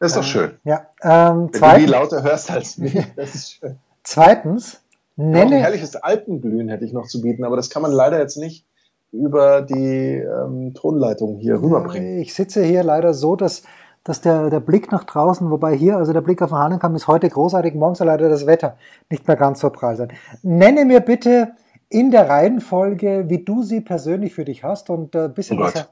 Das 0.00 0.12
ist 0.12 0.16
doch 0.16 0.24
schön. 0.24 0.50
Äh, 0.64 0.70
ja. 0.70 0.86
Ähm, 1.02 1.50
Wenn 1.52 1.52
zweitens, 1.52 1.80
du 1.80 1.86
die 1.86 1.92
lauter 1.92 2.22
hörst 2.22 2.50
als 2.50 2.78
mich, 2.78 2.94
das 3.16 3.34
ist 3.34 3.52
schön. 3.52 3.76
Zweitens, 4.02 4.80
nenne... 5.16 5.56
Ein 5.56 5.62
herrliches 5.62 5.96
Alpenglühen 5.96 6.68
hätte 6.68 6.84
ich 6.84 6.92
noch 6.92 7.06
zu 7.06 7.20
bieten, 7.20 7.44
aber 7.44 7.56
das 7.56 7.70
kann 7.70 7.82
man 7.82 7.92
leider 7.92 8.18
jetzt 8.18 8.36
nicht 8.36 8.64
über 9.10 9.62
die 9.62 10.16
ähm, 10.16 10.74
Tonleitung 10.74 11.38
hier 11.38 11.60
rüberbringen. 11.60 12.18
Ich 12.18 12.34
sitze 12.34 12.62
hier 12.62 12.82
leider 12.82 13.14
so, 13.14 13.36
dass, 13.36 13.62
dass 14.08 14.22
der, 14.22 14.48
der 14.48 14.60
Blick 14.60 14.90
nach 14.90 15.04
draußen, 15.04 15.50
wobei 15.50 15.76
hier, 15.76 15.98
also 15.98 16.14
der 16.14 16.22
Blick 16.22 16.40
auf 16.40 16.48
den 16.48 16.56
Hahnenkamm 16.56 16.94
ist 16.94 17.08
heute 17.08 17.28
großartig, 17.28 17.74
morgen 17.74 17.94
soll 17.94 18.06
leider 18.06 18.30
das 18.30 18.46
Wetter 18.46 18.78
nicht 19.10 19.28
mehr 19.28 19.36
ganz 19.36 19.60
so 19.60 19.68
prall 19.68 19.96
sein. 19.96 20.10
Nenne 20.40 20.86
mir 20.86 21.00
bitte 21.00 21.52
in 21.90 22.10
der 22.10 22.26
Reihenfolge, 22.26 23.28
wie 23.28 23.44
du 23.44 23.62
sie 23.62 23.82
persönlich 23.82 24.32
für 24.32 24.46
dich 24.46 24.64
hast 24.64 24.88
und 24.88 25.14
ein 25.14 25.26
äh, 25.26 25.28
bisschen 25.28 25.60
oh 25.60 25.64
besser, 25.64 25.88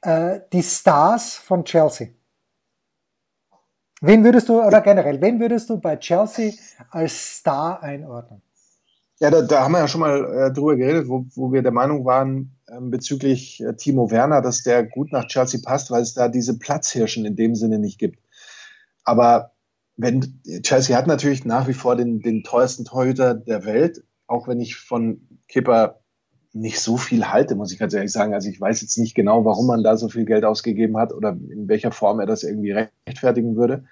äh, 0.00 0.40
die 0.54 0.62
Stars 0.62 1.34
von 1.34 1.66
Chelsea. 1.66 2.08
Wen 4.00 4.24
würdest 4.24 4.48
du, 4.48 4.62
oder 4.62 4.80
generell, 4.80 5.20
wen 5.20 5.38
würdest 5.38 5.68
du 5.68 5.78
bei 5.78 5.96
Chelsea 5.96 6.52
als 6.90 7.36
Star 7.36 7.82
einordnen? 7.82 8.40
Ja, 9.24 9.30
da, 9.30 9.40
da 9.40 9.62
haben 9.62 9.72
wir 9.72 9.78
ja 9.78 9.88
schon 9.88 10.02
mal 10.02 10.22
äh, 10.34 10.52
drüber 10.52 10.76
geredet, 10.76 11.08
wo, 11.08 11.24
wo 11.34 11.50
wir 11.50 11.62
der 11.62 11.72
Meinung 11.72 12.04
waren 12.04 12.58
ähm, 12.68 12.90
bezüglich 12.90 13.58
äh, 13.62 13.74
Timo 13.74 14.10
Werner, 14.10 14.42
dass 14.42 14.64
der 14.64 14.84
gut 14.84 15.12
nach 15.12 15.28
Chelsea 15.28 15.60
passt, 15.64 15.90
weil 15.90 16.02
es 16.02 16.12
da 16.12 16.28
diese 16.28 16.58
Platzhirschen 16.58 17.24
in 17.24 17.34
dem 17.34 17.54
Sinne 17.54 17.78
nicht 17.78 17.98
gibt. 17.98 18.18
Aber 19.02 19.52
wenn 19.96 20.42
Chelsea 20.62 20.94
hat 20.94 21.06
natürlich 21.06 21.46
nach 21.46 21.66
wie 21.68 21.72
vor 21.72 21.96
den, 21.96 22.20
den 22.20 22.42
teuersten 22.42 22.84
Torhüter 22.84 23.32
der 23.32 23.64
Welt, 23.64 24.04
auch 24.26 24.46
wenn 24.46 24.60
ich 24.60 24.76
von 24.76 25.26
Kipper 25.48 26.00
nicht 26.52 26.80
so 26.80 26.98
viel 26.98 27.24
halte, 27.24 27.54
muss 27.54 27.72
ich 27.72 27.78
ganz 27.78 27.94
ehrlich 27.94 28.12
sagen. 28.12 28.34
Also 28.34 28.50
ich 28.50 28.60
weiß 28.60 28.82
jetzt 28.82 28.98
nicht 28.98 29.14
genau, 29.14 29.46
warum 29.46 29.66
man 29.66 29.82
da 29.82 29.96
so 29.96 30.10
viel 30.10 30.26
Geld 30.26 30.44
ausgegeben 30.44 30.98
hat 30.98 31.14
oder 31.14 31.30
in 31.30 31.66
welcher 31.66 31.92
Form 31.92 32.20
er 32.20 32.26
das 32.26 32.42
irgendwie 32.42 32.72
rechtfertigen 32.72 33.56
würde. 33.56 33.84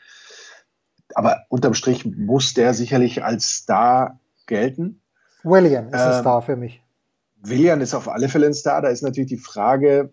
Aber 1.14 1.46
unterm 1.48 1.72
Strich 1.72 2.04
muss 2.04 2.52
der 2.52 2.74
sicherlich 2.74 3.24
als 3.24 3.46
Star 3.46 4.20
gelten. 4.46 5.01
William 5.44 5.86
ist 5.86 5.94
ein 5.94 6.12
ähm, 6.12 6.20
Star 6.20 6.42
für 6.42 6.56
mich. 6.56 6.82
William 7.42 7.80
ist 7.80 7.94
auf 7.94 8.08
alle 8.08 8.28
Fälle 8.28 8.46
ein 8.46 8.54
Star. 8.54 8.82
Da 8.82 8.88
ist 8.88 9.02
natürlich 9.02 9.28
die 9.28 9.38
Frage, 9.38 10.10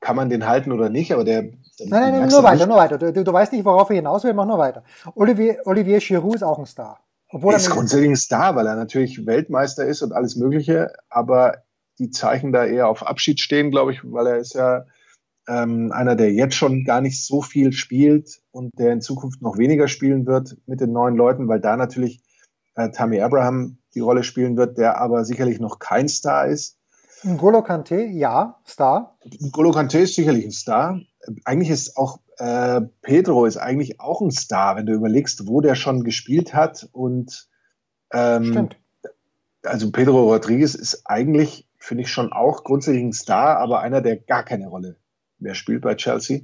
kann 0.00 0.16
man 0.16 0.28
den 0.28 0.46
halten 0.46 0.72
oder 0.72 0.88
nicht, 0.88 1.12
aber 1.12 1.24
der. 1.24 1.42
Nein, 1.42 1.56
nein, 1.88 2.20
nein 2.20 2.28
nur 2.28 2.42
weiter, 2.42 2.66
nur 2.66 2.76
weiter. 2.76 2.98
Du, 2.98 3.24
du, 3.24 3.32
weißt 3.32 3.52
nicht, 3.52 3.64
worauf 3.64 3.90
er 3.90 3.96
hinaus 3.96 4.24
will, 4.24 4.34
mach 4.34 4.46
nur 4.46 4.58
weiter. 4.58 4.82
Olivier, 5.14 5.58
Olivier 5.64 5.98
Giroud 5.98 6.36
ist 6.36 6.42
auch 6.42 6.58
ein 6.58 6.66
Star. 6.66 7.00
Obwohl 7.28 7.52
er 7.52 7.58
ist 7.58 7.70
grundsätzlich 7.70 8.10
ein 8.10 8.16
Star, 8.16 8.56
weil 8.56 8.66
er 8.66 8.76
natürlich 8.76 9.26
Weltmeister 9.26 9.84
ist 9.84 10.02
und 10.02 10.12
alles 10.12 10.36
Mögliche, 10.36 10.92
aber 11.08 11.64
die 11.98 12.10
Zeichen 12.10 12.52
da 12.52 12.64
eher 12.64 12.88
auf 12.88 13.06
Abschied 13.06 13.40
stehen, 13.40 13.70
glaube 13.70 13.92
ich, 13.92 14.00
weil 14.04 14.26
er 14.26 14.36
ist 14.36 14.54
ja 14.54 14.86
ähm, 15.48 15.92
einer, 15.92 16.16
der 16.16 16.32
jetzt 16.32 16.54
schon 16.54 16.84
gar 16.84 17.00
nicht 17.00 17.24
so 17.24 17.42
viel 17.42 17.72
spielt 17.72 18.40
und 18.50 18.70
der 18.78 18.92
in 18.92 19.00
Zukunft 19.00 19.42
noch 19.42 19.58
weniger 19.58 19.88
spielen 19.88 20.26
wird 20.26 20.56
mit 20.66 20.80
den 20.80 20.92
neuen 20.92 21.16
Leuten, 21.16 21.48
weil 21.48 21.60
da 21.60 21.76
natürlich 21.76 22.20
äh, 22.74 22.90
Tammy 22.90 23.20
Abraham 23.20 23.78
die 23.96 24.00
Rolle 24.00 24.22
spielen 24.22 24.56
wird, 24.56 24.78
der 24.78 24.98
aber 24.98 25.24
sicherlich 25.24 25.58
noch 25.58 25.80
kein 25.80 26.08
Star 26.08 26.46
ist. 26.46 26.78
N'Golo 27.22 27.62
Kante, 27.62 28.02
ja, 28.04 28.60
Star. 28.66 29.16
N'Golo 29.24 29.72
Kante 29.72 29.98
ist 29.98 30.14
sicherlich 30.14 30.44
ein 30.44 30.52
Star. 30.52 31.00
Eigentlich 31.44 31.70
ist 31.70 31.96
auch 31.96 32.20
äh, 32.38 32.82
Pedro 33.02 33.46
ist 33.46 33.56
eigentlich 33.56 33.98
auch 33.98 34.20
ein 34.20 34.30
Star, 34.30 34.76
wenn 34.76 34.86
du 34.86 34.92
überlegst, 34.92 35.48
wo 35.48 35.60
der 35.60 35.74
schon 35.74 36.04
gespielt 36.04 36.54
hat 36.54 36.88
und 36.92 37.48
ähm, 38.12 38.44
Stimmt. 38.44 38.76
Also 39.64 39.90
Pedro 39.90 40.32
Rodriguez 40.32 40.76
ist 40.76 41.02
eigentlich 41.06 41.66
finde 41.86 42.02
ich 42.02 42.10
schon 42.10 42.32
auch 42.32 42.64
grundsätzlich 42.64 43.02
ein 43.02 43.12
Star, 43.12 43.58
aber 43.58 43.80
einer, 43.80 44.00
der 44.00 44.16
gar 44.16 44.42
keine 44.42 44.68
Rolle 44.68 44.96
mehr 45.38 45.54
spielt 45.54 45.82
bei 45.82 45.94
Chelsea. 45.94 46.40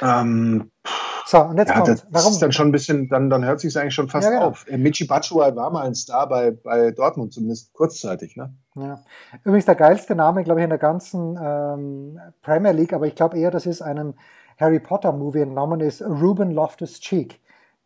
Ähm, 0.00 0.70
so, 1.26 1.40
und 1.42 1.58
jetzt 1.58 1.70
ja, 1.70 1.74
kommt. 1.74 1.88
Das 1.88 2.06
Warum? 2.10 2.32
ist 2.32 2.42
dann 2.42 2.52
schon 2.52 2.68
ein 2.68 2.72
bisschen, 2.72 3.08
dann, 3.08 3.28
dann 3.28 3.44
hört 3.44 3.60
sich 3.60 3.68
es 3.68 3.76
eigentlich 3.76 3.94
schon 3.94 4.08
fast 4.08 4.28
ja, 4.28 4.34
genau. 4.34 4.48
auf. 4.48 4.66
Äh, 4.68 4.78
Michi 4.78 5.06
Batshuayi 5.06 5.56
war 5.56 5.70
mal 5.70 5.84
ein 5.84 5.94
Star 5.94 6.28
bei, 6.28 6.52
bei 6.52 6.92
Dortmund, 6.92 7.32
zumindest 7.32 7.72
kurzzeitig. 7.72 8.36
Ne? 8.36 8.54
Ja. 8.76 9.00
Übrigens 9.44 9.66
der 9.66 9.74
geilste 9.74 10.14
Name, 10.14 10.44
glaube 10.44 10.60
ich, 10.60 10.64
in 10.64 10.70
der 10.70 10.78
ganzen 10.78 11.38
ähm, 11.42 12.20
Premier 12.42 12.72
League, 12.72 12.92
aber 12.92 13.06
ich 13.06 13.16
glaube 13.16 13.38
eher, 13.38 13.50
das 13.50 13.66
ist 13.66 13.82
einem 13.82 14.14
Harry 14.58 14.78
Potter 14.78 15.12
Movie 15.12 15.40
entnommen, 15.40 15.80
ist 15.80 16.00
Ruben 16.00 16.52
Loftus-Cheek, 16.52 17.40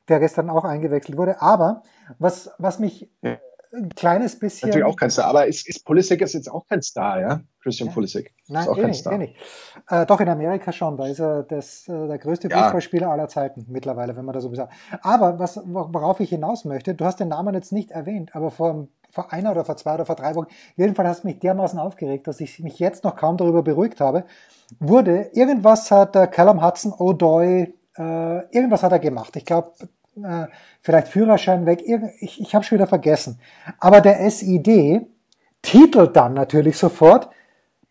der 0.08 0.20
gestern 0.20 0.50
auch 0.50 0.64
eingewechselt 0.64 1.16
wurde. 1.16 1.40
Aber 1.40 1.82
was, 2.18 2.50
was 2.58 2.78
mich 2.78 3.10
ja 3.22 3.38
ein 3.72 3.88
kleines 3.90 4.38
bisschen. 4.38 4.68
Natürlich 4.68 4.86
auch 4.86 4.96
kein 4.96 5.10
Star, 5.10 5.26
aber 5.26 5.46
ist, 5.46 5.68
ist 5.68 5.84
Pulisic 5.84 6.20
ist 6.22 6.34
jetzt 6.34 6.50
auch 6.50 6.66
kein 6.66 6.82
Star, 6.82 7.20
ja? 7.20 7.40
Christian 7.62 7.88
ja. 7.88 7.94
Pulisic. 7.94 8.34
Nein, 8.48 8.62
ist 8.62 8.68
auch 8.68 8.76
eh 8.76 8.80
kein 8.80 8.90
nicht, 8.90 9.00
Star. 9.00 9.12
Eh 9.12 9.18
nicht. 9.18 9.36
Äh, 9.88 10.06
doch 10.06 10.20
in 10.20 10.28
Amerika 10.28 10.72
schon, 10.72 10.96
da 10.96 11.06
ist 11.06 11.20
er 11.20 11.42
das, 11.44 11.86
äh, 11.88 12.06
der 12.08 12.18
größte 12.18 12.48
ja. 12.48 12.64
Fußballspieler 12.64 13.08
aller 13.08 13.28
Zeiten 13.28 13.66
mittlerweile, 13.68 14.16
wenn 14.16 14.24
man 14.24 14.32
das 14.32 14.44
so 14.44 14.54
sagt. 14.54 14.72
Aber 15.02 15.38
was, 15.38 15.60
worauf 15.64 16.20
ich 16.20 16.30
hinaus 16.30 16.64
möchte, 16.64 16.94
du 16.94 17.04
hast 17.04 17.20
den 17.20 17.28
Namen 17.28 17.54
jetzt 17.54 17.72
nicht 17.72 17.90
erwähnt, 17.90 18.34
aber 18.34 18.50
vor, 18.50 18.88
vor 19.10 19.32
einer 19.32 19.52
oder 19.52 19.64
vor 19.64 19.76
zwei 19.76 19.94
oder 19.94 20.06
vor 20.06 20.16
drei 20.16 20.34
Wochen, 20.34 20.48
jedenfalls 20.76 21.08
hast 21.08 21.24
du 21.24 21.28
mich 21.28 21.38
dermaßen 21.38 21.78
aufgeregt, 21.78 22.26
dass 22.26 22.40
ich 22.40 22.60
mich 22.60 22.78
jetzt 22.78 23.04
noch 23.04 23.16
kaum 23.16 23.36
darüber 23.36 23.62
beruhigt 23.62 24.00
habe, 24.00 24.24
wurde, 24.78 25.30
irgendwas 25.32 25.90
hat 25.90 26.14
der 26.14 26.26
Callum 26.26 26.64
Hudson 26.64 26.92
O'Doy, 26.92 27.72
äh, 27.96 28.56
irgendwas 28.56 28.82
hat 28.82 28.92
er 28.92 28.98
gemacht. 28.98 29.36
Ich 29.36 29.44
glaube, 29.44 29.72
äh, 30.16 30.46
vielleicht 30.80 31.08
Führerschein 31.08 31.66
weg, 31.66 31.82
ich, 32.20 32.40
ich 32.40 32.54
habe 32.54 32.64
schon 32.64 32.76
wieder 32.76 32.86
vergessen. 32.86 33.40
Aber 33.78 34.00
der 34.00 34.30
SID 34.30 35.06
titelt 35.62 36.16
dann 36.16 36.34
natürlich 36.34 36.78
sofort 36.78 37.30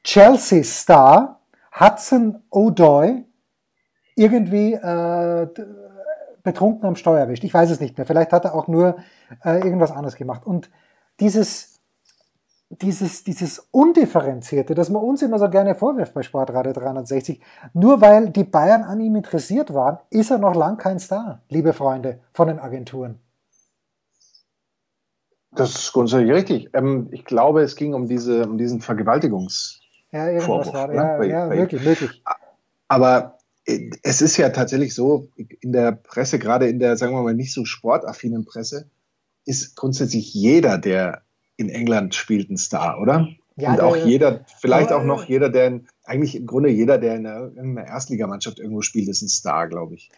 Chelsea 0.03 0.63
Star 0.63 1.39
Hudson 1.79 2.41
O'Doy 2.51 3.23
irgendwie 4.15 4.73
äh, 4.73 5.47
betrunken 6.43 6.87
am 6.87 6.95
Steuer 6.95 7.19
erwischt. 7.19 7.43
Ich 7.43 7.53
weiß 7.53 7.69
es 7.69 7.79
nicht 7.79 7.97
mehr. 7.97 8.05
Vielleicht 8.05 8.33
hat 8.33 8.45
er 8.45 8.55
auch 8.55 8.67
nur 8.67 8.97
äh, 9.43 9.59
irgendwas 9.59 9.91
anderes 9.91 10.15
gemacht. 10.15 10.45
Und 10.45 10.69
dieses 11.19 11.78
dieses, 12.69 13.23
dieses 13.23 13.67
Undifferenzierte, 13.71 14.75
das 14.75 14.89
man 14.89 15.01
uns 15.01 15.21
immer 15.21 15.39
so 15.39 15.49
gerne 15.49 15.75
vorwirft 15.75 16.13
bei 16.13 16.21
Sportradio 16.21 16.71
360, 16.73 17.41
nur 17.73 17.99
weil 17.99 18.29
die 18.29 18.43
Bayern 18.43 18.83
an 18.83 18.99
ihm 18.99 19.15
interessiert 19.15 19.73
waren, 19.73 19.97
ist 20.11 20.29
er 20.29 20.37
noch 20.37 20.55
lang 20.55 20.77
kein 20.77 20.99
Star, 20.99 21.41
liebe 21.49 21.73
Freunde 21.73 22.19
von 22.31 22.47
den 22.47 22.59
Agenturen. 22.59 23.19
Das 25.51 25.71
ist 25.71 25.93
grundsätzlich 25.93 26.31
richtig. 26.31 26.69
Ähm, 26.73 27.07
ich 27.11 27.25
glaube, 27.25 27.63
es 27.63 27.75
ging 27.75 27.95
um 27.95 28.07
diese, 28.07 28.47
um 28.47 28.59
diesen 28.59 28.81
Vergewaltigungs. 28.81 29.81
Ja, 30.11 30.29
irgendwas 30.29 30.71
war, 30.71 30.87
ne? 30.87 30.95
ja, 30.95 31.17
bei, 31.17 31.25
ja, 31.25 31.47
bei, 31.47 31.57
wirklich, 31.57 31.83
wirklich. 31.83 32.23
Aber 32.87 33.39
äh, 33.65 33.89
es 34.03 34.21
ist 34.21 34.37
ja 34.37 34.49
tatsächlich 34.49 34.93
so, 34.93 35.27
in 35.35 35.71
der 35.71 35.93
Presse, 35.93 36.37
gerade 36.37 36.67
in 36.69 36.77
der, 36.77 36.97
sagen 36.97 37.13
wir 37.13 37.23
mal, 37.23 37.33
nicht 37.33 37.53
so 37.53 37.65
sportaffinen 37.65 38.45
Presse, 38.45 38.91
ist 39.45 39.75
grundsätzlich 39.75 40.35
jeder, 40.35 40.77
der 40.77 41.23
in 41.59 41.69
England 41.69 42.15
spielt, 42.15 42.49
ein 42.49 42.57
Star, 42.57 42.99
oder? 43.01 43.27
Ja, 43.57 43.73
und 43.73 43.81
auch 43.81 43.95
der, 43.95 44.05
jeder, 44.05 44.39
vielleicht 44.59 44.93
auch 44.93 45.03
noch 45.03 45.25
jeder, 45.25 45.49
der 45.49 45.67
in, 45.67 45.87
eigentlich 46.05 46.35
im 46.35 46.47
Grunde 46.47 46.69
jeder, 46.69 46.97
der 46.97 47.15
in 47.15 47.27
einer, 47.27 47.51
in 47.57 47.77
einer 47.77 47.87
Erstligamannschaft 47.87 48.59
irgendwo 48.59 48.81
spielt, 48.81 49.09
ist 49.09 49.21
ein 49.21 49.27
Star, 49.27 49.67
glaube 49.67 49.95
ich. 49.95 50.09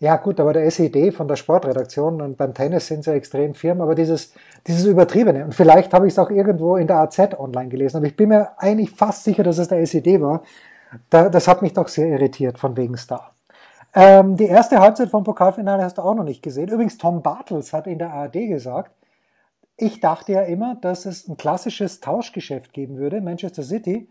Ja, 0.00 0.16
gut, 0.16 0.38
aber 0.38 0.52
der 0.52 0.64
SED 0.66 1.12
von 1.12 1.26
der 1.26 1.36
Sportredaktion 1.36 2.20
und 2.20 2.36
beim 2.36 2.54
Tennis 2.54 2.86
sind 2.86 3.02
sie 3.02 3.10
ja 3.10 3.16
extrem 3.16 3.54
firm, 3.54 3.80
aber 3.80 3.94
dieses, 3.94 4.32
dieses 4.66 4.84
Übertriebene, 4.84 5.44
und 5.44 5.54
vielleicht 5.54 5.92
habe 5.92 6.06
ich 6.06 6.12
es 6.12 6.18
auch 6.18 6.30
irgendwo 6.30 6.76
in 6.76 6.86
der 6.86 6.98
AZ 6.98 7.18
online 7.36 7.68
gelesen, 7.68 7.96
aber 7.98 8.06
ich 8.06 8.16
bin 8.16 8.28
mir 8.28 8.50
eigentlich 8.58 8.90
fast 8.90 9.24
sicher, 9.24 9.42
dass 9.42 9.58
es 9.58 9.68
der 9.68 9.80
SED 9.80 10.20
war. 10.20 10.42
Da, 11.10 11.28
das 11.28 11.48
hat 11.48 11.62
mich 11.62 11.72
doch 11.72 11.88
sehr 11.88 12.08
irritiert 12.08 12.58
von 12.58 12.76
wegen 12.76 12.96
Star. 12.96 13.34
Ähm, 13.94 14.36
die 14.36 14.46
erste 14.46 14.78
Halbzeit 14.78 15.10
vom 15.10 15.24
Pokalfinale 15.24 15.82
hast 15.82 15.98
du 15.98 16.02
auch 16.02 16.14
noch 16.14 16.24
nicht 16.24 16.42
gesehen. 16.42 16.68
Übrigens, 16.68 16.98
Tom 16.98 17.22
Bartels 17.22 17.72
hat 17.72 17.86
in 17.86 17.98
der 17.98 18.12
ARD 18.12 18.48
gesagt, 18.48 18.92
ich 19.78 20.00
dachte 20.00 20.32
ja 20.32 20.42
immer, 20.42 20.74
dass 20.74 21.06
es 21.06 21.28
ein 21.28 21.36
klassisches 21.36 22.00
Tauschgeschäft 22.00 22.72
geben 22.72 22.98
würde, 22.98 23.20
Manchester 23.20 23.62
City, 23.62 24.10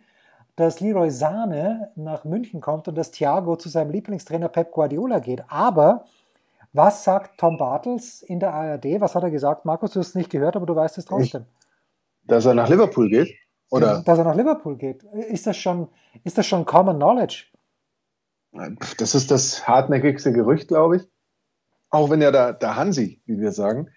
dass 0.55 0.79
Leroy 0.79 1.11
Sahne 1.11 1.91
nach 1.95 2.23
München 2.23 2.61
kommt 2.61 2.87
und 2.87 2.95
dass 2.95 3.11
Thiago 3.11 3.57
zu 3.57 3.69
seinem 3.69 3.91
Lieblingstrainer 3.91 4.47
Pep 4.47 4.71
Guardiola 4.71 5.19
geht. 5.19 5.43
Aber 5.49 6.05
was 6.73 7.03
sagt 7.03 7.39
Tom 7.39 7.57
Bartels 7.57 8.21
in 8.21 8.39
der 8.39 8.53
ARD? 8.53 8.99
Was 8.99 9.13
hat 9.13 9.23
er 9.23 9.29
gesagt? 9.29 9.65
Markus, 9.65 9.91
du 9.91 9.99
hast 9.99 10.09
es 10.09 10.15
nicht 10.15 10.29
gehört, 10.29 10.55
aber 10.55 10.65
du 10.65 10.75
weißt 10.75 10.97
es 10.97 11.05
trotzdem. 11.05 11.45
Dass 12.23 12.45
er 12.45 12.53
nach 12.53 12.69
Liverpool 12.69 13.09
geht? 13.09 13.35
Oder? 13.69 14.01
dass 14.01 14.17
er 14.17 14.23
nach 14.23 14.35
Liverpool 14.35 14.77
geht. 14.77 15.03
Ist 15.03 15.45
das 15.45 15.57
schon, 15.57 15.89
ist 16.23 16.37
das 16.37 16.47
schon 16.47 16.65
Common 16.65 16.95
Knowledge? 16.95 17.47
Das 18.97 19.13
ist 19.13 19.29
das 19.29 19.67
hartnäckigste 19.67 20.31
Gerücht, 20.31 20.69
glaube 20.69 20.97
ich. 20.97 21.07
Auch 21.89 22.09
wenn 22.09 22.21
ja 22.21 22.31
der, 22.31 22.53
der 22.53 22.77
Hansi, 22.77 23.21
wie 23.25 23.39
wir 23.39 23.51
sagen, 23.51 23.89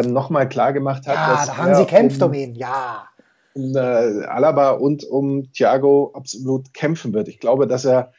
ähm, 0.00 0.12
nochmal 0.12 0.48
klar 0.48 0.72
gemacht 0.72 1.06
hat, 1.06 1.14
ja, 1.14 1.30
dass 1.32 1.56
Hansi 1.56 1.84
kämpft 1.84 2.22
um 2.22 2.34
ihn, 2.34 2.54
ja 2.54 3.08
um 3.54 3.74
äh, 3.76 3.78
Alaba 3.78 4.70
und 4.72 5.04
um 5.04 5.52
Thiago 5.52 6.12
absolut 6.14 6.74
kämpfen 6.74 7.12
wird. 7.14 7.28
Ich 7.28 7.38
glaube, 7.38 7.66
dass 7.66 7.84
er 7.84 8.12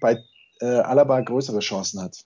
bei 0.00 0.18
äh, 0.60 0.66
Alaba 0.66 1.20
größere 1.20 1.60
Chancen 1.60 2.02
hat. 2.02 2.18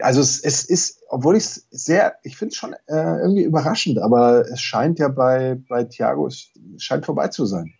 Also 0.00 0.20
es, 0.20 0.42
es 0.42 0.64
ist, 0.64 1.02
obwohl 1.08 1.36
ich 1.36 1.44
es 1.44 1.68
sehr, 1.70 2.16
ich 2.24 2.36
finde 2.36 2.52
es 2.52 2.56
schon 2.56 2.72
äh, 2.72 3.20
irgendwie 3.20 3.44
überraschend, 3.44 3.98
aber 3.98 4.44
es 4.50 4.60
scheint 4.60 4.98
ja 4.98 5.08
bei, 5.08 5.58
bei 5.68 5.84
Thiago, 5.84 6.26
es 6.26 6.50
scheint 6.78 7.06
vorbei 7.06 7.28
zu 7.28 7.46
sein. 7.46 7.72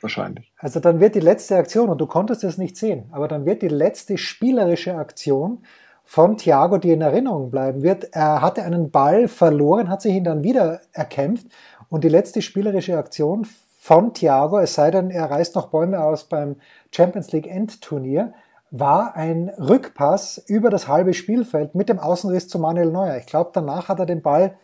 Wahrscheinlich. 0.00 0.52
Also 0.56 0.80
dann 0.80 0.98
wird 0.98 1.14
die 1.14 1.20
letzte 1.20 1.56
Aktion, 1.56 1.90
und 1.90 2.00
du 2.00 2.06
konntest 2.06 2.42
es 2.42 2.58
nicht 2.58 2.76
sehen, 2.76 3.10
aber 3.12 3.28
dann 3.28 3.44
wird 3.44 3.62
die 3.62 3.68
letzte 3.68 4.18
spielerische 4.18 4.96
Aktion 4.96 5.64
von 6.10 6.36
Thiago, 6.36 6.78
die 6.78 6.90
in 6.90 7.02
Erinnerung 7.02 7.52
bleiben 7.52 7.84
wird. 7.84 8.08
Er 8.16 8.42
hatte 8.42 8.64
einen 8.64 8.90
Ball 8.90 9.28
verloren, 9.28 9.88
hat 9.88 10.02
sich 10.02 10.12
ihn 10.12 10.24
dann 10.24 10.42
wieder 10.42 10.80
erkämpft 10.90 11.46
und 11.88 12.02
die 12.02 12.08
letzte 12.08 12.42
spielerische 12.42 12.98
Aktion 12.98 13.46
von 13.78 14.12
Thiago, 14.12 14.58
es 14.58 14.74
sei 14.74 14.90
denn, 14.90 15.10
er 15.10 15.30
reißt 15.30 15.54
noch 15.54 15.68
Bäume 15.68 16.02
aus 16.02 16.24
beim 16.24 16.56
Champions 16.90 17.30
League 17.30 17.46
Endturnier, 17.46 18.34
war 18.72 19.14
ein 19.14 19.50
Rückpass 19.50 20.42
über 20.48 20.68
das 20.68 20.88
halbe 20.88 21.14
Spielfeld 21.14 21.76
mit 21.76 21.88
dem 21.88 22.00
Außenriss 22.00 22.48
zu 22.48 22.58
Manuel 22.58 22.90
Neuer. 22.90 23.16
Ich 23.16 23.26
glaube, 23.26 23.50
danach 23.52 23.88
hat 23.88 24.00
er 24.00 24.06
den 24.06 24.20
Ball, 24.20 24.56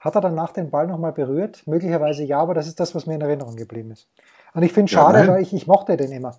hat 0.00 0.16
er 0.16 0.20
danach 0.20 0.52
den 0.52 0.70
Ball 0.70 0.88
nochmal 0.88 1.12
berührt? 1.12 1.64
Möglicherweise 1.68 2.24
ja, 2.24 2.40
aber 2.40 2.54
das 2.54 2.66
ist 2.66 2.80
das, 2.80 2.96
was 2.96 3.06
mir 3.06 3.14
in 3.14 3.20
Erinnerung 3.20 3.54
geblieben 3.54 3.92
ist. 3.92 4.08
Und 4.54 4.64
ich 4.64 4.72
finde 4.72 4.90
schade, 4.90 5.20
ja, 5.20 5.28
weil 5.28 5.42
ich, 5.42 5.52
ich 5.52 5.68
mochte 5.68 5.96
den 5.96 6.10
immer. 6.10 6.34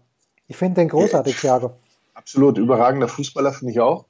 Ich 0.47 0.57
finde 0.57 0.81
den 0.81 0.89
großartig, 0.89 1.39
Thiago. 1.39 1.71
Absolut, 2.13 2.57
überragender 2.57 3.07
Fußballer 3.07 3.53
finde 3.53 3.71
ich 3.71 3.79
auch. 3.79 4.03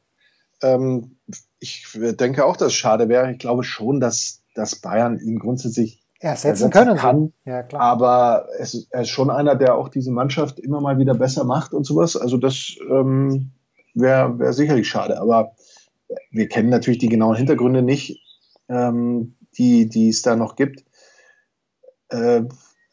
Ähm, 0.61 1.17
ich 1.59 1.87
denke 1.93 2.45
auch, 2.45 2.57
dass 2.57 2.69
es 2.69 2.73
schade 2.73 3.09
wäre. 3.09 3.31
Ich 3.31 3.39
glaube 3.39 3.63
schon, 3.63 3.99
dass, 3.99 4.41
dass 4.55 4.75
Bayern 4.75 5.19
ihn 5.19 5.39
grundsätzlich 5.39 6.03
ersetzen 6.19 6.69
können. 6.69 6.97
Kann, 6.97 7.33
ja, 7.45 7.63
klar. 7.63 7.81
Aber 7.81 8.47
es, 8.59 8.87
er 8.91 9.01
ist 9.01 9.09
schon 9.09 9.29
einer, 9.29 9.55
der 9.55 9.75
auch 9.75 9.89
diese 9.89 10.11
Mannschaft 10.11 10.59
immer 10.59 10.81
mal 10.81 10.97
wieder 10.97 11.15
besser 11.15 11.43
macht 11.43 11.73
und 11.73 11.85
sowas. 11.85 12.15
Also 12.15 12.37
das 12.37 12.75
ähm, 12.89 13.51
wäre 13.93 14.39
wär 14.39 14.53
sicherlich 14.53 14.87
schade. 14.87 15.19
Aber 15.19 15.55
wir 16.29 16.47
kennen 16.47 16.69
natürlich 16.69 16.99
die 16.99 17.09
genauen 17.09 17.35
Hintergründe 17.35 17.81
nicht, 17.81 18.21
ähm, 18.69 19.35
die, 19.57 19.89
die 19.89 20.09
es 20.09 20.21
da 20.21 20.35
noch 20.35 20.55
gibt. 20.55 20.83
Äh, 22.09 22.43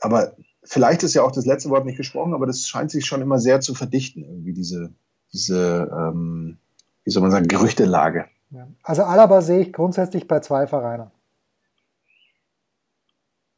aber 0.00 0.36
vielleicht 0.64 1.02
ist 1.02 1.14
ja 1.14 1.22
auch 1.22 1.32
das 1.32 1.46
letzte 1.46 1.70
Wort 1.70 1.84
nicht 1.84 1.96
gesprochen, 1.96 2.34
aber 2.34 2.46
das 2.46 2.66
scheint 2.66 2.90
sich 2.90 3.06
schon 3.06 3.22
immer 3.22 3.38
sehr 3.38 3.60
zu 3.60 3.74
verdichten, 3.74 4.24
irgendwie 4.24 4.52
diese, 4.52 4.94
diese 5.32 5.90
ähm, 5.92 6.58
wie 7.04 7.10
soll 7.10 7.22
man 7.22 7.30
sagen, 7.30 7.48
Gerüchtelage. 7.48 8.26
Also 8.82 9.02
Alaba 9.02 9.40
sehe 9.42 9.60
ich 9.60 9.72
grundsätzlich 9.72 10.26
bei 10.26 10.40
zwei 10.40 10.66
Vereinen. 10.66 11.10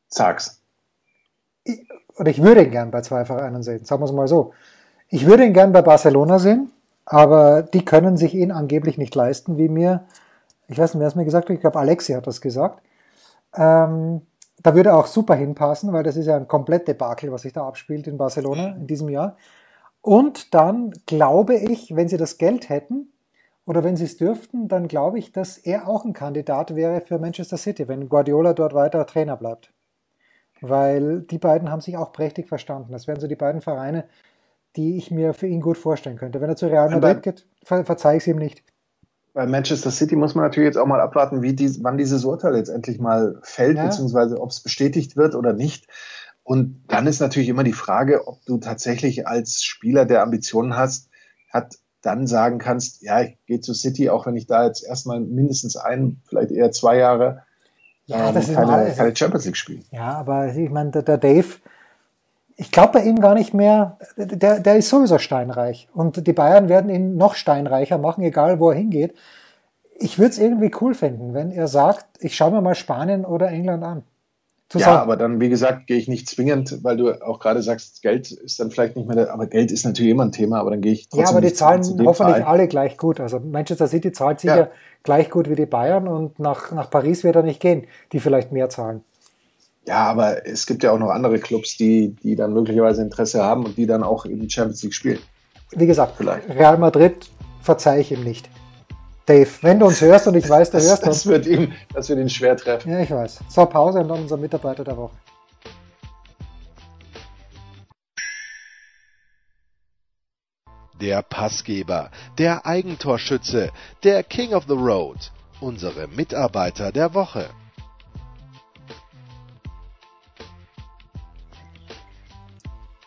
Sag's. 0.09 0.61
Ich, 1.64 1.87
oder 2.16 2.31
ich 2.31 2.42
würde 2.42 2.64
ihn 2.64 2.70
gern 2.70 2.90
bei 2.90 3.00
zwei 3.03 3.24
Vereinen 3.24 3.62
sehen, 3.62 3.85
sagen 3.85 4.03
wir 4.03 4.07
es 4.07 4.12
mal 4.12 4.29
so. 4.29 4.53
Ich 5.09 5.26
würde 5.26 5.44
ihn 5.44 5.53
gern 5.53 5.72
bei 5.72 5.83
Barcelona 5.83 6.38
sehen, 6.38 6.72
aber 7.05 7.62
die 7.62 7.85
können 7.85 8.16
sich 8.16 8.35
ihn 8.35 8.50
angeblich 8.50 8.98
nicht 8.98 9.14
leisten, 9.14 9.59
wie 9.59 9.68
mir, 9.68 10.07
ich 10.68 10.79
weiß 10.79 10.94
nicht, 10.94 11.00
wer 11.00 11.09
es 11.09 11.14
mir 11.14 11.24
gesagt 11.24 11.48
hat, 11.48 11.55
ich 11.55 11.61
glaube 11.61 11.79
Alexi 11.79 12.12
hat 12.12 12.26
das 12.26 12.40
gesagt. 12.40 12.83
Ähm, 13.55 14.22
da 14.62 14.74
würde 14.74 14.90
er 14.90 14.96
auch 14.96 15.07
super 15.07 15.35
hinpassen, 15.35 15.92
weil 15.92 16.03
das 16.03 16.16
ist 16.16 16.26
ja 16.26 16.37
ein 16.37 16.48
komplett 16.48 16.87
Debakel, 16.88 17.33
was 17.33 17.42
sich 17.42 17.53
da 17.53 17.66
abspielt 17.66 18.07
in 18.07 18.18
Barcelona 18.18 18.72
in 18.72 18.87
diesem 18.87 19.09
Jahr. 19.09 19.37
Und 20.03 20.55
dann 20.55 20.92
glaube 21.07 21.55
ich, 21.55 21.94
wenn 21.96 22.09
sie 22.09 22.16
das 22.16 22.38
Geld 22.38 22.68
hätten 22.68 23.12
oder 23.70 23.85
wenn 23.85 23.96
sie 23.96 24.04
es 24.04 24.16
dürften, 24.16 24.68
dann 24.68 24.88
glaube 24.88 25.18
ich, 25.18 25.33
dass 25.33 25.56
er 25.56 25.88
auch 25.88 26.04
ein 26.04 26.12
Kandidat 26.12 26.74
wäre 26.74 27.00
für 27.00 27.18
Manchester 27.18 27.56
City, 27.56 27.88
wenn 27.88 28.09
Guardiola 28.09 28.52
dort 28.52 28.74
weiter 28.74 29.06
Trainer 29.06 29.37
bleibt 29.37 29.72
weil 30.61 31.22
die 31.22 31.38
beiden 31.38 31.70
haben 31.70 31.80
sich 31.80 31.96
auch 31.96 32.12
prächtig 32.12 32.48
verstanden. 32.48 32.92
Das 32.92 33.06
wären 33.06 33.20
so 33.20 33.26
die 33.26 33.37
beiden 33.37 33.61
Vereine, 33.61 34.04
die 34.76 34.96
ich 34.96 35.11
mir 35.11 35.35
für 35.35 35.46
ihn 35.46 35.61
gut 35.61 35.78
vorstellen 35.78 36.16
könnte. 36.16 36.40
Wenn 36.40 36.50
er 36.50 36.56
zu 36.56 36.66
Real 36.66 36.90
Madrid 36.90 37.22
geht, 37.22 37.46
ver 37.64 37.85
verzeih 37.85 38.16
ich 38.16 38.22
es 38.22 38.26
ihm 38.26 38.37
nicht. 38.37 38.62
Bei 39.33 39.46
Manchester 39.46 39.90
City 39.90 40.16
muss 40.16 40.35
man 40.35 40.44
natürlich 40.44 40.66
jetzt 40.66 40.76
auch 40.76 40.87
mal 40.87 41.00
abwarten, 41.00 41.42
wie 41.42 41.54
die, 41.54 41.83
wann 41.83 41.96
dieses 41.96 42.24
Urteil 42.24 42.56
jetzt 42.56 42.68
endlich 42.68 42.98
mal 42.98 43.38
fällt, 43.42 43.76
ja. 43.76 43.87
beziehungsweise 43.87 44.40
ob 44.40 44.50
es 44.50 44.61
bestätigt 44.61 45.16
wird 45.16 45.35
oder 45.35 45.52
nicht. 45.52 45.87
Und 46.42 46.85
dann 46.88 47.06
ist 47.06 47.20
natürlich 47.20 47.48
immer 47.48 47.62
die 47.62 47.72
Frage, 47.72 48.26
ob 48.26 48.44
du 48.44 48.59
tatsächlich 48.59 49.28
als 49.28 49.62
Spieler, 49.62 50.04
der 50.04 50.22
Ambitionen 50.22 50.76
hast, 50.76 51.11
hat, 51.48 51.76
dann 52.03 52.27
sagen 52.27 52.59
kannst, 52.59 53.03
ja, 53.03 53.21
ich 53.23 53.37
gehe 53.47 53.61
zu 53.61 53.75
City, 53.75 54.11
auch 54.11 54.27
wenn 54.27 54.37
ich 54.37 54.47
da 54.47 54.67
jetzt 54.67 54.85
erstmal 54.85 55.21
mindestens 55.21 55.77
ein, 55.77 56.21
vielleicht 56.27 56.51
eher 56.51 56.73
zwei 56.73 56.97
Jahre 56.97 57.43
ja, 58.11 58.29
ähm, 58.29 58.35
das 58.35 58.49
ist 58.49 58.55
keine, 58.55 58.67
mal, 58.67 58.93
keine 58.93 59.17
Champions 59.17 59.45
League 59.45 59.57
spielen. 59.57 59.85
Ja, 59.93 60.15
aber 60.15 60.55
ich 60.55 60.71
meine, 60.71 60.91
der, 60.91 61.03
der 61.03 61.19
Dave, 61.19 61.47
ich 62.57 62.73
glaube 62.73 62.95
bei 62.95 63.05
ihm 63.05 63.21
gar 63.21 63.35
nicht 63.35 63.55
mehr, 63.55 63.99
der, 64.17 64.59
der 64.59 64.77
ist 64.77 64.89
sowieso 64.89 65.19
steinreich. 65.19 65.89
Und 65.95 66.27
die 66.27 66.33
Bayern 66.33 66.69
werden 66.69 66.91
ihn 66.91 67.17
noch 67.17 67.35
steinreicher 67.35 67.99
machen, 67.99 68.25
egal 68.25 68.59
wo 68.59 68.71
er 68.71 68.77
hingeht. 68.77 69.15
Ich 69.95 70.19
würde 70.19 70.31
es 70.31 70.39
irgendwie 70.39 70.73
cool 70.81 70.95
finden, 70.95 71.35
wenn 71.35 71.53
er 71.53 71.69
sagt, 71.69 72.07
ich 72.19 72.35
schaue 72.35 72.51
mir 72.51 72.61
mal 72.61 72.75
Spanien 72.75 73.25
oder 73.25 73.49
England 73.49 73.85
an. 73.85 74.03
Ja, 74.78 74.87
sagen. 74.87 75.02
aber 75.02 75.16
dann, 75.16 75.40
wie 75.40 75.48
gesagt, 75.48 75.87
gehe 75.87 75.96
ich 75.96 76.06
nicht 76.06 76.28
zwingend, 76.28 76.85
weil 76.85 76.96
du 76.96 77.20
auch 77.26 77.40
gerade 77.40 77.62
sagst, 77.62 78.02
Geld 78.02 78.30
ist 78.30 78.61
dann 78.61 78.70
vielleicht 78.70 78.96
nicht 78.96 79.06
mehr, 79.09 79.16
der, 79.16 79.33
aber 79.33 79.46
Geld 79.46 79.72
ist 79.72 79.85
natürlich 79.85 80.12
immer 80.12 80.24
ein 80.24 80.33
Thema, 80.33 80.61
aber 80.61 80.70
dann 80.70 80.80
gehe 80.80 80.92
ich 80.92 81.09
trotzdem. 81.09 81.24
Ja, 81.24 81.30
aber 81.30 81.40
die 81.40 81.52
zahlen 81.52 81.83
hoffentlich 81.83 82.16
Verein. 82.16 82.42
alle 82.44 82.68
gleich 82.68 82.96
gut. 82.96 83.18
Also 83.18 83.40
Manchester 83.40 83.88
City 83.88 84.12
zahlt 84.12 84.40
sicher 84.40 84.56
ja 84.56 84.68
gleich 85.02 85.30
gut 85.30 85.48
wie 85.48 85.54
die 85.54 85.66
Bayern 85.66 86.09
und 86.09 86.38
nach, 86.38 86.73
nach 86.73 86.90
Paris 86.90 87.25
wird 87.25 87.37
er 87.37 87.42
nicht 87.42 87.60
gehen, 87.60 87.87
die 88.12 88.21
vielleicht 88.21 88.52
mehr 88.52 88.68
zahlen. 88.68 89.02
Ja, 89.87 90.04
aber 90.04 90.46
es 90.46 90.66
gibt 90.66 90.83
ja 90.83 90.92
auch 90.92 90.98
noch 90.98 91.10
andere 91.10 91.38
Clubs, 91.38 91.77
die, 91.77 92.14
die 92.23 92.37
dann 92.37 92.52
möglicherweise 92.52 93.02
Interesse 93.02 93.42
haben 93.42 93.64
und 93.64 93.77
die 93.79 93.87
dann 93.87 94.02
auch 94.02 94.27
in 94.27 94.40
die 94.40 94.50
Champions 94.50 94.83
League 94.83 94.94
spielen. 94.94 95.18
Wie 95.73 95.87
gesagt, 95.87 96.14
vielleicht. 96.16 96.48
Real 96.48 96.79
Madrid 96.79 97.31
verzeihe 97.62 98.00
ich 98.00 98.12
ihm 98.12 98.23
nicht. 98.23 98.48
Dave, 99.27 99.48
wenn 99.62 99.79
du 99.79 99.87
uns 99.87 100.00
hörst 100.00 100.27
und 100.27 100.35
ich 100.35 100.48
weiß, 100.48 100.71
du 100.71 100.79
das, 100.79 100.88
hörst 100.88 101.06
das 101.06 101.08
uns. 101.08 101.27
Wird 101.27 101.46
ihm, 101.46 101.73
das 101.94 102.08
wird 102.08 102.18
ihn 102.18 102.29
schwer 102.29 102.56
treffen. 102.56 102.90
Ja, 102.90 103.00
ich 103.00 103.10
weiß. 103.10 103.40
So, 103.48 103.66
Pause 103.66 104.00
und 104.00 104.08
dann 104.08 104.21
unser 104.21 104.37
Mitarbeiter 104.37 104.85
der 104.85 104.96
Woche. 104.96 105.14
der 111.00 111.23
Passgeber, 111.23 112.10
der 112.38 112.66
Eigentorschütze, 112.66 113.71
der 114.04 114.23
King 114.23 114.52
of 114.54 114.64
the 114.68 114.75
Road, 114.75 115.33
unsere 115.60 116.06
Mitarbeiter 116.08 116.92
der 116.92 117.14
Woche. 117.14 117.48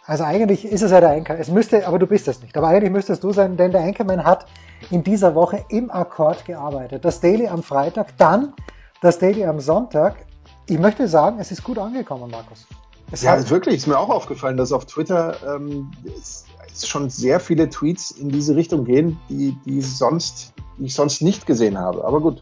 Also 0.06 0.26
eigentlich 0.26 0.66
ist 0.66 0.82
es 0.82 0.92
ja 0.92 1.00
der 1.00 1.12
Anchor. 1.12 1.38
Es 1.38 1.48
müsste, 1.48 1.88
aber 1.88 1.98
du 1.98 2.08
bist 2.08 2.28
es 2.28 2.42
nicht. 2.42 2.58
Aber 2.58 2.68
eigentlich 2.68 2.92
müsstest 2.92 3.24
du 3.24 3.32
sein, 3.32 3.56
denn 3.56 3.72
der 3.72 3.82
Anchorman 3.82 4.26
hat 4.26 4.46
in 4.92 5.04
dieser 5.04 5.36
Woche 5.36 5.66
im 5.70 5.92
Akkord 5.92 6.46
gearbeitet. 6.46 7.06
Das 7.06 7.20
Daily 7.20 7.48
am 7.48 7.64
Freitag, 7.64 8.18
dann 8.18 8.54
das 9.02 9.20
Daily 9.20 9.46
am 9.46 9.60
Sonntag. 9.60 10.26
Ich 10.68 10.80
möchte 10.80 11.08
sagen, 11.08 11.40
es 11.40 11.52
ist 11.52 11.64
gut 11.64 11.78
angekommen, 11.78 12.32
Markus. 12.32 12.68
Es 13.12 13.22
ja, 13.22 13.50
wirklich, 13.50 13.76
ist 13.76 13.88
mir 13.88 14.00
auch 14.00 14.10
aufgefallen, 14.10 14.58
dass 14.58 14.72
auf 14.72 14.86
Twitter 14.86 15.36
ähm, 15.56 15.92
es, 16.18 16.46
es 16.72 16.88
schon 16.88 17.10
sehr 17.10 17.40
viele 17.40 17.70
Tweets 17.70 18.12
in 18.12 18.30
diese 18.30 18.56
Richtung 18.56 18.86
gehen, 18.86 19.20
die, 19.30 19.58
die, 19.66 19.82
sonst, 19.82 20.54
die 20.80 20.86
ich 20.86 20.96
sonst 20.96 21.22
nicht 21.22 21.46
gesehen 21.46 21.78
habe. 21.78 22.04
Aber 22.06 22.22
gut. 22.22 22.42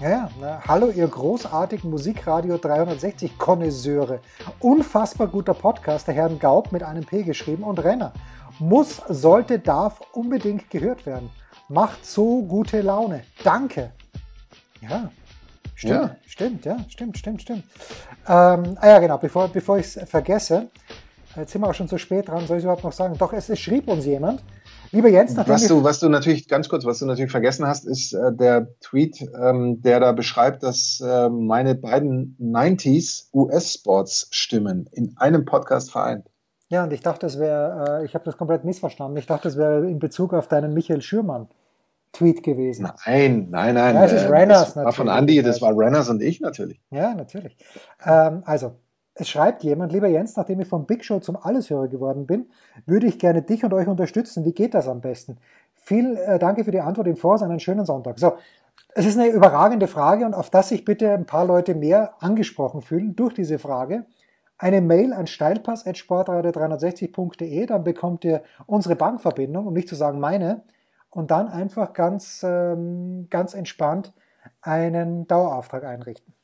Ja, 0.00 0.30
na, 0.40 0.60
hallo 0.66 0.90
ihr 0.90 1.06
großartigen 1.06 1.90
Musikradio 1.90 2.58
360 2.58 3.38
Konnoisseure. 3.38 4.20
Unfassbar 4.58 5.28
guter 5.28 5.54
Podcast, 5.54 6.06
der 6.06 6.14
Herrn 6.14 6.38
Gaub 6.38 6.72
mit 6.72 6.82
einem 6.82 7.04
P 7.04 7.22
geschrieben 7.22 7.62
und 7.62 7.82
Renner. 7.82 8.12
Muss, 8.58 9.00
sollte, 9.08 9.58
darf 9.58 10.00
unbedingt 10.12 10.70
gehört 10.70 11.06
werden. 11.06 11.30
Macht 11.70 12.04
so 12.04 12.42
gute 12.42 12.80
Laune. 12.80 13.22
Danke. 13.44 13.92
Ja, 14.82 15.12
stimmt, 15.76 15.92
ja. 15.92 16.16
stimmt, 16.26 16.64
ja, 16.64 16.84
stimmt, 16.88 17.16
stimmt, 17.16 17.42
stimmt. 17.42 17.64
Ähm, 18.26 18.76
ah 18.80 18.88
ja, 18.88 18.98
genau, 18.98 19.18
bevor, 19.18 19.46
bevor 19.46 19.78
ich 19.78 19.96
es 19.96 20.10
vergesse, 20.10 20.68
jetzt 21.36 21.52
sind 21.52 21.60
wir 21.60 21.68
auch 21.68 21.74
schon 21.74 21.86
zu 21.86 21.96
spät 21.96 22.26
dran, 22.26 22.44
soll 22.48 22.58
ich 22.58 22.64
überhaupt 22.64 22.82
noch 22.82 22.92
sagen? 22.92 23.16
Doch, 23.16 23.32
es, 23.32 23.48
es 23.48 23.60
schrieb 23.60 23.86
uns 23.86 24.04
jemand, 24.04 24.42
Lieber 24.92 25.08
Jens, 25.08 25.36
was 25.36 25.68
du, 25.68 25.84
was 25.84 26.00
du 26.00 26.08
natürlich 26.08 26.48
ganz 26.48 26.68
kurz, 26.68 26.84
was 26.84 26.98
du 26.98 27.06
natürlich 27.06 27.30
vergessen 27.30 27.64
hast, 27.64 27.84
ist 27.86 28.12
äh, 28.12 28.32
der 28.32 28.74
Tweet, 28.80 29.24
ähm, 29.40 29.80
der 29.82 30.00
da 30.00 30.10
beschreibt, 30.10 30.64
dass 30.64 31.00
äh, 31.00 31.28
meine 31.28 31.76
beiden 31.76 32.36
90s 32.40 33.28
US-Sports 33.32 34.26
Stimmen 34.32 34.88
in 34.90 35.16
einem 35.16 35.44
Podcast 35.44 35.92
vereint. 35.92 36.26
Ja, 36.70 36.84
und 36.84 36.92
ich 36.92 37.00
dachte, 37.00 37.26
es 37.26 37.38
wäre, 37.38 38.00
äh, 38.00 38.04
ich 38.04 38.14
habe 38.14 38.24
das 38.24 38.36
komplett 38.36 38.64
missverstanden. 38.64 39.16
Ich 39.18 39.26
dachte, 39.26 39.48
es 39.48 39.56
wäre 39.56 39.86
in 39.90 39.98
Bezug 39.98 40.32
auf 40.32 40.46
deinen 40.46 40.72
Michael 40.72 41.02
Schürmann. 41.02 41.48
Tweet 42.12 42.42
gewesen. 42.42 42.88
Nein, 43.06 43.48
nein, 43.50 43.74
nein. 43.74 43.94
Ja, 43.94 44.04
es 44.04 44.12
ist 44.12 44.28
Renners 44.28 44.74
das 44.74 44.84
war 44.84 44.92
von 44.92 45.06
Andy, 45.06 45.42
das 45.42 45.62
war 45.62 45.76
Renners 45.76 46.08
und 46.08 46.20
ich 46.22 46.40
natürlich. 46.40 46.80
Ja, 46.90 47.14
natürlich. 47.14 47.56
Ähm, 48.04 48.42
also, 48.44 48.72
es 49.14 49.28
schreibt 49.28 49.62
jemand, 49.62 49.92
lieber 49.92 50.08
Jens, 50.08 50.36
nachdem 50.36 50.60
ich 50.60 50.66
vom 50.66 50.86
Big 50.86 51.04
Show 51.04 51.20
zum 51.20 51.36
Alleshörer 51.36 51.86
geworden 51.86 52.26
bin, 52.26 52.50
würde 52.84 53.06
ich 53.06 53.20
gerne 53.20 53.42
dich 53.42 53.64
und 53.64 53.72
euch 53.72 53.86
unterstützen. 53.86 54.44
Wie 54.44 54.52
geht 54.52 54.74
das 54.74 54.88
am 54.88 55.00
besten? 55.00 55.38
Vielen 55.74 56.16
äh, 56.16 56.38
Danke 56.40 56.64
für 56.64 56.72
die 56.72 56.80
Antwort 56.80 57.06
im 57.06 57.16
Voraus. 57.16 57.42
Einen 57.42 57.60
schönen 57.60 57.86
Sonntag. 57.86 58.18
So, 58.18 58.34
es 58.94 59.06
ist 59.06 59.16
eine 59.16 59.28
überragende 59.28 59.86
Frage 59.86 60.24
und 60.26 60.34
auf 60.34 60.50
das 60.50 60.70
sich 60.70 60.84
bitte 60.84 61.12
ein 61.12 61.26
paar 61.26 61.44
Leute 61.44 61.74
mehr 61.76 62.14
angesprochen 62.20 62.80
fühlen 62.80 63.14
durch 63.14 63.34
diese 63.34 63.58
Frage. 63.60 64.04
Eine 64.62 64.82
Mail 64.82 65.14
an 65.14 65.26
steilpass.sportradio360.de, 65.26 67.64
dann 67.64 67.82
bekommt 67.82 68.26
ihr 68.26 68.42
unsere 68.66 68.94
Bankverbindung, 68.94 69.66
um 69.66 69.72
nicht 69.72 69.88
zu 69.88 69.94
sagen 69.94 70.20
meine, 70.20 70.60
und 71.08 71.30
dann 71.30 71.48
einfach 71.48 71.94
ganz, 71.94 72.44
ähm, 72.46 73.26
ganz 73.30 73.54
entspannt 73.54 74.12
einen 74.60 75.26
Dauerauftrag 75.26 75.84
einrichten. 75.84 76.34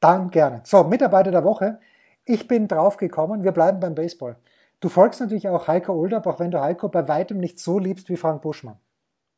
Dann 0.00 0.30
gerne. 0.30 0.62
So, 0.64 0.82
Mitarbeiter 0.82 1.30
der 1.30 1.44
Woche. 1.44 1.78
Ich 2.24 2.48
bin 2.48 2.66
drauf 2.66 2.96
gekommen, 2.96 3.44
wir 3.44 3.52
bleiben 3.52 3.78
beim 3.78 3.94
Baseball. 3.94 4.34
Du 4.80 4.88
folgst 4.88 5.20
natürlich 5.20 5.48
auch 5.48 5.68
Heiko 5.68 5.92
Olderb, 5.92 6.26
auch 6.26 6.40
wenn 6.40 6.50
du 6.50 6.60
Heiko 6.60 6.88
bei 6.88 7.06
weitem 7.06 7.38
nicht 7.38 7.60
so 7.60 7.78
liebst 7.78 8.08
wie 8.08 8.16
Frank 8.16 8.42
Buschmann. 8.42 8.80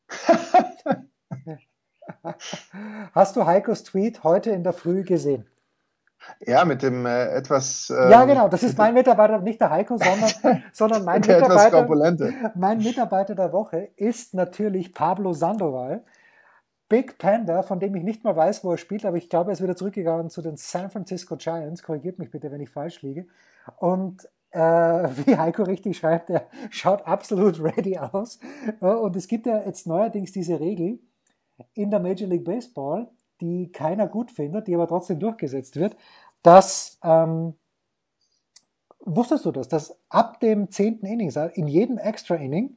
Hast 3.12 3.36
du 3.36 3.44
Heikos 3.44 3.82
Tweet 3.82 4.24
heute 4.24 4.52
in 4.52 4.64
der 4.64 4.72
Früh 4.72 5.02
gesehen? 5.02 5.46
Ja, 6.40 6.64
mit 6.64 6.82
dem 6.82 7.06
äh, 7.06 7.28
etwas. 7.28 7.90
Ähm, 7.90 8.10
ja, 8.10 8.24
genau. 8.24 8.48
Das 8.48 8.62
ist 8.62 8.76
mein 8.76 8.94
Mitarbeiter, 8.94 9.38
nicht 9.40 9.60
der 9.60 9.70
Heiko, 9.70 9.96
sondern, 9.96 10.62
sondern 10.72 11.04
mein, 11.04 11.20
Mitarbeiter, 11.20 12.52
mein 12.54 12.78
Mitarbeiter 12.78 13.34
der 13.34 13.52
Woche 13.52 13.88
ist 13.96 14.34
natürlich 14.34 14.92
Pablo 14.92 15.32
Sandoval. 15.32 16.04
Big 16.88 17.18
Panda, 17.18 17.62
von 17.62 17.80
dem 17.80 17.96
ich 17.96 18.04
nicht 18.04 18.22
mal 18.22 18.36
weiß, 18.36 18.62
wo 18.62 18.70
er 18.70 18.78
spielt, 18.78 19.04
aber 19.04 19.16
ich 19.16 19.28
glaube, 19.28 19.50
er 19.50 19.54
ist 19.54 19.62
wieder 19.62 19.74
zurückgegangen 19.74 20.30
zu 20.30 20.40
den 20.40 20.56
San 20.56 20.90
Francisco 20.90 21.36
Giants. 21.36 21.82
Korrigiert 21.82 22.18
mich 22.18 22.30
bitte, 22.30 22.50
wenn 22.52 22.60
ich 22.60 22.70
falsch 22.70 23.02
liege. 23.02 23.26
Und 23.78 24.28
äh, 24.50 24.58
wie 25.26 25.36
Heiko 25.36 25.64
richtig 25.64 25.98
schreibt, 25.98 26.30
er 26.30 26.46
schaut 26.70 27.06
absolut 27.06 27.62
ready 27.62 27.98
aus. 27.98 28.38
Und 28.80 29.16
es 29.16 29.26
gibt 29.26 29.46
ja 29.46 29.62
jetzt 29.64 29.86
neuerdings 29.86 30.32
diese 30.32 30.60
Regel 30.60 31.00
in 31.74 31.90
der 31.90 32.00
Major 32.00 32.28
League 32.28 32.44
Baseball, 32.44 33.08
die 33.40 33.70
keiner 33.72 34.06
gut 34.06 34.30
findet, 34.30 34.66
die 34.66 34.74
aber 34.74 34.88
trotzdem 34.88 35.18
durchgesetzt 35.18 35.76
wird, 35.76 35.96
dass, 36.42 36.98
ähm, 37.02 37.54
wusstest 39.04 39.44
du 39.44 39.52
das, 39.52 39.68
dass 39.68 39.98
ab 40.08 40.40
dem 40.40 40.70
zehnten 40.70 41.06
Inning, 41.06 41.32
in 41.54 41.68
jedem 41.68 41.98
Extra 41.98 42.34
Inning, 42.36 42.76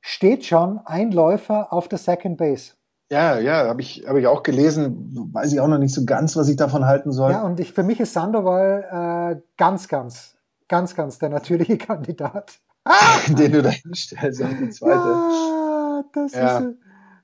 steht 0.00 0.44
schon 0.44 0.80
ein 0.84 1.12
Läufer 1.12 1.72
auf 1.72 1.88
der 1.88 1.98
Second 1.98 2.36
Base. 2.36 2.72
Ja, 3.10 3.38
ja, 3.38 3.68
habe 3.68 3.82
ich, 3.82 4.04
hab 4.06 4.16
ich 4.16 4.26
auch 4.26 4.42
gelesen. 4.42 5.30
Weiß 5.34 5.52
ich 5.52 5.60
auch 5.60 5.68
noch 5.68 5.78
nicht 5.78 5.94
so 5.94 6.06
ganz, 6.06 6.34
was 6.34 6.48
ich 6.48 6.56
davon 6.56 6.86
halten 6.86 7.12
soll. 7.12 7.30
Ja, 7.32 7.42
und 7.42 7.60
ich, 7.60 7.72
für 7.72 7.82
mich 7.82 8.00
ist 8.00 8.14
Sandoval 8.14 9.36
äh, 9.36 9.42
ganz, 9.58 9.86
ganz, 9.86 10.36
ganz, 10.66 10.94
ganz 10.94 11.18
der 11.18 11.28
natürliche 11.28 11.76
Kandidat. 11.78 12.58
Den 13.28 13.52
du 13.52 13.62
da 13.62 13.68
hinstellst 13.68 14.42
auf 14.42 14.48
die 14.58 14.70
zweite. 14.70 14.98
Ah, 14.98 16.02
das 16.14 16.32
ja. 16.32 16.58
ist, 16.58 16.76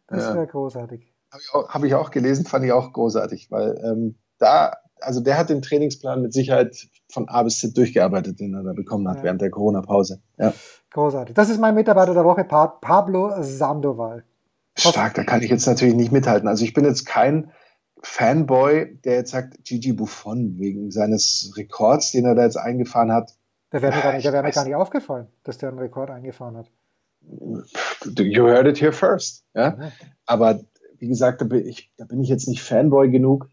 das 0.07 0.25
ja. 0.25 0.35
wäre 0.35 0.47
großartig. 0.47 1.08
Habe 1.31 1.43
ich, 1.43 1.55
auch, 1.55 1.69
hab 1.69 1.85
ich 1.85 1.95
auch 1.95 2.11
gelesen, 2.11 2.47
fand 2.47 2.65
ich 2.65 2.73
auch 2.73 2.93
großartig, 2.93 3.51
weil 3.51 3.79
ähm, 3.85 4.19
da, 4.39 4.77
also 5.01 5.21
der 5.21 5.37
hat 5.37 5.51
den 5.51 5.63
Trainingsplan 5.63 6.23
mit 6.23 6.33
Sicherheit 6.33 6.89
von 7.11 7.29
A 7.29 7.43
bis 7.43 7.61
Z 7.61 7.77
durchgearbeitet, 7.77 8.41
den 8.41 8.55
er 8.55 8.63
da 8.63 8.73
bekommen 8.73 9.09
hat 9.09 9.19
ja. 9.19 9.25
während 9.25 9.43
der 9.43 9.51
Corona-Pause. 9.51 10.21
Ja. 10.39 10.55
Großartig. 10.91 11.35
Das 11.35 11.51
ist 11.51 11.61
mein 11.61 11.75
Mitarbeiter 11.75 12.15
der 12.15 12.25
Woche, 12.25 12.45
Pablo 12.45 13.43
Sandoval. 13.43 14.25
Stark, 14.77 15.15
da 15.15 15.25
kann 15.25 15.43
ich 15.43 15.51
jetzt 15.51 15.67
natürlich 15.67 15.95
nicht 15.95 16.13
mithalten. 16.13 16.49
Also 16.49 16.65
ich 16.65 16.73
bin 16.73 16.85
jetzt 16.85 17.05
kein 17.05 17.51
Fanboy, 18.03 18.99
der 19.05 19.15
jetzt 19.15 19.33
sagt, 19.33 19.65
Gigi 19.65 19.93
Buffon 19.93 20.59
wegen 20.59 20.91
seines 20.91 21.53
Rekords, 21.57 22.13
den 22.13 22.25
er 22.25 22.35
da 22.35 22.45
jetzt 22.45 22.57
eingefahren 22.57 23.13
hat. 23.13 23.33
Der 23.73 23.83
wäre 23.83 23.95
mir, 23.95 24.03
gar 24.03 24.13
nicht, 24.15 24.25
der 24.25 24.33
wär 24.33 24.43
mir 24.43 24.51
gar 24.51 24.65
nicht 24.65 24.77
aufgefallen, 24.77 25.27
dass 25.45 25.59
der 25.59 25.71
einen 25.71 25.79
Rekord 25.79 26.11
eingefahren 26.11 26.57
hat. 26.57 26.71
You 27.21 28.45
heard 28.45 28.67
it 28.67 28.81
here 28.81 28.93
first. 28.93 29.45
Ja? 29.55 29.77
ja. 29.79 29.93
Aber 30.25 30.61
wie 30.99 31.09
gesagt, 31.09 31.41
da 31.41 31.45
bin, 31.45 31.67
ich, 31.67 31.93
da 31.97 32.05
bin 32.05 32.23
ich 32.23 32.29
jetzt 32.29 32.49
nicht 32.49 32.63
Fanboy 32.63 33.11
genug. 33.11 33.51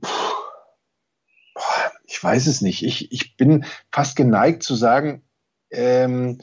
Puh. 0.00 0.10
Ich 2.04 2.22
weiß 2.22 2.48
es 2.48 2.60
nicht. 2.60 2.82
Ich, 2.82 3.12
ich 3.12 3.36
bin 3.36 3.64
fast 3.90 4.16
geneigt 4.16 4.62
zu 4.62 4.74
sagen, 4.74 5.22
ähm, 5.70 6.38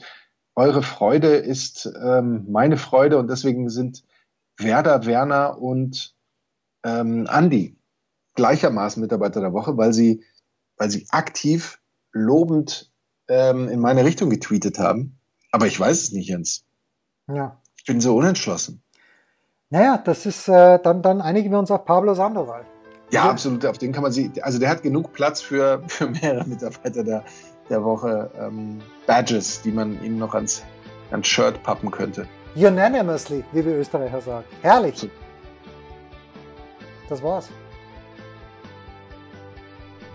eure 0.54 0.82
Freude 0.82 1.36
ist 1.36 1.88
ähm, 2.02 2.46
meine 2.50 2.78
Freude 2.78 3.18
und 3.18 3.28
deswegen 3.28 3.68
sind 3.68 4.02
Werder, 4.56 5.06
Werner 5.06 5.58
und 5.60 6.16
ähm, 6.84 7.26
Andi 7.28 7.76
gleichermaßen 8.34 9.00
Mitarbeiter 9.00 9.40
der 9.40 9.52
Woche, 9.52 9.76
weil 9.76 9.92
sie, 9.92 10.24
weil 10.76 10.90
sie 10.90 11.06
aktiv 11.10 11.80
lobend 12.12 12.90
ähm, 13.28 13.68
in 13.68 13.80
meine 13.80 14.04
Richtung 14.04 14.30
getweetet 14.30 14.78
haben. 14.78 15.18
Aber 15.52 15.66
ich 15.66 15.78
weiß 15.78 16.02
es 16.02 16.12
nicht, 16.12 16.28
Jens. 16.28 16.64
Ja. 17.28 17.60
Ich 17.76 17.84
bin 17.84 18.00
so 18.00 18.16
unentschlossen. 18.16 18.82
Naja, 19.70 20.00
das 20.02 20.24
ist, 20.24 20.48
äh, 20.48 20.78
dann, 20.82 21.02
dann 21.02 21.20
einigen 21.20 21.50
wir 21.50 21.58
uns 21.58 21.70
auf 21.70 21.84
Pablo 21.84 22.14
Sandoval. 22.14 22.64
Ja, 23.10 23.20
also, 23.22 23.32
absolut. 23.32 23.66
Auf 23.66 23.76
den 23.76 23.92
kann 23.92 24.02
man 24.02 24.12
sie, 24.12 24.30
also 24.40 24.58
der 24.58 24.70
hat 24.70 24.82
genug 24.82 25.12
Platz 25.12 25.42
für, 25.42 25.82
für 25.88 26.08
mehrere 26.08 26.46
Mitarbeiter 26.46 27.04
der, 27.04 27.24
der 27.68 27.84
Woche 27.84 28.30
ähm, 28.38 28.80
Badges, 29.06 29.60
die 29.62 29.72
man 29.72 30.02
ihm 30.02 30.18
noch 30.18 30.34
ans, 30.34 30.62
ans 31.10 31.26
Shirt 31.26 31.62
pappen 31.62 31.90
könnte. 31.90 32.26
Unanimously, 32.56 33.44
wie 33.52 33.64
wir 33.64 33.76
Österreicher 33.76 34.20
sagen. 34.22 34.44
Herrlich. 34.62 35.08
Das 37.08 37.22
war's. 37.22 37.50